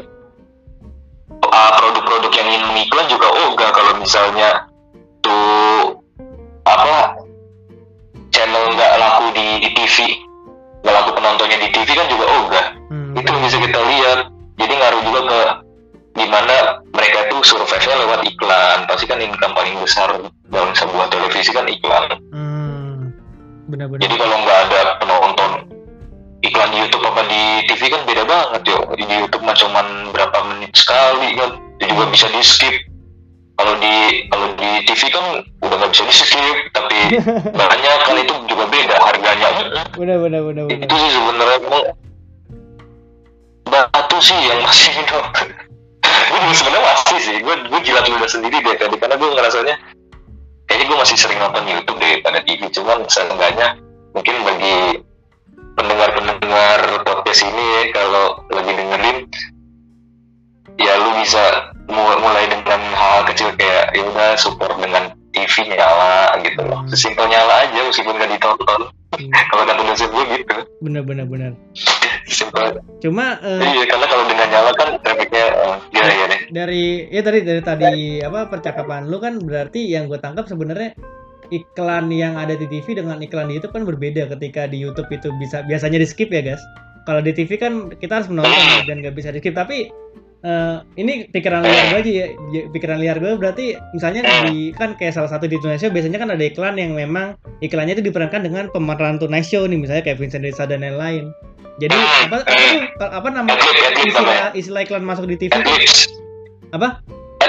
ah, 1.49 1.71
produk-produk 1.75 2.31
yang 2.31 2.47
ingin 2.47 2.63
mengiklan 2.69 3.05
juga 3.09 3.27
ogah 3.49 3.69
kalau 3.73 3.93
misalnya 3.97 4.71
tuh 5.19 5.99
apa 6.63 7.17
channel 8.43 8.75
nggak 8.75 8.93
laku 8.99 9.25
di, 9.31 9.47
di 9.63 9.69
TV 9.71 9.95
nggak 10.83 10.93
laku 10.99 11.09
penontonnya 11.15 11.57
di 11.63 11.69
TV 11.71 11.89
kan 11.95 12.07
juga 12.11 12.25
ogah. 12.27 12.65
Hmm. 12.91 13.15
itu 13.15 13.31
bisa 13.39 13.55
kita 13.55 13.79
lihat. 13.79 14.19
Jadi 14.59 14.73
ngaruh 14.75 15.01
juga 15.07 15.21
ke 15.31 15.39
di 16.13 16.25
mana 16.27 16.83
mereka 16.91 17.31
tuh 17.31 17.39
survive-nya 17.39 17.95
lewat 18.03 18.19
iklan. 18.27 18.79
Pasti 18.91 19.07
kan 19.07 19.23
income 19.23 19.55
paling 19.55 19.79
besar 19.79 20.11
dalam 20.51 20.71
sebuah 20.75 21.07
televisi 21.07 21.55
kan 21.55 21.71
iklan. 21.71 22.19
Hmm. 22.35 23.15
Benar-benar. 23.71 24.03
jadi 24.03 24.15
kalau 24.19 24.35
nggak 24.43 24.59
ada 24.67 24.81
penonton 24.99 25.51
iklan 26.43 26.69
di 26.75 26.77
YouTube 26.83 27.07
apa 27.07 27.21
di 27.31 27.43
TV 27.71 27.81
kan 27.87 28.01
beda 28.03 28.23
banget 28.27 28.61
yo 28.67 28.77
di 28.99 29.07
YouTube 29.07 29.47
mah 29.47 29.55
cuman 29.55 30.11
berapa 30.11 30.37
menit 30.51 30.75
sekali 30.75 31.39
kan. 31.39 31.63
Itu 31.79 31.95
juga 31.95 32.11
bisa 32.11 32.27
di 32.27 32.43
skip 32.43 32.75
kalau 33.53 33.73
di 33.77 33.95
kalau 34.33 34.47
di 34.57 34.69
TV 34.89 35.01
kan 35.13 35.25
udah 35.61 35.75
nggak 35.77 35.91
bisa 35.93 36.03
di 36.09 36.13
skip 36.13 36.57
tapi 36.73 36.97
banyak 37.61 37.97
kan 38.03 38.15
itu 38.17 38.33
juga 38.49 38.65
beda 38.67 38.95
harganya. 38.97 39.49
Benar 39.93 40.17
benar 40.21 40.41
benar 40.41 40.63
benar. 40.67 40.85
itu 40.85 40.95
sih 40.97 41.09
sebenarnya 41.13 41.59
batu 43.73 44.17
sih 44.21 44.37
yang 44.37 44.61
masih 44.61 44.93
itu 45.01 45.17
gue 46.03 46.55
sebenarnya 46.55 46.85
masih 46.85 47.19
sih 47.19 47.37
gue 47.41 47.55
gue 47.69 47.79
jilat 47.81 48.05
lidah 48.05 48.29
sendiri 48.29 48.57
deh 48.61 48.75
tadi 48.77 48.95
karena 49.01 49.15
gue 49.17 49.29
ngerasanya 49.33 49.75
kayaknya 50.69 50.85
gue 50.89 50.97
masih 51.01 51.17
sering 51.17 51.39
nonton 51.41 51.65
YouTube 51.65 51.99
daripada 51.99 52.39
TV 52.45 52.69
cuman 52.69 53.05
seenggaknya 53.09 53.77
mungkin 54.13 54.35
bagi 54.45 54.77
pendengar-pendengar 55.73 56.79
podcast 57.01 57.41
ini 57.49 57.63
ya 57.65 57.83
kalau 57.97 58.45
lagi 58.53 58.71
dengerin 58.77 59.17
ya 60.77 60.93
lu 61.01 61.09
bisa 61.17 61.72
mulai 61.91 62.45
dengan 62.47 62.79
hal 62.93 63.27
kecil 63.27 63.51
kayak 63.59 63.91
ya 63.95 64.03
udah 64.07 64.29
support 64.39 64.75
dengan 64.79 65.15
TV 65.33 65.73
nyala 65.73 66.37
gitu 66.45 66.61
loh. 66.63 66.85
Sesimpel 66.87 67.25
nyala 67.27 67.67
aja 67.67 67.79
meskipun 67.89 68.19
gak 68.21 68.31
ditonton. 68.31 68.81
Hmm. 69.13 69.29
kalau 69.53 69.63
kata 69.65 69.81
prinsip 69.81 70.09
gue 70.09 70.23
gitu. 70.37 70.55
Bener-bener 70.81 71.25
bener 71.25 71.51
simpel 72.27 72.79
cuma 73.03 73.39
eh, 73.43 73.61
iya 73.61 73.83
karena 73.87 74.05
kalau 74.07 74.23
dengan 74.27 74.47
nyala 74.47 74.71
kan 74.75 74.89
trafficnya 75.03 75.45
uh, 75.59 75.77
gimana 75.91 76.13
ya 76.13 76.25
deh. 76.31 76.39
dari 76.55 76.85
ya 77.11 77.21
tadi 77.21 77.39
dari 77.43 77.61
tadi 77.61 77.93
apa 78.23 78.47
percakapan 78.47 79.11
lu 79.11 79.19
kan 79.19 79.39
berarti 79.43 79.83
yang 79.91 80.07
gue 80.07 80.19
tangkap 80.19 80.47
sebenarnya 80.47 80.95
iklan 81.51 82.09
yang 82.09 82.39
ada 82.39 82.55
di 82.55 82.65
TV 82.65 82.97
dengan 82.97 83.19
iklan 83.19 83.51
di 83.51 83.59
YouTube 83.59 83.75
kan 83.75 83.83
berbeda 83.83 84.31
ketika 84.37 84.65
di 84.65 84.79
YouTube 84.79 85.11
itu 85.11 85.29
bisa 85.37 85.61
biasanya 85.67 86.01
di 86.01 86.07
skip 86.07 86.31
ya 86.33 86.41
guys. 86.41 86.63
Kalau 87.03 87.19
di 87.19 87.35
TV 87.35 87.59
kan 87.59 87.91
kita 87.99 88.23
harus 88.23 88.31
menonton 88.31 88.55
ya, 88.55 88.87
dan 88.87 89.03
nggak 89.03 89.13
bisa 89.13 89.29
di 89.29 89.43
skip. 89.43 89.53
Tapi 89.53 89.91
eh, 90.43 90.75
ini 90.99 91.27
pikiran 91.31 91.63
liar 91.63 91.85
gue 91.89 91.99
aja 92.03 92.11
ya 92.11 92.27
Ya, 92.53 92.61
pikiran 92.69 92.99
liar 92.99 93.17
gue 93.17 93.31
berarti 93.39 93.79
misalnya 93.95 94.27
di 94.47 94.75
kan 94.75 94.93
kayak 94.99 95.15
salah 95.15 95.31
satu 95.31 95.47
di 95.49 95.57
Indonesia 95.57 95.89
biasanya 95.89 96.19
kan 96.19 96.29
ada 96.35 96.43
iklan 96.43 96.75
yang 96.77 96.93
memang 96.93 97.39
iklannya 97.63 97.97
itu 97.97 98.03
diperankan 98.11 98.45
dengan 98.45 98.69
pemeran 98.69 99.17
Tonight 99.17 99.47
Show 99.47 99.65
nih 99.65 99.79
misalnya 99.79 100.03
kayak 100.05 100.19
Vincent 100.21 100.43
Desa 100.43 100.67
dan 100.67 100.83
lain-lain 100.83 101.31
jadi 101.81 101.95
apa 102.29 102.45
apa 102.45 102.65
tuh 103.01 103.09
apa 103.09 103.27
nama 103.33 103.49
istilah 104.05 104.53
istilah 104.53 104.81
iklan 104.85 105.01
masuk 105.01 105.25
di 105.25 105.35
TV 105.39 105.57
apa 106.69 107.01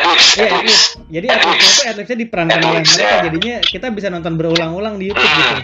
Iya. 0.04 0.60
Jadi 1.10 1.26
adlibsnya 1.30 1.70
itu 1.70 1.80
adlibsnya 1.90 2.18
diperankan 2.26 2.60
oleh 2.60 2.82
mereka, 2.84 3.02
ya. 3.02 3.18
jadinya 3.30 3.54
kita 3.64 3.86
bisa 3.94 4.08
nonton 4.10 4.34
berulang-ulang 4.36 5.00
di 5.00 5.10
YouTube 5.10 5.24
gitu. 5.24 5.54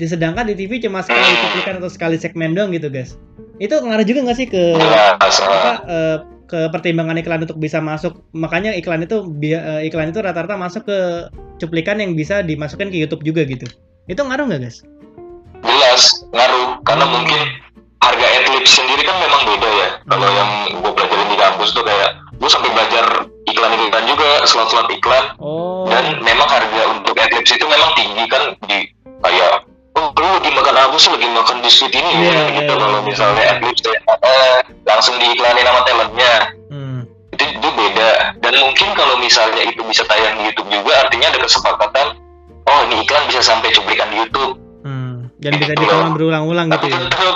Disedangkan 0.00 0.48
di 0.48 0.54
TV 0.56 0.80
cuma 0.82 1.04
sekali 1.04 1.20
Hmm. 1.22 1.40
cuplikan 1.46 1.74
atau 1.82 1.90
sekali 1.92 2.16
segmen 2.16 2.56
doang 2.56 2.72
gitu, 2.72 2.88
guys. 2.88 3.20
Itu 3.60 3.78
ngaruh 3.78 4.06
juga 4.06 4.20
nggak 4.26 4.38
sih 4.38 4.46
ke 4.48 4.62
jelas 4.74 5.36
apa 5.44 5.72
uh, 5.84 5.92
eh, 5.92 6.16
ke 6.52 6.68
pertimbangan 6.68 7.16
iklan 7.16 7.48
untuk 7.48 7.56
bisa 7.56 7.80
masuk? 7.80 8.20
Makanya 8.36 8.76
iklan 8.76 9.00
itu 9.08 9.24
eh, 9.40 9.88
iklan 9.88 10.12
itu 10.12 10.20
rata-rata 10.20 10.60
masuk 10.60 10.84
ke 10.84 10.98
cuplikan 11.56 11.96
yang 11.96 12.12
bisa 12.12 12.44
dimasukkan 12.44 12.92
ke 12.92 12.96
YouTube 13.00 13.24
juga 13.24 13.48
gitu. 13.48 13.64
Itu 14.04 14.20
ngaruh 14.20 14.52
nggak, 14.52 14.60
guys? 14.68 14.84
jelas 15.62 16.26
ngaruh 16.34 16.82
karena 16.82 17.06
Hmm. 17.06 17.14
mungkin 17.14 17.40
harga 18.02 18.26
adlibs 18.42 18.72
sendiri 18.74 19.02
kan 19.06 19.14
memang 19.22 19.42
beda 19.46 19.70
ya 19.70 19.88
kalau 20.10 20.26
Hmm. 20.26 20.38
yang 20.38 20.50
gue 20.82 20.90
pelajarin 20.90 21.28
di 21.30 21.38
kampus 21.38 21.70
tuh 21.70 21.84
kayak 21.86 22.10
gue 22.34 22.50
sampai 22.50 22.70
belajar 22.74 23.04
iklan-iklan 23.46 24.04
juga 24.10 24.28
slot-slot 24.42 24.90
iklan 24.90 25.24
Oh. 25.38 25.86
dan 25.86 26.18
memang 26.18 26.48
harga 26.50 26.82
untuk 26.98 27.14
adlibs 27.14 27.50
itu 27.54 27.62
memang 27.62 27.90
tinggi 27.94 28.24
kan 28.26 28.42
di 28.66 28.78
kayak 29.22 29.52
oh 29.92 30.08
lu 30.10 30.28
lagi 30.32 30.50
makan 30.50 30.74
apa 30.74 30.96
sih 30.96 31.10
lagi 31.10 31.28
makan 31.28 31.56
biskuit 31.60 31.92
ini 31.92 32.10
Iya, 32.10 32.20
ya 32.22 32.32
iya, 32.32 32.44
gitu 32.56 32.72
iya. 32.72 32.80
kalau 32.80 33.00
misalnya 33.02 33.42
adlibs 33.50 33.82
ya, 33.82 33.92
eh, 34.18 34.56
langsung 34.84 35.14
diiklanin 35.16 35.62
sama 35.62 35.80
talentnya 35.82 36.32
Hmm. 36.68 37.00
itu, 37.30 37.44
itu 37.44 37.68
beda 37.70 38.10
dan 38.38 38.52
mungkin 38.58 38.88
kalau 38.92 39.14
misalnya 39.16 39.62
itu 39.62 39.80
bisa 39.84 40.02
tayang 40.04 40.36
di 40.36 40.48
YouTube 40.48 40.70
juga 40.70 41.04
artinya 41.04 41.28
ada 41.28 41.38
kesepakatan 41.38 42.06
oh 42.62 42.80
ini 42.86 43.02
iklan 43.02 43.24
bisa 43.26 43.40
sampai 43.40 43.68
cuplikan 43.70 44.08
di 44.08 44.18
YouTube 44.18 44.56
Hmm. 44.82 45.30
Dan 45.38 45.58
bisa 45.58 45.74
ditonton 45.74 46.10
berulang-ulang 46.12 46.66
gitu 46.70 46.86
ya. 46.88 46.98
tetap 47.02 47.34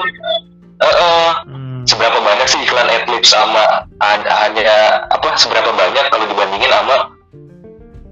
eh, 0.77 0.95
eh, 0.97 1.31
Hmm. 1.45 1.83
seberapa 1.85 2.19
banyak 2.19 2.47
sih 2.47 2.59
iklan 2.61 2.87
adlibs 2.87 3.31
sama 3.31 3.85
hanya, 4.01 4.75
apa 5.07 5.37
seberapa 5.37 5.71
banyak 5.71 6.05
kalau 6.09 6.25
dibandingin 6.25 6.67
sama 6.69 7.13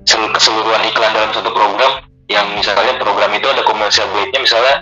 sel- 0.05 0.30
keseluruhan 0.30 0.82
iklan 0.84 1.11
dalam 1.11 1.30
satu 1.30 1.51
program 1.51 1.92
yang 2.35 2.47
misalnya 2.53 2.99
program 2.99 3.30
itu 3.30 3.47
ada 3.47 3.62
commercial 3.62 4.11
break-nya 4.11 4.41
misalnya 4.43 4.76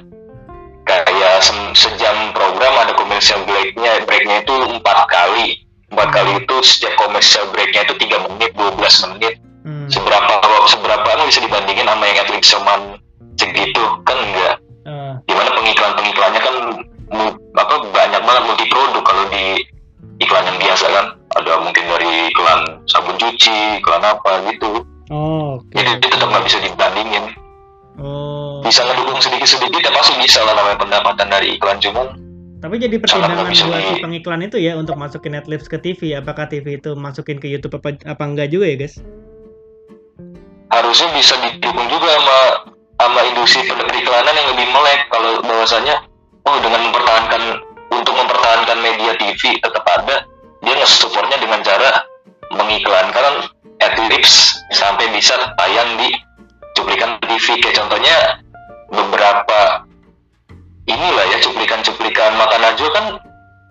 kayak 0.82 1.44
se- 1.44 1.74
sejam 1.76 2.32
program 2.32 2.74
ada 2.80 2.96
commercial 2.96 3.38
break-nya 3.44 4.02
breaknya 4.08 4.40
itu 4.42 4.54
empat 4.56 5.06
kali. 5.06 5.60
Empat 5.92 6.08
kali 6.10 6.40
itu 6.40 6.56
setiap 6.64 6.96
commercial 6.96 7.44
break-nya 7.52 7.84
itu 7.84 7.94
tiga 8.00 8.16
menit 8.24 8.50
12 8.56 9.12
menit. 9.12 9.36
Hmm. 9.62 9.86
seberapa 9.86 10.42
seberapa 10.66 11.06
kan 11.06 11.22
bisa 11.22 11.38
dibandingin 11.38 11.86
sama 11.86 12.02
yang 12.02 12.26
adlibs 12.26 12.50
cuman 12.50 12.80
segitu? 13.38 13.78
Kan 14.02 14.18
enggak 14.18 14.58
Ah. 14.82 15.14
di 15.22 15.32
mana 15.38 15.54
pengiklan 15.54 15.94
pengiklannya 15.94 16.40
kan 16.42 16.54
apa 17.54 17.74
banyak 17.94 18.20
banget 18.26 18.42
multi 18.42 18.66
produk 18.66 19.02
kalau 19.06 19.22
di 19.30 19.62
iklan 20.18 20.50
yang 20.50 20.58
biasa 20.58 20.86
kan. 20.90 21.06
Ada 21.38 21.62
mungkin 21.62 21.84
dari 21.86 22.34
iklan 22.34 22.82
sabun 22.90 23.14
cuci 23.14 23.78
iklan 23.78 24.02
apa 24.02 24.42
gitu. 24.50 24.82
Oh, 25.14 25.60
oke. 25.62 25.70
jadi 25.70 26.00
itu 26.00 26.06
tetap 26.08 26.26
nggak 26.26 26.44
bisa 26.48 26.58
dibandingin 26.58 27.24
Oh. 28.00 28.64
bisa 28.64 28.80
ngedukung 28.88 29.20
sedikit 29.20 29.44
sedikit 29.44 29.84
ya 29.84 29.92
pasti 29.92 30.16
bisa 30.16 30.40
lah 30.48 30.56
namanya 30.56 30.80
pendapatan 30.80 31.28
dari 31.28 31.60
iklan 31.60 31.76
cuman 31.82 32.08
Tapi 32.62 32.78
jadi 32.78 32.94
pertimbangan 32.94 33.50
buat 33.50 33.58
si 33.58 33.98
pengiklan 33.98 34.46
itu 34.46 34.54
ya 34.62 34.78
untuk 34.78 34.94
masukin 34.94 35.34
Netflix 35.34 35.66
ke 35.66 35.82
TV. 35.82 36.14
Apakah 36.14 36.46
TV 36.46 36.78
itu 36.78 36.94
masukin 36.94 37.42
ke 37.42 37.50
YouTube 37.50 37.74
apa, 37.82 37.98
apa 38.06 38.22
enggak 38.22 38.54
juga 38.54 38.70
ya 38.70 38.86
guys? 38.86 39.02
harusnya 40.72 41.08
bisa 41.12 41.36
didukung 41.44 41.86
juga 41.92 42.08
sama 42.16 42.38
sama 42.96 43.20
industri 43.28 43.68
periklanan 43.68 44.32
yang 44.32 44.48
lebih 44.56 44.66
melek 44.72 45.00
kalau 45.12 45.44
bahwasanya 45.44 46.00
oh 46.48 46.56
dengan 46.64 46.80
mempertahankan 46.88 47.42
untuk 47.92 48.14
mempertahankan 48.16 48.78
media 48.80 49.12
TV 49.20 49.60
tetap 49.60 49.84
ada 49.84 50.24
dia 50.64 50.74
nge-supportnya 50.80 51.36
dengan 51.36 51.60
cara 51.60 52.08
mengiklankan 52.56 53.52
adlibs 53.84 54.64
sampai 54.72 55.12
bisa 55.12 55.36
tayang 55.60 56.00
di 56.00 56.08
cuplikan 56.82 57.10
TV 57.22 57.46
kayak 57.58 57.74
contohnya 57.78 58.16
beberapa 58.88 59.60
inilah 60.84 61.24
ya 61.30 61.38
cuplikan-cuplikan 61.40 62.34
makanan 62.34 62.74
juga 62.74 62.90
kan 62.92 63.06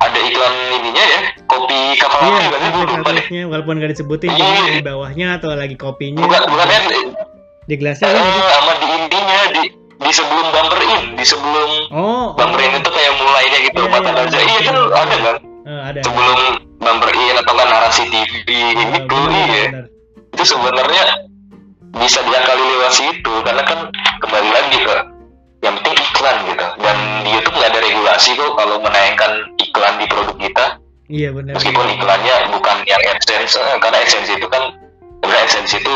ada 0.01 0.17
iklan 0.17 0.53
ininya 0.73 1.03
ya 1.03 1.19
kopi 1.45 1.99
kapal 1.99 2.23
Iya, 2.23 2.39
api 2.39 2.47
kan 2.49 2.59
gue 2.63 2.81
lupa 2.81 2.89
deh 2.89 2.97
Netflixnya 3.13 3.43
walaupun 3.45 3.73
nggak 3.77 3.91
disebutin 3.91 4.29
Iya. 4.31 4.73
di 4.73 4.81
bawahnya 4.81 5.27
atau 5.37 5.53
lagi 5.53 5.75
kopinya 5.75 6.23
bukan 6.23 6.41
bukan 6.47 6.67
ya 6.67 6.79
di 7.61 7.75
gelasnya 7.77 8.09
kan 8.09 8.23
gitu. 8.23 8.39
Eh, 8.39 8.49
sama 8.49 8.71
di 8.73 8.87
intinya 8.89 9.39
di 9.51 9.63
di 10.01 10.09
sebelum 10.09 10.47
bumper 10.49 10.79
in 10.81 11.03
di 11.13 11.25
sebelum 11.27 11.69
Oh, 11.93 12.33
bumper 12.33 12.59
in 12.59 12.73
itu 12.73 12.89
kayak 12.89 13.13
mulainya 13.13 13.57
gitu 13.61 13.77
Iya, 13.77 13.89
mata 13.91 14.09
iya, 14.09 14.23
iya. 14.25 14.41
iya 14.41 14.59
kan 14.65 14.75
ada 14.97 15.15
kan 15.19 15.35
Eh, 15.61 15.81
ada. 15.85 15.99
sebelum 16.01 16.39
bumper 16.81 17.11
in 17.13 17.35
atau 17.37 17.53
kan 17.53 17.67
narasi 17.69 18.03
TV 18.09 18.47
gitu 18.73 18.97
benar, 19.05 19.29
iya 19.29 19.63
benar. 19.69 19.85
itu 20.31 20.43
sebenarnya 20.47 21.03
bisa 21.93 22.19
diakali 22.21 22.63
lewat 22.63 22.91
situ 22.91 23.33
karena 23.41 23.63
kan 23.63 23.79
kembali 24.19 24.49
lagi 24.49 24.77
ke 24.79 24.95
yang 25.61 25.75
penting 25.77 25.93
iklan 26.01 26.37
gitu 26.45 26.65
dan 26.79 26.95
di 27.21 27.29
YouTube 27.29 27.53
nggak 27.53 27.69
ada 27.69 27.79
regulasi 27.79 28.29
kok 28.33 28.51
kalau 28.55 28.75
menayangkan 28.79 29.31
iklan 29.57 29.93
di 29.95 30.05
produk 30.05 30.37
kita 30.37 30.65
Iya 31.05 31.29
benar. 31.29 31.53
meskipun 31.53 31.85
iklannya 31.91 32.35
bukan 32.49 32.77
yang 32.85 33.01
AdSense 33.05 33.53
eh, 33.53 33.77
karena 33.77 33.97
AdSense 33.99 34.31
itu 34.31 34.47
kan 34.47 34.63
sebenarnya 35.19 35.43
AdSense 35.43 35.73
itu 35.75 35.93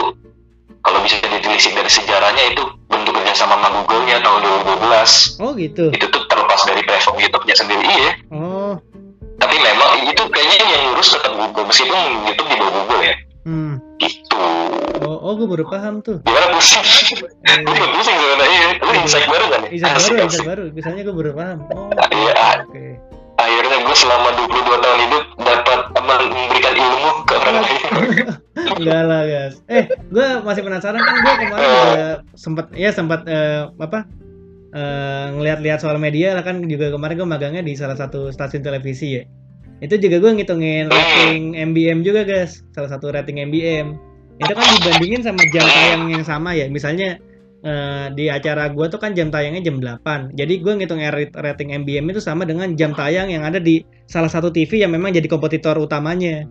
kalau 0.79 0.99
bisa 1.01 1.17
ditelisik 1.23 1.71
dari 1.71 1.87
sejarahnya 1.87 2.43
itu 2.51 2.61
bentuk 2.85 3.15
kerjasama 3.15 3.57
sama 3.57 3.73
Google-nya 3.73 4.19
tahun 4.19 4.39
2012 4.77 5.41
Oh 5.41 5.51
gitu. 5.55 5.85
itu 5.89 6.05
tuh 6.05 6.23
terlepas 6.27 6.61
dari 6.61 6.83
platform 6.83 7.17
YouTube-nya 7.17 7.55
sendiri 7.55 7.85
iya 7.85 8.11
Oh. 8.29 8.75
tapi 9.35 9.55
memang 9.57 10.03
itu 10.03 10.23
kayaknya 10.29 10.57
yang 10.61 10.83
ngurus 10.85 11.09
tetap 11.09 11.31
Google 11.33 11.65
meskipun 11.65 11.97
YouTube 12.23 12.47
di 12.47 12.55
bawah 12.55 12.73
Google 12.75 13.01
ya 13.01 13.15
Hmm. 13.45 13.77
Gitu 13.97 14.35
Oh, 15.05 15.19
oh 15.21 15.33
gue 15.35 15.45
baru 15.45 15.65
paham 15.67 15.99
tuh. 15.99 16.23
gimana 16.23 16.55
pusing 16.55 16.81
Eh, 17.45 17.55
gue 17.61 17.73
juga 17.75 17.87
pusing 17.93 18.15
sebenarnya 18.15 18.47
iya 18.49 18.69
lu 18.79 18.91
insight 18.95 19.27
baru 19.27 19.45
kan 19.51 19.59
nih 19.61 19.69
Insight 19.75 19.93
baru, 19.93 20.15
insight 20.23 20.47
baru. 20.47 20.63
Misalnya 20.71 21.01
gue 21.03 21.15
baru 21.15 21.31
paham. 21.35 21.57
Oh. 21.69 21.89
Iya, 22.09 22.33
Oke. 22.63 22.85
akhirnya 23.35 23.77
gue 23.83 23.95
selama 23.95 24.29
22 24.39 24.55
tahun 24.81 24.99
hidup 25.05 25.23
dapat 25.37 25.79
apa, 25.91 26.13
memberikan 26.25 26.73
ilmu 26.73 27.09
ke 27.23 27.33
orang 27.35 27.55
lain 27.59 27.79
Enggak 28.79 29.03
lah 29.05 29.21
guys. 29.27 29.55
Eh, 29.67 29.83
gue 30.09 30.27
masih 30.41 30.61
penasaran 30.63 30.97
kan 30.97 31.15
gue 31.15 31.33
kemarin 31.43 31.67
juga 31.69 32.05
sempat 32.33 32.65
ya 32.73 32.89
sempat 32.89 33.19
eh, 33.27 33.67
apa 33.77 33.99
eh, 34.71 35.25
ngeliat-lihat 35.35 35.79
soal 35.79 35.99
media 35.99 36.33
lah 36.33 36.41
kan 36.41 36.63
juga 36.63 36.89
kemarin 36.89 37.19
gue 37.19 37.29
magangnya 37.29 37.61
di 37.61 37.75
salah 37.75 37.99
satu 37.99 38.31
stasiun 38.31 38.63
televisi 38.63 39.19
ya. 39.19 39.23
Itu 39.83 39.99
juga 39.99 40.23
gue 40.23 40.31
ngitungin 40.39 40.87
rating 40.87 41.59
MBM 41.73 42.05
juga 42.07 42.23
guys. 42.23 42.63
Salah 42.71 42.91
satu 42.95 43.11
rating 43.11 43.43
MBM. 43.43 43.95
Itu 44.39 44.51
kan 44.51 44.65
dibandingin 44.79 45.21
sama 45.23 45.43
jam 45.51 45.67
tayang 45.67 46.03
yang 46.11 46.23
sama 46.23 46.55
ya. 46.55 46.71
Misalnya 46.71 47.19
eh, 47.65 48.05
di 48.15 48.31
acara 48.31 48.71
gue 48.71 48.85
tuh 48.87 48.99
kan 48.99 49.11
jam 49.11 49.27
tayangnya 49.27 49.63
jam 49.67 49.83
8. 49.83 50.35
Jadi 50.35 50.53
gue 50.63 50.73
ngitung 50.79 51.01
rat- 51.03 51.35
rating 51.35 51.75
MBM 51.83 52.07
itu 52.11 52.23
sama 52.23 52.47
dengan 52.47 52.71
jam 52.79 52.95
tayang 52.95 53.31
yang 53.31 53.43
ada 53.43 53.59
di 53.59 53.83
salah 54.07 54.31
satu 54.31 54.51
TV 54.51 54.79
yang 54.79 54.95
memang 54.95 55.11
jadi 55.11 55.27
kompetitor 55.27 55.75
utamanya. 55.75 56.47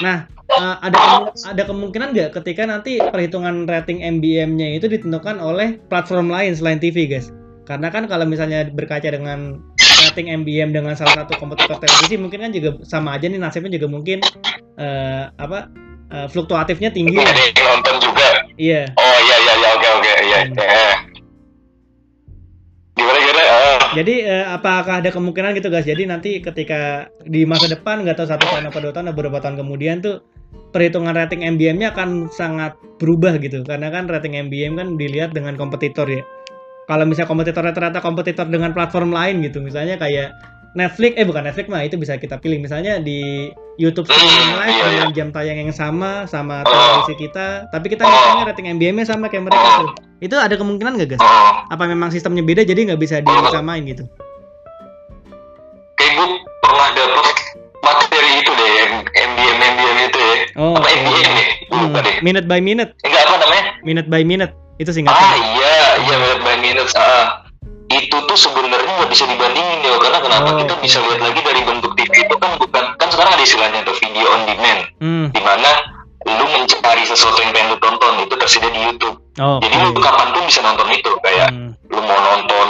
Nah, 0.00 0.24
eh, 0.48 0.76
ada 0.80 1.28
ada 1.28 1.62
kemungkinan 1.68 2.16
nggak 2.16 2.30
ketika 2.40 2.64
nanti 2.64 2.96
perhitungan 2.96 3.68
rating 3.68 4.00
MBM-nya 4.00 4.80
itu 4.80 4.88
ditentukan 4.88 5.36
oleh 5.36 5.76
platform 5.92 6.32
lain 6.32 6.56
selain 6.56 6.80
TV, 6.80 7.04
guys? 7.04 7.28
Karena 7.68 7.86
kan 7.92 8.10
kalau 8.10 8.26
misalnya 8.26 8.66
berkaca 8.66 9.14
dengan 9.14 9.62
rating 10.10 10.26
MBM 10.34 10.74
dengan 10.74 10.92
salah 10.92 11.22
satu 11.22 11.38
kompetitor 11.38 11.78
televisi, 11.78 12.18
mungkin 12.18 12.42
kan 12.42 12.50
juga 12.50 12.82
sama 12.82 13.14
aja 13.14 13.30
nih 13.30 13.38
nasibnya 13.38 13.70
juga 13.70 13.86
mungkin 13.86 14.18
eh, 14.76 15.24
apa 15.30 15.70
eh, 16.10 16.26
fluktuatifnya 16.26 16.90
tinggi. 16.90 17.14
yang 17.14 17.30
nonton 17.56 17.96
juga 18.02 18.28
Iya. 18.58 18.90
oh 18.92 19.18
iya 19.22 19.36
iya 19.38 19.52
iya 19.56 19.68
oke 19.72 19.88
oke 19.96 20.12
iya 20.20 20.38
Hmm. 20.42 20.54
iya. 20.58 20.88
gimana 22.92 23.18
gimana 23.18 23.38
Ah. 23.40 23.78
Jadi 23.96 24.14
eh, 24.22 24.44
apakah 24.46 25.00
ada 25.00 25.10
kemungkinan 25.10 25.56
gitu 25.56 25.72
guys? 25.72 25.82
Jadi 25.82 26.04
nanti 26.04 26.38
ketika 26.38 27.08
di 27.24 27.42
masa 27.42 27.66
depan 27.66 28.04
nggak 28.04 28.20
tahu 28.20 28.28
satu 28.28 28.44
tahun 28.46 28.68
apa 28.68 28.78
dua 28.78 28.92
tahun 28.92 29.08
atau 29.10 29.16
beberapa 29.16 29.38
tahun 29.40 29.56
kemudian 29.58 30.04
tuh 30.04 30.20
perhitungan 30.70 31.14
rating 31.14 31.42
MBM-nya 31.46 31.94
akan 31.94 32.28
sangat 32.30 32.74
berubah 33.00 33.38
gitu 33.40 33.62
karena 33.64 33.88
kan 33.88 34.06
rating 34.06 34.36
MBM 34.36 34.76
kan 34.76 34.88
dilihat 34.94 35.32
dengan 35.32 35.56
kompetitor 35.56 36.06
ya. 36.06 36.22
Kalau 36.90 37.06
misalnya 37.06 37.30
kompetitornya 37.30 37.70
ternyata 37.70 38.02
kompetitor 38.02 38.50
dengan 38.50 38.74
platform 38.74 39.14
lain 39.14 39.46
gitu 39.46 39.62
misalnya 39.62 39.94
kayak 39.94 40.34
Netflix 40.70 41.18
eh 41.18 41.26
bukan 41.26 41.42
Netflix 41.46 41.66
mah 41.66 41.82
itu 41.82 41.98
bisa 41.98 42.14
kita 42.14 42.38
pilih. 42.38 42.62
Misalnya 42.62 43.02
di 43.02 43.50
YouTube 43.74 44.06
streaming 44.06 44.54
Hmm, 44.54 44.54
live 44.54 44.70
iya, 44.70 44.86
dengan 44.86 45.10
jam 45.10 45.28
tayang 45.34 45.58
yang 45.66 45.74
sama 45.74 46.30
sama 46.30 46.62
Oh. 46.62 46.70
televisi 46.70 47.26
kita 47.26 47.66
tapi 47.74 47.90
kita 47.90 48.06
misalnya 48.06 48.54
rating 48.54 48.70
MBM-nya 48.78 49.02
sama 49.02 49.26
kayak 49.26 49.50
mereka 49.50 49.66
tuh. 49.82 49.90
Itu 50.22 50.38
ada 50.38 50.54
kemungkinan 50.54 50.94
nggak 50.94 51.08
guys 51.10 51.22
Oh, 51.22 51.66
apa 51.66 51.82
memang 51.90 52.14
sistemnya 52.14 52.46
beda 52.46 52.62
jadi 52.62 52.86
nggak 52.86 53.02
bisa 53.02 53.18
disamain 53.18 53.82
gitu? 53.82 54.06
Kayak 55.98 56.12
gue 56.16 56.28
pernah 56.62 56.88
dapet 56.94 57.36
materi 57.82 58.30
itu 58.38 58.50
deh 58.54 58.70
MBM 59.10 59.58
MBM 59.58 59.98
itu 60.06 60.18
ya. 60.22 60.34
Oh 60.54 60.78
apa 60.78 60.86
MBM 60.86 61.32
ya? 61.34 61.44
Hmm, 61.70 61.94
minute 62.22 62.46
by 62.46 62.62
minute. 62.62 62.94
Enggak 63.02 63.26
apa 63.26 63.36
namanya? 63.42 63.64
Minute 63.82 64.06
by 64.06 64.22
minute. 64.22 64.54
Itu 64.78 64.90
ah 64.90 64.96
singkatnya 64.96 65.34
iya 65.58 65.79
iya 66.04 66.16
minute 66.18 66.42
by 66.44 66.56
minute 66.60 66.92
ah. 66.94 67.46
Itu 67.90 68.22
tuh 68.22 68.38
sebenarnya 68.38 69.02
nggak 69.02 69.10
bisa 69.10 69.26
dibandingin 69.26 69.82
ya 69.82 69.98
karena 69.98 70.22
kenapa? 70.22 70.48
Oh, 70.54 70.58
kita 70.62 70.74
oke. 70.78 70.82
bisa 70.86 71.02
lihat 71.02 71.20
lagi 71.26 71.40
dari 71.42 71.60
bentuk 71.66 71.92
TV 71.98 72.22
itu 72.22 72.34
kan 72.38 72.54
bukan 72.54 72.84
kan 72.94 73.08
sekarang 73.10 73.34
ada 73.34 73.42
istilahnya 73.42 73.80
tuh 73.82 73.96
video 73.98 74.26
on 74.30 74.42
demand. 74.46 74.80
Hmm. 75.02 75.26
di 75.34 75.40
mana 75.42 75.70
lu 76.28 76.46
mencari 76.52 77.02
sesuatu 77.08 77.40
yang 77.40 77.50
pengen 77.50 77.74
lu 77.74 77.78
tonton 77.80 78.14
itu 78.22 78.34
tersedia 78.36 78.70
di 78.70 78.80
YouTube. 78.84 79.16
Oh, 79.40 79.58
jadi 79.58 79.74
lu 79.82 79.90
kapan 79.98 80.28
pun 80.36 80.42
bisa 80.46 80.60
nonton 80.62 80.88
itu 80.92 81.10
kayak 81.24 81.48
Hmm, 81.50 81.72
lu 81.90 82.00
mau 82.04 82.20
nonton 82.20 82.68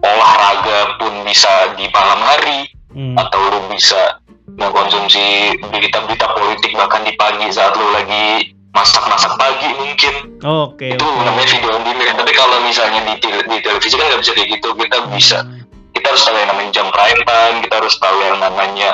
olahraga 0.00 0.96
pun 0.96 1.12
bisa 1.28 1.76
di 1.76 1.84
malam 1.92 2.20
hari 2.24 2.70
hmm. 2.96 3.16
atau 3.18 3.40
lu 3.52 3.60
bisa 3.74 4.22
mengkonsumsi 4.56 5.56
berita-berita 5.60 6.26
politik 6.32 6.72
bahkan 6.74 7.04
di 7.04 7.12
pagi 7.20 7.46
saat 7.52 7.76
lu 7.76 7.86
lagi 7.92 8.54
masak-masak 8.70 9.32
pagi 9.34 9.68
mungkin. 9.74 10.14
Oke 10.40 10.94
itu 10.94 11.02
oke. 11.02 11.22
namanya 11.22 11.48
video 11.48 11.70
on 11.74 11.82
demand. 11.82 12.16
Tapi 12.16 12.32
kalau 12.32 12.56
misalnya 12.62 13.00
di, 13.02 13.14
tele- 13.18 13.46
di 13.46 13.58
televisi 13.60 13.94
kan 13.94 14.06
nggak 14.06 14.20
bisa 14.22 14.32
kayak 14.32 14.48
gitu. 14.54 14.68
Kita 14.72 14.96
bisa 15.10 15.38
Hmm. 15.42 15.58
kita 15.90 16.06
harus 16.06 16.22
tahu 16.22 16.36
yang 16.36 16.48
namanya 16.48 16.70
jam 16.70 16.86
prime 16.88 17.22
time 17.22 17.56
kita 17.60 17.74
harus 17.76 17.94
tahu 17.98 18.16
yang 18.22 18.38
namanya 18.38 18.90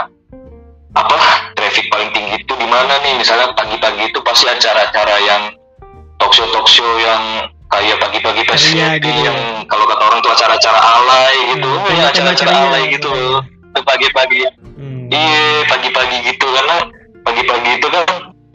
apa 0.93 1.17
traffic 1.53 1.87
paling 1.87 2.09
tinggi 2.11 2.41
itu 2.41 2.53
di 2.57 2.67
mana 2.67 2.97
nih. 3.01 3.21
Misalnya 3.21 3.53
pagi-pagi 3.53 4.09
itu 4.09 4.19
pasti 4.25 4.49
acara-acara 4.49 5.17
yang 5.23 5.43
talk 6.17 6.33
show 6.33 6.49
talk 6.51 6.65
show 6.67 6.89
yang 6.97 7.23
kayak 7.69 8.01
pagi-pagi 8.01 8.43
pas 8.49 8.57
Ceria 8.57 8.97
gitu. 8.97 9.13
yang 9.23 9.37
kalau 9.69 9.85
kata 9.85 10.03
orang 10.03 10.21
tuh 10.25 10.33
acara-acara 10.33 10.81
alay 10.81 11.35
gitu. 11.53 11.69
Hmm, 11.69 11.85
ya 11.93 12.09
tema-tema 12.09 12.33
acara-acara 12.33 12.53
alay 12.65 12.83
gitu. 12.91 13.11
Itu 13.45 13.81
pagi-pagi. 13.85 14.39
Hmm. 14.73 15.05
iya 15.13 15.45
pagi-pagi 15.69 16.17
gitu. 16.27 16.47
Karena 16.49 16.77
pagi-pagi 17.23 17.71
itu 17.77 17.87
kan 17.93 18.07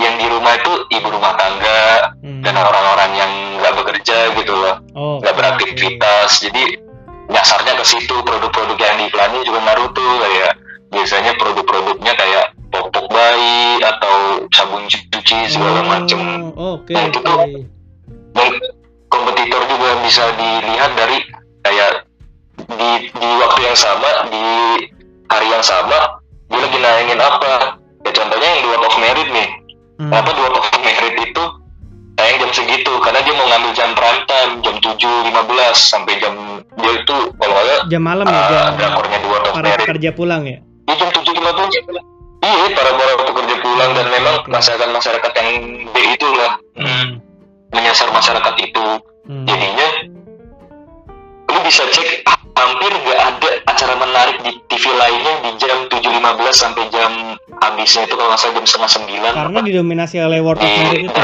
yang 0.02 0.16
di 0.18 0.28
rumah 0.28 0.58
itu 0.58 0.72
ibu 0.90 1.08
rumah 1.08 1.38
tangga 1.38 2.12
Hmm. 2.22 2.42
dan 2.42 2.58
orang-orang 2.58 3.12
yang 3.14 3.32
nggak 3.62 3.74
bekerja 3.78 4.34
gitu 4.36 4.54
loh. 4.54 4.76
Oh, 4.98 5.18
nggak 5.22 5.34
oke, 5.34 5.40
beraktivitas. 5.40 6.42
Jadi 6.42 6.82
nyasarnya 7.30 7.78
ke 7.78 7.86
situ 7.86 8.16
produk-produk 8.22 8.78
yang 8.78 8.98
diiklanin 9.00 9.42
juga 9.46 9.60
ngaruh 9.62 9.90
tuh 9.94 10.12
kayak 10.22 10.52
biasanya 10.92 11.32
produk-produknya 11.40 12.14
kayak 12.18 12.46
popok 12.72 13.06
bayi 13.08 13.80
atau 13.80 14.46
sabun 14.52 14.84
cuci 14.90 15.38
segala 15.48 15.82
macem. 15.86 16.52
Oh, 16.58 16.82
Oke, 16.82 16.92
Nah, 16.92 17.08
itu 17.08 17.20
tuh 17.22 17.38
dan 18.32 18.52
kompetitor 19.08 19.62
juga 19.68 19.90
bisa 20.04 20.24
dilihat 20.36 20.92
dari 20.96 21.18
kayak 21.62 21.92
di 22.80 22.92
di 23.12 23.30
waktu 23.44 23.60
yang 23.66 23.78
sama 23.78 24.28
di 24.32 24.44
hari 25.28 25.48
yang 25.52 25.64
sama 25.64 26.20
dia 26.52 26.60
lagi 26.60 26.78
nayangin 26.80 27.22
apa. 27.22 27.80
Ya 28.02 28.12
contohnya 28.12 28.48
yang 28.50 28.62
Duet 28.66 28.82
of 28.82 28.96
Merit 28.98 29.30
nih 29.30 29.50
Hmm. 30.02 30.10
kenapa 30.10 30.34
Duet 30.34 30.54
of 30.58 30.66
Merit 30.82 31.16
itu 31.30 31.44
tayang 32.18 32.38
jam 32.42 32.52
segitu 32.58 32.94
karena 33.06 33.22
dia 33.22 33.34
mau 33.38 33.46
ngambil 33.46 33.72
jam 33.78 33.90
prime 33.94 34.22
time 34.26 34.52
jam 34.66 34.76
7.15 34.82 35.30
sampai 35.78 36.14
jam 36.18 36.34
dia 36.82 36.92
itu 36.98 37.18
kalau 37.38 37.54
salah, 37.54 37.80
Jam 37.86 38.02
malam 38.02 38.26
ya, 38.26 38.34
uh, 38.34 38.50
jam 38.50 38.74
drakornya 38.82 39.18
of 39.22 39.54
para 39.54 39.68
Merit 39.70 39.80
pekerja 39.86 40.10
pulang 40.18 40.42
ya. 40.50 40.58
Iya 40.90 40.96
jam 40.98 41.10
tujuh 41.14 41.34
lima 41.38 41.52
belas. 41.54 41.70
Iya 42.42 42.68
para 42.74 42.90
para 42.98 43.14
pekerja 43.30 43.56
pulang 43.62 43.90
dan 43.94 44.06
memang 44.10 44.36
Oke. 44.42 44.50
masyarakat 44.50 44.90
masyarakat 44.90 45.32
yang 45.38 45.50
B 45.94 45.96
itu 46.18 46.28
lah 46.34 46.52
Hmm. 46.82 47.22
menyasar 47.70 48.10
masyarakat 48.10 48.56
itu. 48.58 48.86
Hmm. 49.30 49.46
Jadinya 49.46 49.88
lu 51.46 51.60
bisa 51.62 51.84
cek 51.94 52.26
hampir 52.62 52.92
nggak 52.94 53.20
ada 53.20 53.50
acara 53.66 53.94
menarik 53.98 54.38
di 54.46 54.52
TV 54.70 54.84
lainnya 54.94 55.34
di 55.42 55.52
jam 55.58 55.78
7.15 55.90 56.22
sampai 56.54 56.84
jam 56.90 57.12
habisnya 57.58 58.06
itu 58.06 58.14
kalau 58.14 58.30
nggak 58.30 58.40
salah 58.40 58.54
jam 58.56 58.66
setengah 58.66 58.92
sembilan. 58.92 59.32
Karena 59.34 59.60
didominasi 59.62 60.16
oleh 60.22 60.40
World 60.40 60.62
of 60.62 60.70
Merit 60.70 61.02
itu. 61.10 61.22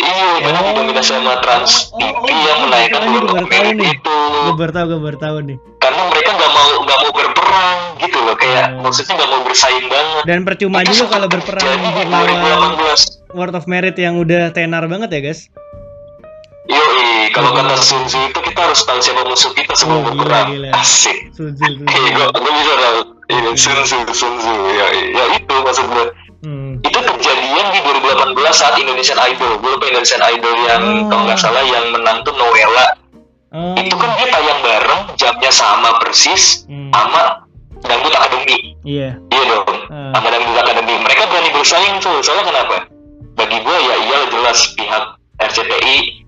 Iya, 0.00 0.44
karena 0.44 0.58
Oh. 0.60 0.66
didominasi 0.72 1.10
sama 1.12 1.40
Trans 1.40 1.92
Oh, 1.92 1.98
TV 1.98 2.24
oh, 2.24 2.28
yang 2.28 2.58
oh, 2.60 2.64
menaikkan 2.68 3.00
World 3.10 3.30
of 3.32 3.48
Merit 3.48 3.76
itu. 3.80 4.16
Gue 4.40 4.54
baru 4.56 4.72
tahu, 4.72 4.84
gue 4.86 5.00
baru 5.00 5.18
tahu 5.18 5.36
nih. 5.44 5.56
Karena 5.80 6.02
mereka 6.08 6.30
nggak 6.36 6.50
mau 6.52 6.68
nggak 6.84 6.98
mau 7.00 7.12
berperang 7.12 7.78
gitu 7.98 8.18
loh, 8.20 8.36
kayak 8.36 8.66
Oh. 8.76 8.80
maksudnya 8.84 9.12
nggak 9.16 9.30
mau 9.32 9.40
bersaing 9.44 9.86
banget. 9.88 10.22
Dan 10.24 10.38
percuma 10.44 10.78
Itu 10.84 10.92
juga 10.94 11.06
kalau 11.16 11.28
berperang 11.28 11.64
lawan 12.08 12.76
2018. 12.76 13.36
World 13.36 13.56
of 13.56 13.64
Merit 13.64 13.96
yang 13.96 14.18
udah 14.18 14.50
tenar 14.52 14.84
banget 14.86 15.08
ya 15.12 15.20
guys. 15.22 15.48
Yoi, 16.68 17.32
kalau 17.32 17.50
Hmm. 17.50 17.64
kata 17.64 17.74
Sun 17.78 18.04
Tzu 18.04 18.20
itu 18.20 18.40
kita 18.42 18.60
harus 18.60 18.84
tahu 18.84 19.00
siapa 19.00 19.24
musuh 19.24 19.52
kita 19.52 19.72
sebelum 19.72 20.04
Oh, 20.04 20.04
gila, 20.04 20.12
berperang. 20.14 20.48
gila. 20.50 20.68
Asik. 20.76 21.18
Sun 21.32 21.56
Tzu, 21.56 21.66
gua, 22.12 22.26
gua 22.30 22.52
bisa 22.52 22.74
tahu. 22.76 22.98
Sun 23.56 23.78
Tzu, 23.80 23.98
Sun 24.12 24.32
Tzu. 24.36 24.54
Ya, 24.70 24.86
ya 24.92 25.24
itu 25.34 25.54
maksud 25.56 25.86
gue. 25.88 26.06
Hmm. 26.40 26.80
Itu 26.80 26.98
kejadian 26.98 27.66
di 27.70 27.78
2018 27.80 28.54
saat 28.54 28.74
Indonesian 28.76 29.20
Idol. 29.20 29.56
Gue 29.56 29.70
lupa 29.72 29.84
Indonesian 29.86 30.20
Idol 30.22 30.54
yang 30.62 30.82
Oh. 30.82 31.08
kalau 31.08 31.22
nggak 31.26 31.38
salah 31.38 31.62
yang 31.62 31.84
menang 31.90 32.20
tuh 32.22 32.32
Noella. 32.32 32.86
Oh. 33.50 33.74
Itu 33.74 33.94
kan 33.94 34.14
dia 34.14 34.30
tayang 34.30 34.60
bareng, 34.60 35.00
jamnya 35.16 35.50
sama 35.50 35.98
persis 35.98 36.64
Hmm. 36.64 36.88
sama 36.90 37.44
Dangdut 37.80 38.14
Academy. 38.14 38.76
Iya. 38.82 39.16
Iya 39.18 39.42
dong, 39.48 39.68
Ah. 39.88 40.12
sama 40.14 40.28
Dangdut 40.28 40.56
Academy. 40.56 40.94
Mereka 40.98 41.22
berani 41.26 41.50
bersaing 41.50 41.96
tuh. 41.98 42.20
Soalnya 42.20 42.46
kenapa? 42.46 42.76
Bagi 43.34 43.58
gue 43.58 43.76
ya 43.80 43.94
iyalah 43.98 44.28
jelas 44.30 44.58
pihak 44.72 45.04
RCTI 45.40 46.19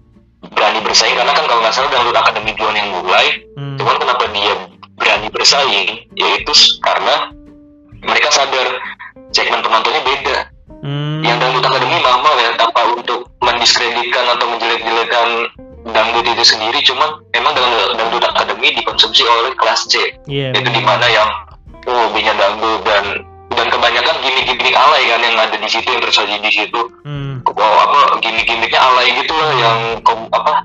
berani 0.51 0.81
bersaing 0.83 1.15
karena 1.15 1.33
kan 1.33 1.45
kalau 1.47 1.61
nggak 1.63 1.75
salah 1.75 1.91
Dangdut 1.95 2.17
Academy 2.19 2.51
duluan 2.59 2.75
yang 2.75 2.91
mulai. 2.91 3.27
Hmm. 3.55 3.77
Cuman 3.79 3.97
kenapa 4.03 4.25
dia 4.35 4.53
berani 4.99 5.29
bersaing? 5.31 5.89
Yaitu 6.19 6.53
karena 6.83 7.31
mereka 8.03 8.29
sadar 8.35 8.67
segmen 9.31 9.63
penontonnya 9.63 10.03
beda. 10.03 10.37
Hmm. 10.83 11.23
Yang 11.23 11.37
Dangdut 11.39 11.65
Academy 11.71 11.97
mahal 12.03 12.35
ya, 12.43 12.51
tanpa 12.59 12.81
untuk 12.91 13.31
mendiskreditkan 13.39 14.25
atau 14.35 14.47
menjelek-jelekan 14.51 15.29
dangdut 15.83 16.27
itu 16.27 16.45
sendiri, 16.47 16.79
cuman 16.87 17.23
memang 17.35 17.53
Dangdut, 17.55 17.91
Dangdut 17.99 18.25
Academy 18.27 18.69
dikonsumsi 18.75 19.23
oleh 19.27 19.55
kelas 19.59 19.87
C 19.91 20.15
Iya. 20.31 20.55
itu 20.55 20.63
benar. 20.63 20.75
di 20.79 20.83
mana 20.83 21.07
yang 21.11 21.29
oh 21.91 22.11
hobinya 22.11 22.35
dangdut 22.39 22.81
dan 22.87 23.05
dan 23.55 23.67
kebanyakan 23.69 24.17
gimmick-gimmick 24.19 24.75
alay 24.75 25.03
kan 25.07 25.21
yang 25.21 25.37
ada 25.37 25.55
di 25.55 25.69
situ 25.69 25.89
yang 25.89 26.01
tersaji 26.01 26.37
di 26.39 26.51
situ 26.51 26.81
Hmm. 27.03 27.43
oh, 27.45 27.77
apa 27.81 28.19
gimmick-gimmicknya 28.19 28.79
alay 28.79 29.11
gitu 29.15 29.33
lah 29.33 29.51
yang 29.55 29.79
kom, 30.01 30.27
apa 30.31 30.63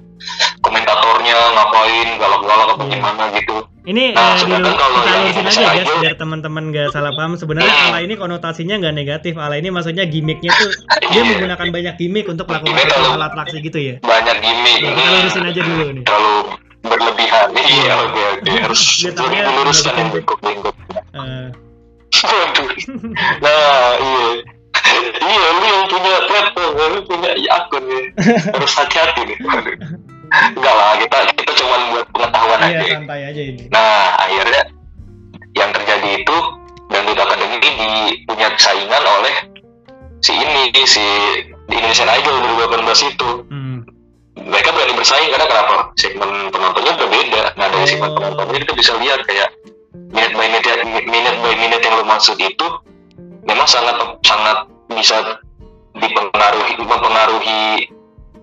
komentatornya 0.59 1.37
ngapain 1.53 2.07
galak-galak 2.15 2.67
apa 2.69 2.83
Iya. 2.83 2.93
gimana 2.93 3.23
gitu 3.33 3.55
Ini 3.87 4.11
Nah, 4.11 4.35
eh, 4.35 4.43
dulu 4.43 4.67
kalau 4.69 4.99
kita 4.99 5.15
lurusin 5.17 5.47
aja 5.47 5.79
Idol- 5.79 6.03
biar 6.03 6.15
teman-teman 6.15 6.63
gak 6.69 6.91
salah 6.91 7.15
paham. 7.15 7.39
Sebenarnya 7.39 7.71
Hmm. 7.71 7.87
ala 7.87 7.99
ini 8.01 8.13
konotasinya 8.13 8.75
nggak 8.75 8.91
negatif. 8.93 9.33
Ala 9.33 9.55
ini 9.55 9.71
maksudnya 9.71 10.03
gimmicknya 10.03 10.51
tuh 10.51 10.67
dia 11.07 11.15
Iya. 11.15 11.23
menggunakan 11.23 11.67
banyak 11.71 11.93
gimmick 11.95 12.27
untuk 12.27 12.45
melakukan 12.45 12.83
hal 12.83 13.21
atraksi 13.23 13.57
gitu 13.61 13.79
ya. 13.79 13.95
banyak 14.01 14.35
gimmick 14.37 14.77
Ya, 14.77 14.91
kita 14.91 15.07
lurusin 15.09 15.43
aja 15.45 15.61
dulu 15.63 15.83
nih. 15.89 16.03
terlalu 16.03 16.35
berlebihan 16.83 17.47
iya 17.55 17.93
oke 17.97 18.21
oke 18.33 18.51
harus 18.67 18.81
diluruskan 18.99 19.93
yang 19.95 20.09
bengkok-bengkok 20.11 20.75
Eh, 21.09 21.47
Waduh. 22.25 22.69
Nah, 23.43 23.89
iya. 23.99 24.27
iya, 25.21 25.47
lu 25.53 25.65
yang 25.65 25.85
punya 25.89 26.13
platform, 26.25 26.71
lu 26.95 27.01
punya 27.05 27.31
akun 27.53 27.83
nih. 27.85 28.05
Harus 28.55 28.73
hati-hati 28.73 29.21
nih. 29.27 29.37
Waduh. 29.43 29.75
Enggak 30.27 30.73
lah, 30.75 30.91
kita 30.99 31.17
kita 31.39 31.51
cuma 31.55 31.75
buat 31.95 32.05
pengetahuan 32.11 32.59
iya 32.67 32.79
aja. 32.83 32.85
santai 32.99 33.21
aja 33.31 33.41
ini. 33.41 33.63
Nah, 33.71 34.11
akhirnya 34.19 34.61
yang 35.55 35.69
terjadi 35.71 36.09
itu 36.19 36.37
Dangdut 36.87 37.19
Academy 37.19 37.57
ini 37.63 37.89
punya 38.27 38.47
saingan 38.59 39.03
oleh 39.03 39.35
si 40.19 40.35
ini, 40.35 40.71
si 40.83 41.03
di 41.67 41.75
Indonesian 41.75 42.11
Idol 42.11 42.35
2018 42.63 43.11
itu. 43.11 43.29
Hmm. 43.51 43.79
Mereka 44.37 44.69
berani 44.71 44.93
bersaing 44.95 45.31
karena 45.33 45.47
kenapa? 45.49 45.75
Segmen 45.97 46.29
penontonnya 46.53 46.93
berbeda. 46.95 47.43
Nah, 47.57 47.67
dari 47.67 47.85
segmen 47.87 48.11
Oh. 48.11 48.15
penontonnya 48.15 48.59
kita 48.63 48.73
bisa 48.75 48.91
lihat 49.01 49.19
kayak 49.25 49.49
minute 50.07 50.33
by 50.33 50.47
minute, 50.47 50.79
minute 51.05 51.37
by 51.39 51.53
minute 51.53 51.81
yang 51.81 51.95
lo 51.95 52.03
maksud 52.03 52.35
itu 52.35 52.67
memang 53.43 53.65
sangat 53.65 53.95
sangat 54.21 54.57
bisa 54.87 55.39
dipengaruhi 55.93 56.73
mempengaruhi 56.77 57.61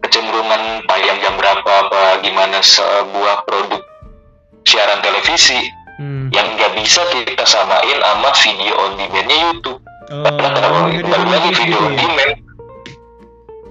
kecenderungan 0.01 0.61
tayang 0.85 1.19
jam 1.19 1.35
berapa 1.35 1.65
apa 1.65 2.21
gimana 2.21 2.61
sebuah 2.61 3.45
produk 3.45 3.81
siaran 4.65 5.01
televisi 5.01 5.59
Hmm. 5.95 6.27
yang 6.35 6.59
nggak 6.59 6.75
bisa 6.75 7.07
kita 7.07 7.47
samain 7.47 8.03
sama 8.03 8.35
video 8.35 8.75
on 8.77 8.99
demandnya 8.99 9.39
YouTube 9.47 9.79
Oh, 10.11 10.27
karena 10.27 10.51
nggak 10.51 11.07
kembali 11.07 11.27
lagi 11.31 11.51
video 11.55 11.71
gitu 11.71 11.79
on 11.79 11.95
ya. 11.95 11.99
demand 12.03 12.33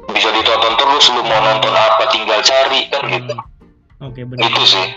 bisa 0.08 0.30
ditonton 0.32 0.74
terus 0.74 1.06
lu 1.12 1.20
mau 1.20 1.40
nonton 1.44 1.76
apa 1.76 2.04
tinggal 2.08 2.40
cari 2.40 2.88
kan 2.88 3.04
gitu 3.12 3.36
Hmm. 3.36 4.08
Oke, 4.08 4.24
benar. 4.24 4.48
itu 4.48 4.64
sih 4.64 4.88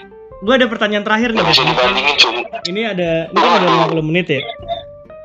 Gue 0.47 0.55
ada 0.55 0.71
pertanyaan 0.71 1.03
terakhir 1.03 1.35
nih. 1.35 1.43
bisa 1.43 1.63
dibandingin 1.67 2.15
cuma 2.23 2.41
Ini 2.71 2.81
ada 2.95 3.11
ini 3.27 3.39
kan 3.43 3.51
udah 3.59 3.71
50 3.91 4.09
menit 4.15 4.27
ya. 4.31 4.41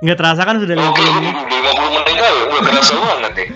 Nggak 0.01 0.17
terasa 0.17 0.41
kan 0.49 0.57
sudah 0.57 0.73
50 0.73 0.81
Oke, 0.81 1.01
menit. 1.21 1.33
50 1.37 1.93
menit? 1.93 2.05
aja, 2.09 2.29
udah 2.49 2.61
kerasa 2.65 2.93
banget 2.97 3.31
nih. 3.37 3.47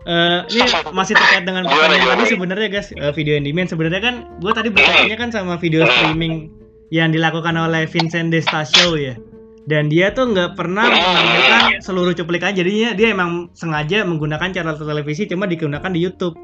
Eh, 0.00 0.38
ini 0.52 0.60
masih 0.92 1.14
terkait 1.16 1.44
dengan 1.44 1.64
pertanyaan 1.68 2.08
tadi 2.16 2.24
sebenarnya 2.28 2.68
guys 2.68 2.88
eh, 2.92 3.12
video 3.16 3.40
on 3.40 3.44
demand. 3.48 3.68
Sebenarnya 3.72 4.00
kan 4.04 4.14
gue 4.44 4.52
tadi 4.52 4.68
bertanya 4.68 5.16
kan 5.16 5.28
sama 5.32 5.56
video 5.56 5.88
streaming 5.88 6.52
yang 6.92 7.08
dilakukan 7.16 7.56
oleh 7.56 7.88
Vincent 7.88 8.28
Destasio 8.28 9.00
ya. 9.00 9.16
Dan 9.64 9.88
dia 9.88 10.12
tuh 10.12 10.36
nggak 10.36 10.52
pernah 10.52 10.84
menampilkan 10.84 11.80
seluruh 11.80 12.12
cuplikan. 12.12 12.52
Jadinya 12.52 12.92
dia 12.92 13.16
emang 13.16 13.48
sengaja 13.56 14.04
menggunakan 14.04 14.52
channel 14.52 14.76
televisi 14.76 15.24
cuma 15.24 15.48
digunakan 15.48 15.88
di 15.88 16.00
YouTube. 16.04 16.36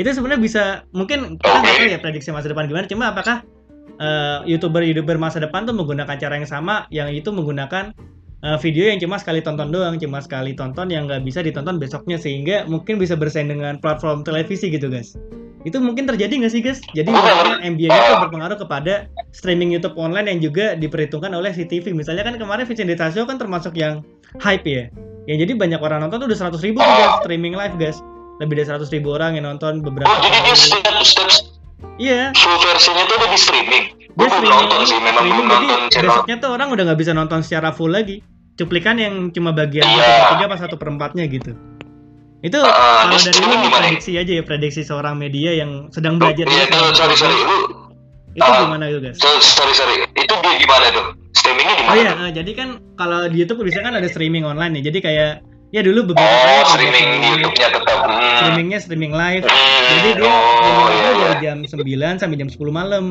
Itu 0.00 0.08
sebenarnya 0.16 0.40
bisa 0.40 0.62
mungkin 0.96 1.36
kita 1.36 1.56
nggak 1.60 1.74
tahu 1.76 1.88
ya 1.92 1.98
prediksi 2.00 2.32
masa 2.32 2.48
depan 2.48 2.70
gimana 2.70 2.88
cuma 2.88 3.12
apakah 3.12 3.44
eh, 3.98 4.38
youtuber 4.46 4.82
youtuber 4.82 5.18
masa 5.18 5.42
depan 5.42 5.66
tuh 5.66 5.74
menggunakan 5.74 6.16
cara 6.18 6.38
yang 6.38 6.48
sama 6.48 6.86
yang 6.88 7.10
itu 7.10 7.28
menggunakan 7.30 7.92
eh, 8.42 8.58
video 8.62 8.88
yang 8.90 8.98
cuma 9.02 9.18
sekali 9.18 9.42
tonton 9.42 9.70
doang 9.70 9.98
cuma 9.98 10.22
sekali 10.22 10.54
tonton 10.54 10.88
yang 10.90 11.10
nggak 11.10 11.22
bisa 11.26 11.42
ditonton 11.42 11.76
besoknya 11.82 12.16
sehingga 12.18 12.64
mungkin 12.70 12.96
bisa 12.98 13.18
bersaing 13.18 13.50
dengan 13.50 13.78
platform 13.82 14.22
televisi 14.22 14.70
gitu 14.70 14.86
guys. 14.88 15.18
Itu 15.66 15.82
mungkin 15.82 16.06
terjadi 16.06 16.38
nggak 16.38 16.52
sih 16.54 16.62
guys? 16.62 16.78
Jadi 16.94 17.10
MBA 17.66 17.90
itu 17.90 18.14
berpengaruh 18.22 18.62
kepada 18.62 19.10
streaming 19.34 19.74
YouTube 19.74 19.98
online 19.98 20.30
yang 20.30 20.38
juga 20.38 20.78
diperhitungkan 20.78 21.34
oleh 21.34 21.50
CTV 21.50 21.92
misalnya 21.92 22.22
kan 22.22 22.38
kemarin 22.38 22.62
Vincent 22.64 22.88
Detasio 22.88 23.26
kan 23.26 23.42
termasuk 23.42 23.74
yang 23.74 24.06
hype 24.38 24.64
ya. 24.64 24.86
Yang 25.26 25.44
jadi 25.44 25.52
banyak 25.58 25.80
orang 25.82 26.06
nonton 26.06 26.24
tuh 26.24 26.28
udah 26.30 26.38
100 26.54 26.62
ribu 26.62 26.78
tuh 26.78 26.94
guys 26.94 27.14
streaming 27.26 27.58
live 27.58 27.74
guys. 27.76 27.98
Lebih 28.38 28.62
dari 28.62 28.68
100 28.70 28.86
ribu 28.94 29.18
orang 29.18 29.34
yang 29.34 29.50
nonton 29.50 29.82
beberapa 29.82 30.06
Oh, 30.06 30.16
kali. 30.22 31.57
Iya 31.96 32.30
full 32.32 32.56
versinya 32.58 33.02
tuh 33.04 33.16
udah 33.16 33.28
di 33.28 33.38
streaming. 33.38 33.84
Gue 34.10 34.26
belum 34.26 34.34
streaming, 34.34 34.58
nonton 34.66 34.80
sih, 34.82 34.98
memang 34.98 35.22
streaming 35.22 35.46
belum 35.46 35.50
jadi 35.54 35.66
nonton 35.68 36.02
besoknya 36.04 36.36
tuh 36.38 36.50
orang 36.50 36.68
udah 36.68 36.82
nggak 36.84 36.98
bisa 36.98 37.12
nonton 37.12 37.40
secara 37.40 37.70
full 37.70 37.90
lagi 37.90 38.18
cuplikan 38.54 38.96
yang 38.96 39.14
cuma 39.30 39.50
bagian 39.52 39.86
Iya. 39.86 39.94
satu 39.94 40.10
per 40.10 40.26
tiga 40.28 40.44
pas 40.44 40.58
satu 40.58 40.76
perempatnya 40.76 41.24
gitu 41.26 41.54
itu 42.38 42.54
Ah, 42.56 43.06
kalau 43.06 43.18
dari 43.18 43.34
lu 43.36 43.54
gimana 43.56 43.70
prediksi 43.84 44.14
aja 44.14 44.32
ya 44.32 44.42
prediksi 44.42 44.82
seorang 44.82 45.14
media 45.14 45.50
yang 45.52 45.86
sedang 45.88 46.18
Lu- 46.18 46.22
belajar 46.22 46.46
Iya, 46.46 46.64
tuh, 46.66 46.90
sorry 46.92 47.14
sorry, 47.14 47.34
lu 47.34 47.58
itu 48.32 48.42
Ah. 48.44 48.62
gimana 48.62 48.84
itu 48.86 48.98
guys 49.00 49.18
so- 49.18 49.38
sorry 49.40 49.70
sorry, 49.72 49.94
itu 50.12 50.34
dia 50.34 50.54
gimana 50.56 50.86
tuh? 50.88 51.06
Streamingnya 51.32 51.74
di 51.74 51.82
oh 51.84 51.94
iya 51.94 52.10
tuh? 52.10 52.18
eh, 52.20 52.30
jadi 52.32 52.50
kan 52.52 52.68
kalau 52.94 53.26
di 53.26 53.36
YouTube 53.38 53.62
bisa 53.62 53.78
kan 53.78 53.90
ada 53.92 54.06
streaming 54.06 54.42
online 54.42 54.78
ya 54.78 54.90
jadi 54.90 54.98
kayak 55.00 55.30
ya 55.68 55.80
dulu 55.80 56.00
beberapa 56.08 56.24
Oh, 56.24 56.64
kali 56.64 56.88
streaming 56.88 57.08
di 57.14 57.28
YouTube-nya 57.34 57.68
tetap. 57.70 57.98
Hmm. 58.00 58.36
streamingnya 58.38 58.78
streaming 58.78 59.12
live 59.12 59.44
Hmm, 59.44 59.82
jadi 59.90 60.08
dia 60.14 60.24
oh, 60.24 60.32
streaming 60.32 60.88
iya, 60.88 60.88
itu 60.88 61.12
iya. 61.12 61.26
dari 61.26 61.36
jam 61.40 61.58
9 61.62 62.20
sampai 62.20 62.36
jam 62.36 62.48
10 62.48 62.56
malam 62.70 63.04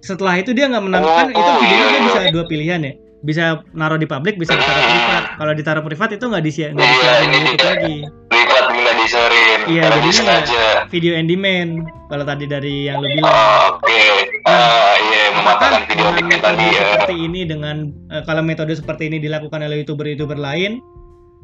setelah 0.00 0.34
itu 0.36 0.50
dia 0.50 0.66
nggak 0.66 0.84
menampilkan 0.84 1.26
Oh, 1.28 1.32
itu 1.32 1.50
videonya 1.56 1.76
iya, 1.76 1.86
dia 1.86 1.94
iya. 1.94 2.04
bisa 2.04 2.20
dua 2.30 2.44
pilihan 2.44 2.80
ya 2.80 2.92
bisa 3.18 3.44
naruh 3.72 3.96
di 3.96 4.04
publik 4.04 4.36
bisa 4.36 4.52
ditaruh 4.52 4.76
Hmm. 4.76 4.90
privat 4.92 5.24
kalau 5.36 5.52
ditaruh 5.52 5.82
privat 5.82 6.08
itu 6.12 6.24
nggak 6.24 6.44
disiar 6.44 6.68
nggak 6.70 6.84
Iya, 6.84 6.92
disiarin 6.92 7.26
di 7.26 7.38
YouTube 7.40 7.64
lagi 7.64 7.96
Privat 8.26 8.64
nggak 8.68 8.94
diserin, 8.96 9.58
Iya, 9.66 9.82
jadi 9.88 10.00
disengaja. 10.04 10.64
video 10.88 11.12
on 11.14 11.26
demand 11.26 11.70
kalau 12.06 12.24
tadi 12.24 12.44
dari 12.44 12.74
yang 12.84 12.98
lu 12.98 13.08
bilang 13.08 13.26
Oh, 13.26 13.62
Oke, 13.76 14.02
ah 14.44 14.94
iya 15.00 15.22
mematahkan 15.32 15.70
apakah 15.72 15.86
video 15.86 16.06
dengan 16.06 16.14
bikin 16.14 16.26
metode 16.28 16.44
tadi 16.52 16.66
ya. 16.66 16.80
seperti 16.84 17.14
ini 17.20 17.40
dengan 17.42 17.76
eh, 18.08 18.22
kalau 18.22 18.42
metode 18.42 18.72
seperti 18.72 19.02
ini 19.04 19.16
dilakukan 19.18 19.58
oleh 19.60 19.76
youtuber-youtuber 19.80 20.36
lain 20.36 20.78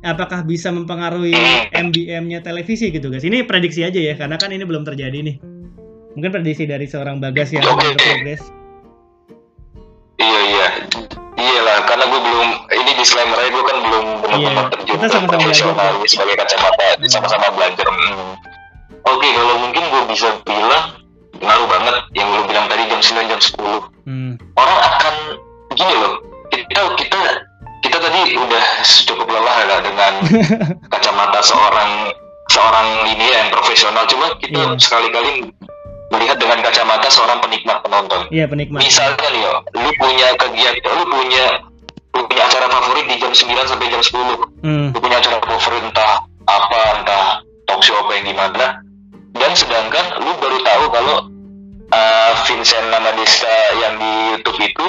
apakah 0.02 0.42
bisa 0.42 0.68
mempengaruhi 0.74 1.34
MBM-nya 1.70 2.42
televisi 2.42 2.90
gitu 2.90 3.08
guys 3.08 3.24
ini 3.26 3.46
prediksi 3.46 3.86
aja 3.86 3.98
ya 3.98 4.14
karena 4.18 4.36
kan 4.38 4.50
ini 4.50 4.66
belum 4.66 4.82
terjadi 4.82 5.18
nih 5.22 5.36
mungkin 6.18 6.30
prediksi 6.30 6.68
dari 6.68 6.84
seorang 6.90 7.22
bagas 7.22 7.54
yang 7.54 7.64
sedang 7.64 7.78
oke. 7.78 7.86
berprogres 7.96 8.42
Iya 10.22 10.40
iya, 10.54 10.66
iyalah 11.34 11.82
karena 11.90 12.06
gue 12.06 12.20
belum 12.22 12.48
ini 12.70 12.90
disclaimer 12.94 13.34
aja 13.34 13.50
gue 13.50 13.64
kan 13.66 13.78
belum 13.82 14.06
benar-benar 14.22 14.54
Iya, 14.54 14.70
terjun 14.70 14.94
kita 14.94 15.06
sama-sama 15.10 15.42
belajar. 15.50 16.06
sebagai 16.06 16.36
kacamata, 16.38 16.86
sama-sama 17.10 17.46
belajar. 17.58 17.86
Hmm. 17.90 18.38
Oke, 19.02 19.28
kalau 19.34 19.54
mungkin 19.66 19.82
gue 19.82 20.02
bisa 20.14 20.30
bilang 20.46 21.02
ngaruh 21.42 21.68
banget 21.68 21.94
yang 22.14 22.28
lu 22.30 22.42
bilang 22.46 22.66
tadi 22.70 22.82
jam 22.86 23.00
9 23.02 23.30
jam 23.34 23.40
10 23.42 24.06
hmm. 24.06 24.32
orang 24.54 24.78
akan 24.78 25.14
gini 25.74 25.94
loh 25.98 26.14
kita 26.54 26.82
kita 27.02 27.18
kita 27.92 28.08
tadi 28.08 28.40
udah 28.40 28.64
cukup 29.04 29.28
lelah 29.28 29.56
ya 29.68 29.76
dengan 29.84 30.12
kacamata 30.96 31.44
seorang 31.44 32.08
seorang 32.48 32.88
ini 33.04 33.28
ya, 33.28 33.44
yang 33.44 33.48
profesional. 33.52 34.08
Cuma 34.08 34.32
kita 34.40 34.72
Iya. 34.72 34.80
sekali-kali 34.80 35.52
melihat 36.08 36.40
dengan 36.40 36.64
kacamata 36.64 37.12
seorang 37.12 37.44
penikmat 37.44 37.84
penonton. 37.84 38.32
Iya 38.32 38.48
penikmat. 38.48 38.80
Misalnya 38.80 39.28
nih 39.28 39.44
lu 39.76 39.90
punya 40.00 40.28
kegiatan 40.40 40.88
lu 40.88 41.04
punya 41.04 41.44
lu 42.16 42.24
punya 42.24 42.42
acara 42.48 42.72
favorit 42.72 43.04
di 43.12 43.16
jam 43.20 43.32
9 43.36 43.68
sampai 43.68 43.92
jam 43.92 44.00
10 44.00 44.40
hmm. 44.64 44.88
lu 44.96 44.98
punya 45.00 45.16
acara 45.20 45.36
favorit 45.44 45.84
entah 45.84 46.24
apa 46.48 46.80
entah 46.96 47.24
talk 47.68 47.84
show 47.84 48.00
apa 48.00 48.16
yang 48.16 48.32
gimana. 48.32 48.80
Dan 49.36 49.52
sedangkan 49.52 50.16
lu 50.16 50.32
baru 50.40 50.64
tahu 50.64 50.84
kalau 50.96 51.16
uh, 51.92 52.32
Vincent 52.48 52.88
Namadesta 52.88 53.52
yang 53.84 54.00
di 54.00 54.12
YouTube 54.32 54.60
itu 54.64 54.86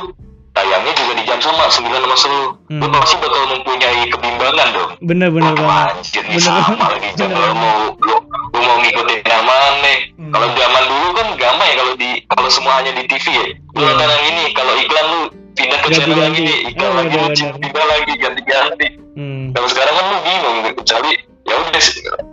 tayangnya 0.54 0.94
juga 0.94 1.14
di 1.14 1.24
jam 1.24 1.40
sama 1.40 1.66
9 1.66 1.82
sama 1.90 2.16
10 2.16 2.30
lu 2.32 2.48
Hmm. 2.70 2.90
pasti 2.92 3.16
bakal 3.18 3.44
mempunyai 3.50 4.02
kebimbangan 4.08 4.68
dong 4.72 4.92
bener-bener 5.00 5.54
Wah, 5.56 5.90
banget 5.90 5.94
anjir 5.96 6.24
nih 6.24 6.38
Bener. 6.38 6.46
sama 6.46 6.86
lagi 6.88 7.10
jam 7.14 7.28
Bener. 7.28 7.42
lu 7.44 7.54
mau 7.54 7.76
lu, 7.96 8.16
lu 8.50 8.60
mau 8.60 8.78
ngikutin 8.80 9.20
yang 9.24 9.44
mana 9.44 9.94
Hmm. 10.14 10.32
kalau 10.32 10.48
zaman 10.52 10.84
dulu 10.86 11.08
kan 11.12 11.28
gampang 11.36 11.68
ya 11.68 11.76
kalau 11.76 11.94
di 11.96 12.10
kalau 12.28 12.50
semua 12.50 12.74
hanya 12.78 12.92
di 12.92 13.04
TV 13.06 13.26
ya 13.30 13.46
lu 13.48 13.54
Iya. 13.76 13.88
nonton 13.88 14.08
yang 14.08 14.24
ini 14.28 14.44
kalau 14.54 14.74
iklan 14.76 15.06
lu 15.08 15.20
pindah 15.54 15.80
ke 15.80 15.88
channel 15.88 16.10
yang 16.12 16.18
Ganti-ganti. 16.28 16.42
ini 16.44 16.56
iklan 16.70 16.86
Oh, 16.86 16.96
lagi 16.96 17.10
lu 17.10 17.22
bener-bener. 17.24 17.54
pindah 17.60 17.86
lagi 17.88 18.14
ganti-ganti 18.16 18.88
hmm. 19.14 19.46
kalau 19.52 19.68
sekarang 19.68 19.94
kan 19.94 20.06
lu 20.06 20.18
bingung 20.22 20.58
gitu. 20.64 20.76
kecuali 20.80 21.12
ya 21.44 21.56
udah 21.60 21.84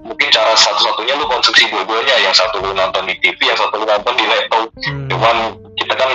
mungkin 0.03 0.29
cara 0.31 0.53
satu-satunya 0.55 1.14
lu 1.14 1.27
konsumsi 1.27 1.66
dua-duanya 1.66 2.14
yang 2.21 2.33
satu 2.33 2.57
lu 2.59 2.71
nonton 2.71 3.03
di 3.05 3.14
TV 3.18 3.39
yang 3.43 3.59
satu 3.59 3.75
lu 3.75 3.85
nonton 3.85 4.12
di 4.14 4.25
laptop 4.25 4.64
Hmm. 4.81 5.09
cuman 5.09 5.37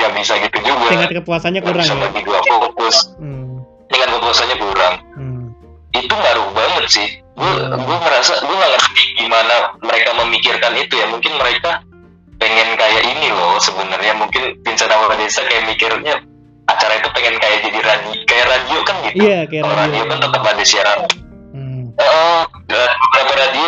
nggak 0.06 0.14
bisa 0.22 0.34
gitu 0.38 0.58
juga. 0.62 0.88
Tingkat 0.94 1.12
kepuasannya 1.18 1.62
kurang 1.66 1.82
bisa 1.82 1.98
ya? 1.98 2.02
bagi 2.06 2.22
dua 2.22 2.40
fokus. 2.46 2.96
Hmm. 3.18 3.66
tingkat 3.90 4.10
kepuasannya 4.14 4.58
kurang. 4.62 4.94
Hmm. 5.18 5.46
itu 5.96 6.14
ngaruh 6.14 6.48
banget 6.54 6.86
sih. 6.92 7.08
Gue 7.34 7.50
Hmm. 7.50 7.82
gue 7.82 7.98
ngerasa 7.98 8.34
gue 8.46 8.56
nggak 8.56 8.72
ngerti 8.78 9.04
gimana 9.18 9.56
mereka 9.82 10.10
memikirkan 10.14 10.74
itu 10.78 10.94
ya. 10.94 11.08
Mungkin 11.10 11.34
mereka 11.42 11.82
pengen 12.38 12.70
kayak 12.78 13.04
ini 13.18 13.28
loh 13.34 13.58
sebenarnya. 13.58 14.14
Mungkin 14.22 14.62
Vincent 14.62 14.92
Desa 14.94 15.42
kayak 15.50 15.66
mikirnya 15.66 16.22
acara 16.70 16.94
itu 17.02 17.10
pengen 17.18 17.36
kayak 17.42 17.58
jadi 17.66 17.80
radio 17.82 18.14
kayak 18.30 18.46
radio 18.46 18.80
kan 18.86 18.96
gitu. 19.10 19.18
Iya 19.26 19.40
kayak 19.50 19.64
radio. 19.66 19.78
radio 19.82 20.02
kan 20.06 20.18
tetap 20.22 20.42
ada 20.46 20.64
siaran. 20.64 21.00
Hmm. 21.56 21.84
Dan 22.70 22.90
beberapa 23.02 23.34
radio 23.40 23.66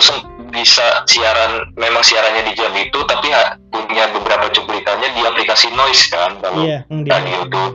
bisa 0.49 1.03
siaran 1.05 1.71
memang 1.75 2.01
siarannya 2.01 2.47
di 2.47 2.53
jam 2.53 2.71
itu 2.73 2.99
tapi 3.03 3.29
ha- 3.29 3.55
punya 3.67 4.07
beberapa 4.09 4.47
cuplikannya 4.49 5.11
di 5.11 5.21
aplikasi 5.21 5.69
noise 5.71 6.07
kan 6.07 6.39
kalau 6.39 6.63
iya 6.63 6.83
hmm, 6.87 7.03
di- 7.03 7.11
radio 7.11 7.41
tuh. 7.47 7.69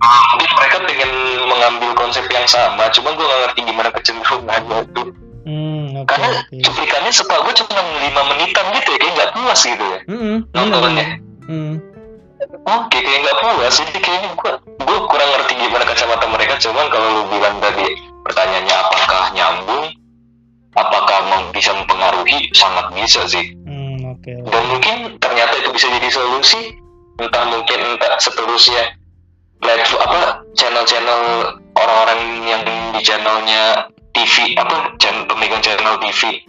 mungkin 0.00 0.50
mereka 0.56 0.76
pengen 0.88 1.12
mengambil 1.44 1.90
konsep 1.92 2.24
yang 2.28 2.48
sama 2.48 2.88
cuma 2.88 3.12
gue 3.12 3.20
gak 3.20 3.40
ngerti 3.44 3.60
gimana 3.68 3.88
kecenderungannya 3.92 4.78
tuh. 4.96 5.12
Hmm, 5.40 5.92
oke 5.96 6.08
karena 6.08 6.28
oke. 6.40 6.56
cuplikannya 6.56 7.12
setahu 7.12 7.40
gue 7.44 7.54
cuma 7.60 7.80
lima 8.00 8.22
menitan 8.28 8.64
gitu 8.72 8.88
ya 8.92 8.98
kayak 8.98 9.12
nggak 9.12 9.30
puas 9.36 9.60
gitu 9.60 9.84
ya. 9.84 9.98
Hmm, 10.08 10.36
bener, 10.48 10.56
nontonnya. 10.56 10.88
bener. 10.88 11.08
Hmm. 11.44 11.74
oke 12.64 12.96
kayak 12.96 13.20
nggak 13.20 13.38
puas 13.40 13.74
jadi 13.76 13.98
kayaknya 14.00 14.28
gue 14.32 14.52
gue 14.80 14.98
kurang 15.04 15.30
ngerti 15.36 15.52
gimana 15.58 15.84
kacamata 15.84 16.24
mereka 16.28 16.54
cuman 16.56 16.86
kalau 16.88 17.08
lu 17.12 17.22
bilang 17.28 17.56
tadi 17.60 17.86
pertanyaannya 18.24 18.74
apakah 18.80 19.22
nyambung 19.36 19.84
apakah 20.74 21.50
bisa 21.50 21.74
mempengaruhi? 21.74 22.50
Sangat 22.54 22.92
bisa 22.94 23.20
sih. 23.26 23.54
Hmm, 23.66 24.14
oke. 24.16 24.32
dan 24.50 24.62
mungkin 24.70 24.96
ternyata 25.18 25.54
itu 25.58 25.70
bisa 25.74 25.86
jadi 25.90 26.08
solusi. 26.10 26.76
Entah 27.20 27.44
mungkin 27.52 27.78
entah 27.96 28.16
seterusnya. 28.16 28.96
Platform 29.60 30.00
apa 30.08 30.20
channel-channel 30.56 31.20
orang-orang 31.76 32.20
yang 32.48 32.62
di 32.64 33.00
channelnya 33.04 33.92
TV 34.16 34.56
apa 34.56 34.96
channel 34.96 35.28
pemegang 35.28 35.60
channel 35.60 36.00
TV 36.00 36.40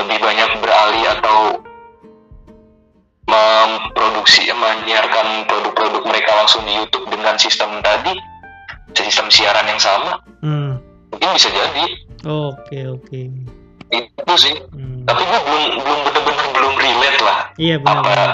lebih 0.00 0.18
banyak 0.24 0.50
beralih 0.64 1.04
atau 1.20 1.38
memproduksi 3.28 4.48
menyiarkan 4.50 5.44
produk-produk 5.46 6.02
mereka 6.08 6.32
langsung 6.40 6.64
di 6.64 6.72
YouTube 6.80 7.12
dengan 7.12 7.36
sistem 7.36 7.78
tadi 7.84 8.16
sistem 8.96 9.30
siaran 9.30 9.66
yang 9.70 9.78
sama. 9.78 10.18
Hmm. 10.40 10.80
mungkin 11.12 11.30
bisa 11.36 11.52
jadi 11.52 11.84
Oke 12.22 12.78
oke. 12.86 13.20
itu 13.90 14.34
sih 14.38 14.54
Hmm. 14.70 15.02
tapi 15.02 15.18
gue 15.20 15.40
belum 15.42 15.64
belum 15.80 15.98
bener-bener 16.04 16.46
belum 16.52 16.74
relate 16.76 17.20
lah 17.20 17.38
Iya 17.56 17.76
benar. 17.76 17.96
apa 17.96 18.06
benar. 18.06 18.30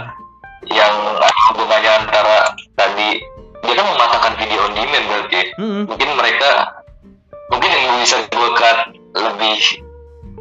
yang 0.68 0.94
hubungannya 1.48 1.92
antara 1.96 2.36
tadi 2.74 3.22
dia 3.62 3.72
kan 3.72 3.86
mematahkan 3.86 4.32
video 4.36 4.60
on 4.60 4.72
demand 4.72 5.04
berarti 5.06 5.40
Hmm. 5.56 5.82
mungkin 5.86 6.10
mereka 6.12 6.50
mungkin 7.48 7.70
yang 7.70 7.96
bisa 7.96 8.20
gue 8.22 8.48
cut 8.52 8.78
lebih 9.14 9.58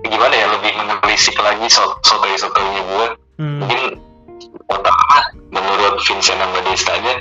gimana 0.03 0.33
ya 0.33 0.47
lebih 0.51 0.71
menelisik 0.73 1.37
lagi 1.37 1.65
so 1.67 1.95
sotoy 2.01 2.35
sotoynya 2.35 2.81
gue 2.83 3.05
Hmm. 3.37 3.59
mungkin 3.61 3.79
pertama 4.65 5.17
menurut 5.49 5.95
Vincent 6.01 6.35
sama 6.35 6.59
Destanya 6.61 7.15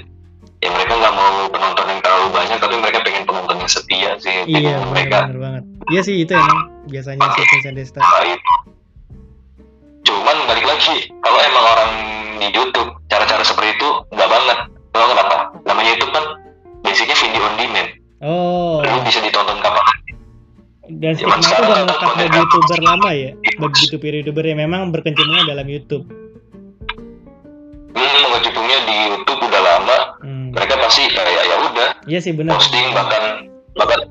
ya 0.59 0.68
mereka 0.68 0.97
nggak 0.97 1.12
mau 1.12 1.29
penonton 1.47 1.87
yang 1.87 2.01
terlalu 2.01 2.29
banyak 2.33 2.57
tapi 2.57 2.75
mereka 2.75 2.99
pengen 3.01 3.22
penonton 3.22 3.57
yang 3.57 3.70
setia 3.70 4.11
sih 4.16 4.35
iya 4.47 4.81
bener, 4.81 4.89
mereka 4.91 5.18
bener 5.22 5.39
banget 5.39 5.64
iya 5.93 6.01
sih 6.01 6.24
itu 6.24 6.32
emang 6.32 6.70
biasanya 6.89 7.20
si 7.35 7.43
Vincent 7.51 7.76
Desta 7.76 8.01
baik 8.01 8.41
cuman 10.05 10.37
balik 10.49 10.64
lagi 10.68 11.09
kalau 11.24 11.39
emang 11.41 11.64
orang 11.64 11.93
di 12.39 12.49
YouTube 12.53 12.91
cara-cara 13.09 13.43
seperti 13.47 13.78
itu 13.78 13.89
nggak 14.11 14.28
banget. 14.28 14.59
Tahu 14.95 15.07
kenapa? 15.11 15.37
Namanya 15.66 15.89
YouTube 15.97 16.12
kan 16.14 16.24
basicnya 16.87 17.16
video 17.18 17.43
on 17.43 17.55
demand. 17.59 17.89
Oh. 18.22 18.78
Lu 18.82 18.99
bisa 19.05 19.20
ditonton 19.22 19.59
kapan 19.61 19.87
dan 20.85 21.16
stigma 21.16 21.41
itu 21.41 21.49
udah 21.49 21.89
melekat 21.89 22.11
bagi 22.12 22.37
youtuber 22.37 22.80
lama 22.85 23.11
ya? 23.16 23.30
Bagi 23.57 23.78
youtuber-youtuber 23.89 24.45
yang 24.45 24.59
memang 24.61 24.93
berkecimpungnya 24.93 25.45
dalam 25.49 25.66
YouTube. 25.66 26.05
Hmm, 27.97 28.16
mengejutungnya 28.28 28.78
di 28.85 28.97
YouTube 29.09 29.41
udah 29.49 29.62
lama. 29.64 29.99
Hmm. 30.20 30.53
mereka 30.53 30.78
pasti 30.78 31.09
kayak 31.11 31.43
ya 31.51 31.57
udah 31.66 31.89
iya 32.07 32.18
sih 32.22 32.30
benar. 32.30 32.55
posting 32.61 32.95
bahkan 32.95 33.51
bahkan 33.74 34.07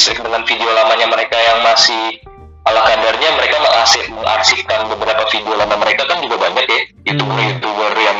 terdistract 0.00 0.24
dengan 0.24 0.42
video 0.48 0.70
lamanya 0.72 1.06
mereka 1.12 1.36
yang 1.36 1.60
masih 1.60 2.24
ala 2.64 2.80
kadarnya 2.88 3.36
mereka 3.36 3.56
mengarsip 3.60 4.04
mengarsipkan 4.08 4.80
beberapa 4.88 5.28
video 5.28 5.52
lama 5.60 5.76
mereka 5.76 6.08
kan 6.08 6.24
juga 6.24 6.40
banyak 6.40 6.64
ya 6.64 6.80
youtuber 7.12 7.36
Hmm. 7.36 7.48
youtuber 7.52 7.92
yang 8.00 8.18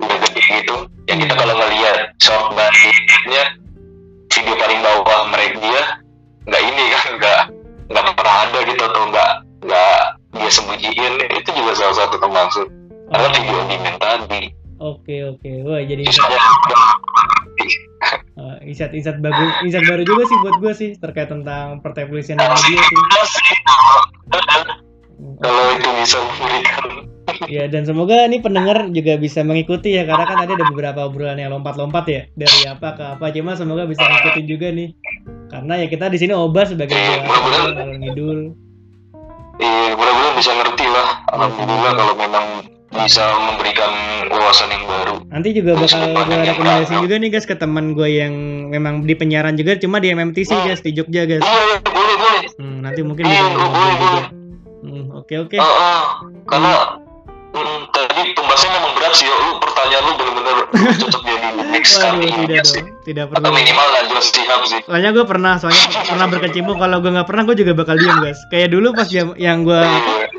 udah 0.00 0.16
gede 0.16 0.40
gitu. 0.40 0.76
Yang 1.12 1.28
kita 1.28 1.34
kalau 1.36 1.54
ngelihat 1.60 1.96
short 2.24 2.56
nya 3.28 3.44
video 4.32 4.54
paling 4.56 4.80
bawah 4.80 5.20
mereka 5.28 5.56
dia 5.60 5.82
nggak 6.48 6.62
ini 6.72 6.84
kan 6.88 7.04
nggak 7.20 7.40
nggak 7.92 8.04
pernah 8.16 8.36
ada 8.48 8.58
gitu 8.64 8.82
atau 8.88 9.02
nggak 9.12 9.30
nggak 9.68 10.00
dia 10.40 10.48
sembunyiin 10.48 11.14
itu 11.36 11.50
juga 11.52 11.72
salah 11.76 11.96
satu 12.00 12.16
termasuk. 12.16 12.64
Karena 13.12 13.28
video 13.28 13.56
on 13.60 13.66
demand 13.68 13.96
tadi 14.00 14.42
oke 14.80 15.16
oke. 15.30 15.50
Wah 15.62 15.80
jadi 15.84 16.02
bisa 16.02 16.22
uh, 18.36 18.56
insight 18.64 18.92
insight 18.92 19.20
bagus 19.20 19.52
insight 19.62 19.84
baru 19.84 20.02
juga 20.02 20.22
sih 20.24 20.36
buat 20.40 20.56
gue 20.58 20.72
sih 20.72 20.90
terkait 20.96 21.28
tentang 21.28 21.78
pertelevisian 21.80 22.36
dan 22.36 22.50
media 22.50 22.80
sih. 22.80 22.98
Kalau 25.38 25.64
itu 25.76 25.88
bisa 25.96 26.18
memberikan. 26.18 26.84
Ya 27.46 27.70
dan 27.70 27.86
semoga 27.86 28.26
nih 28.26 28.42
pendengar 28.42 28.90
juga 28.90 29.14
bisa 29.16 29.40
mengikuti 29.40 29.94
ya 29.94 30.02
karena 30.02 30.26
kan 30.26 30.44
tadi 30.44 30.60
ada 30.60 30.66
beberapa 30.66 31.06
obrolan 31.06 31.38
yang 31.38 31.54
lompat-lompat 31.54 32.04
ya 32.10 32.22
dari 32.34 32.66
apa 32.66 32.98
ke 32.98 33.04
apa. 33.16 33.26
Cuma 33.32 33.54
semoga 33.54 33.86
bisa 33.86 34.02
ngikutin 34.02 34.46
juga 34.50 34.68
nih. 34.68 34.92
Karena 35.46 35.78
ya 35.78 35.86
kita 35.86 36.10
di 36.10 36.18
sini 36.18 36.34
obas 36.34 36.74
sebagai 36.74 36.90
Eh, 36.92 37.00
buah 37.00 37.22
mudah-mudahan. 37.22 37.72
ngalor 37.80 37.96
ngidul. 38.02 38.38
Iya, 39.56 39.92
mudah-mudahan 39.94 40.34
bisa 40.36 40.52
ngerti 40.52 40.86
lah. 40.90 41.08
Alhamdulillah 41.32 41.92
kalau 41.96 42.14
memang 42.18 42.44
bisa 42.92 43.22
memberikan 43.40 43.92
wawasan 44.28 44.68
yang 44.68 44.82
baru. 44.82 45.16
nanti 45.26 45.48
juga 45.52 45.78
bakal 45.78 46.00
gue 46.20 46.36
rekomendasi 46.44 46.94
juga 46.98 47.14
nih 47.16 47.30
guys 47.30 47.46
ke 47.46 47.54
teman 47.54 47.92
gue 47.92 48.08
yang 48.10 48.34
memang 48.66 49.02
di 49.02 49.14
penyiaran 49.14 49.54
juga 49.54 49.74
cuma 49.74 49.98
di 49.98 50.10
MMTC 50.10 50.50
guys 50.60 50.80
di 50.80 50.90
Jogja 50.90 51.22
guys 51.22 51.38
iya, 51.40 51.78
boleh, 51.80 52.16
boleh. 52.16 52.40
Hmm, 52.56 52.82
nanti 52.82 53.00
mungkin 53.00 53.24
Iya, 53.24 53.42
bisa 53.46 53.66
boleh, 53.68 53.94
boleh. 53.96 54.24
Hmm, 54.80 55.04
oke 55.14 55.34
oke 55.38 55.56
Ah, 55.56 55.70
ah. 55.70 56.02
karena 56.44 56.72
mm, 57.52 57.80
tadi 57.90 58.32
pembahasannya 58.32 58.72
memang 58.74 58.92
berat 58.94 59.12
sih. 59.12 59.26
Lu 59.28 59.50
pertanyaan 59.58 60.02
lu 60.02 60.12
bener-bener 60.16 60.56
cocok 61.00 61.22
jadi 61.22 61.36
waduh 61.36 61.82
kali 62.00 62.26
tidak 62.26 62.58
ini 62.58 62.64
sih. 62.64 62.80
dong 62.80 62.88
tidak 63.00 63.24
Atau 63.26 63.34
perlu 63.36 63.50
minimal 63.54 63.86
Najwa 63.88 64.20
Shihab 64.20 64.60
sih. 64.64 64.80
soalnya 64.82 65.10
gue 65.10 65.24
pernah 65.24 65.54
soalnya 65.56 65.84
pernah 66.04 66.26
berkecimpung 66.26 66.76
kalau 66.76 66.96
gue 66.98 67.10
nggak 67.10 67.28
pernah 67.28 67.42
gue 67.44 67.56
juga 67.56 67.72
bakal 67.72 67.94
diem 67.94 68.18
guys 68.18 68.40
kayak 68.48 68.68
dulu 68.68 68.88
pas 68.92 69.06
jam 69.06 69.30
yang 69.36 69.62
gue. 69.62 69.78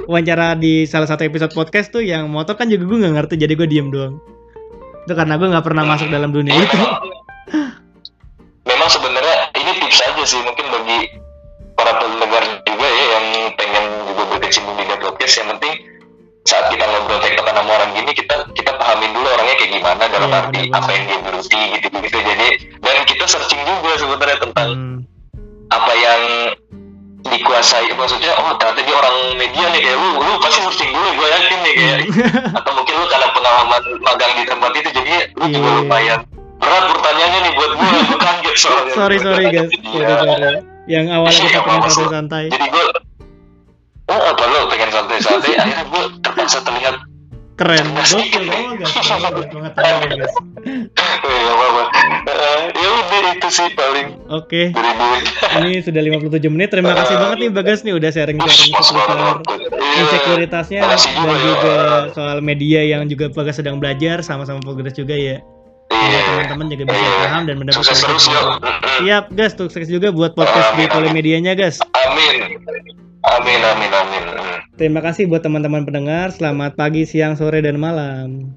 Wawancara 0.06 0.54
di 0.54 0.86
salah 0.86 1.06
satu 1.06 1.22
episode 1.22 1.52
podcast 1.52 1.90
tuh 1.90 2.02
yang 2.02 2.28
motor 2.28 2.54
kan 2.54 2.66
juga 2.66 2.86
gue 2.86 2.98
nggak 3.02 3.14
ngerti 3.18 3.36
jadi 3.38 3.54
gue 3.54 3.68
diem 3.68 3.90
doang. 3.90 4.18
Itu 5.04 5.14
karena 5.14 5.36
gue 5.36 5.48
nggak 5.50 5.66
pernah 5.66 5.84
masuk 5.84 6.08
dalam 6.08 6.30
dunia 6.30 6.54
itu. 6.54 6.78
Memang, 8.62 8.88
sebenarnya 8.88 9.36
ini 9.58 9.72
tips 9.82 10.00
aja 10.00 10.24
sih 10.24 10.40
mungkin 10.42 10.66
bagi 10.70 11.00
para 11.74 11.98
pendengar 11.98 12.44
juga 12.62 12.88
ya 12.88 13.06
yang 13.18 13.26
pengen 13.58 13.84
juga 14.06 14.24
berkecimpung 14.32 14.78
di 14.78 14.86
podcast 14.96 15.34
yang 15.38 15.50
penting 15.52 15.74
saat 16.42 16.70
kita 16.70 16.82
ngobrol 16.82 17.22
tektokan 17.22 17.54
sama 17.54 17.72
orang 17.72 17.92
gini 17.94 18.12
kita 18.14 18.36
kita 18.54 18.72
pahamin 18.74 19.14
dulu 19.14 19.28
orangnya 19.28 19.56
kayak 19.58 19.72
gimana 19.72 20.04
dalam 20.06 20.26
Iya, 20.26 20.38
arti 20.42 20.60
benar-benar. 20.64 20.78
apa 20.78 20.90
yang 20.90 21.04
dia 21.06 21.20
geluti 21.22 21.62
gitu 21.78 21.88
gitu 22.02 22.18
jadi 22.18 22.48
dan 22.82 22.98
kita 23.06 23.26
searching 23.26 23.62
juga 23.62 23.92
sebenarnya 23.98 24.38
tentang 24.40 24.70
Hmm, 24.72 24.96
apa 25.70 25.92
yang 25.96 26.22
dikuasai. 27.32 27.88
Maksudnya 27.92 28.32
oh 28.38 28.52
ternyata 28.56 28.82
dia 28.82 28.94
orang 28.94 29.16
media 29.36 29.66
nih 29.70 29.82
kayak 29.82 29.98
lu 29.98 30.10
lu 30.18 30.34
pasti 30.38 30.60
searching 30.60 30.92
dulu 30.92 31.10
gue 31.14 31.28
yakin 31.30 31.58
nih 31.62 31.74
kayak. 31.74 32.00
Atau 32.60 32.72
mungkin 32.74 32.94
lu 32.94 33.06
karena 33.08 33.28
pengalaman 33.32 33.82
magang 34.00 34.34
di 34.36 34.44
tempat 34.44 34.72
itu 34.76 34.90
jadi 34.92 35.12
lu 35.34 35.46
juga 35.48 35.60
Iya. 35.64 35.78
lumayan 35.80 36.20
berat 36.58 36.86
pertanyaannya 36.92 37.40
nih 37.42 37.54
buat 37.56 37.72
gue 37.74 37.90
gue 38.06 38.20
kaget 38.20 38.56
soalnya. 38.56 38.94
Sorry 38.94 39.18
sorry 39.18 39.46
guys. 39.48 39.72
Iya. 39.72 40.06
sorry 40.06 40.34
sorry. 40.36 40.60
Yang 40.86 41.06
awalnya 41.10 41.32
kita 41.38 41.48
Iya, 41.48 41.60
pengen 41.62 41.82
maksud- 41.82 41.98
santai-santai. 42.02 42.44
jadi 42.50 42.68
gue 42.68 42.84
oh 44.08 44.22
apa 44.28 44.44
lo 44.44 44.60
pengen 44.68 44.90
santai-santai? 44.90 45.52
Akhirnya 45.54 45.86
gue 45.86 46.02
terpaksa 46.20 46.60
terlihat 46.62 46.96
keren 47.62 47.86
gokil 47.94 48.44
banget 48.50 48.76
guys 48.82 48.94
guys 50.10 50.34
eh 50.66 51.46
apa-apa 51.46 51.84
Eh, 52.22 52.66
ya 52.74 52.90
udah 52.92 53.22
itu 53.34 53.50
sih 53.50 53.70
paling 53.74 54.18
oke 54.28 54.62
ini 55.60 55.78
sudah 55.80 56.02
57 56.02 56.42
menit 56.50 56.70
terima 56.70 56.94
kasih 56.94 57.16
banget 57.16 57.38
nih 57.40 57.50
Bagas 57.52 57.80
nih 57.82 57.94
udah 57.94 58.10
sharing 58.10 58.38
sharing 58.40 58.74
seputar. 58.74 59.18
Iya. 59.46 60.02
insekuritasnya 60.02 60.80
dan 60.82 60.98
juga 60.98 61.30
ya. 61.30 61.38
juga 61.40 61.76
soal 62.14 62.38
media 62.42 62.82
yang 62.82 63.06
juga 63.06 63.30
Bagas 63.30 63.60
sedang 63.60 63.78
belajar 63.78 64.22
sama-sama 64.22 64.58
progres 64.60 64.94
juga 64.94 65.14
ya 65.14 65.38
Semoga 65.92 66.08
Iya. 66.08 66.22
teman-teman 66.26 66.66
juga 66.66 66.84
bisa 66.88 66.98
Iya. 66.98 67.20
paham 67.22 67.42
dan 67.46 67.56
mendapatkan 67.60 67.94
yuk. 67.94 68.58
Siap, 68.98 69.24
guys. 69.30 69.54
Sukses 69.54 69.86
juga 69.86 70.08
buat 70.10 70.32
podcast 70.34 70.74
di. 70.74 70.88
Polimedianya, 70.88 71.54
guys. 71.54 71.78
Amin. 71.94 72.31
Amin, 73.22 73.62
amin, 73.62 73.92
amin. 73.94 74.24
Terima 74.82 74.98
kasih 75.06 75.30
buat 75.30 75.46
teman-teman 75.46 75.86
pendengar. 75.86 76.34
Selamat 76.34 76.74
pagi, 76.74 77.06
siang, 77.06 77.38
sore, 77.38 77.62
dan 77.62 77.78
malam. 77.78 78.50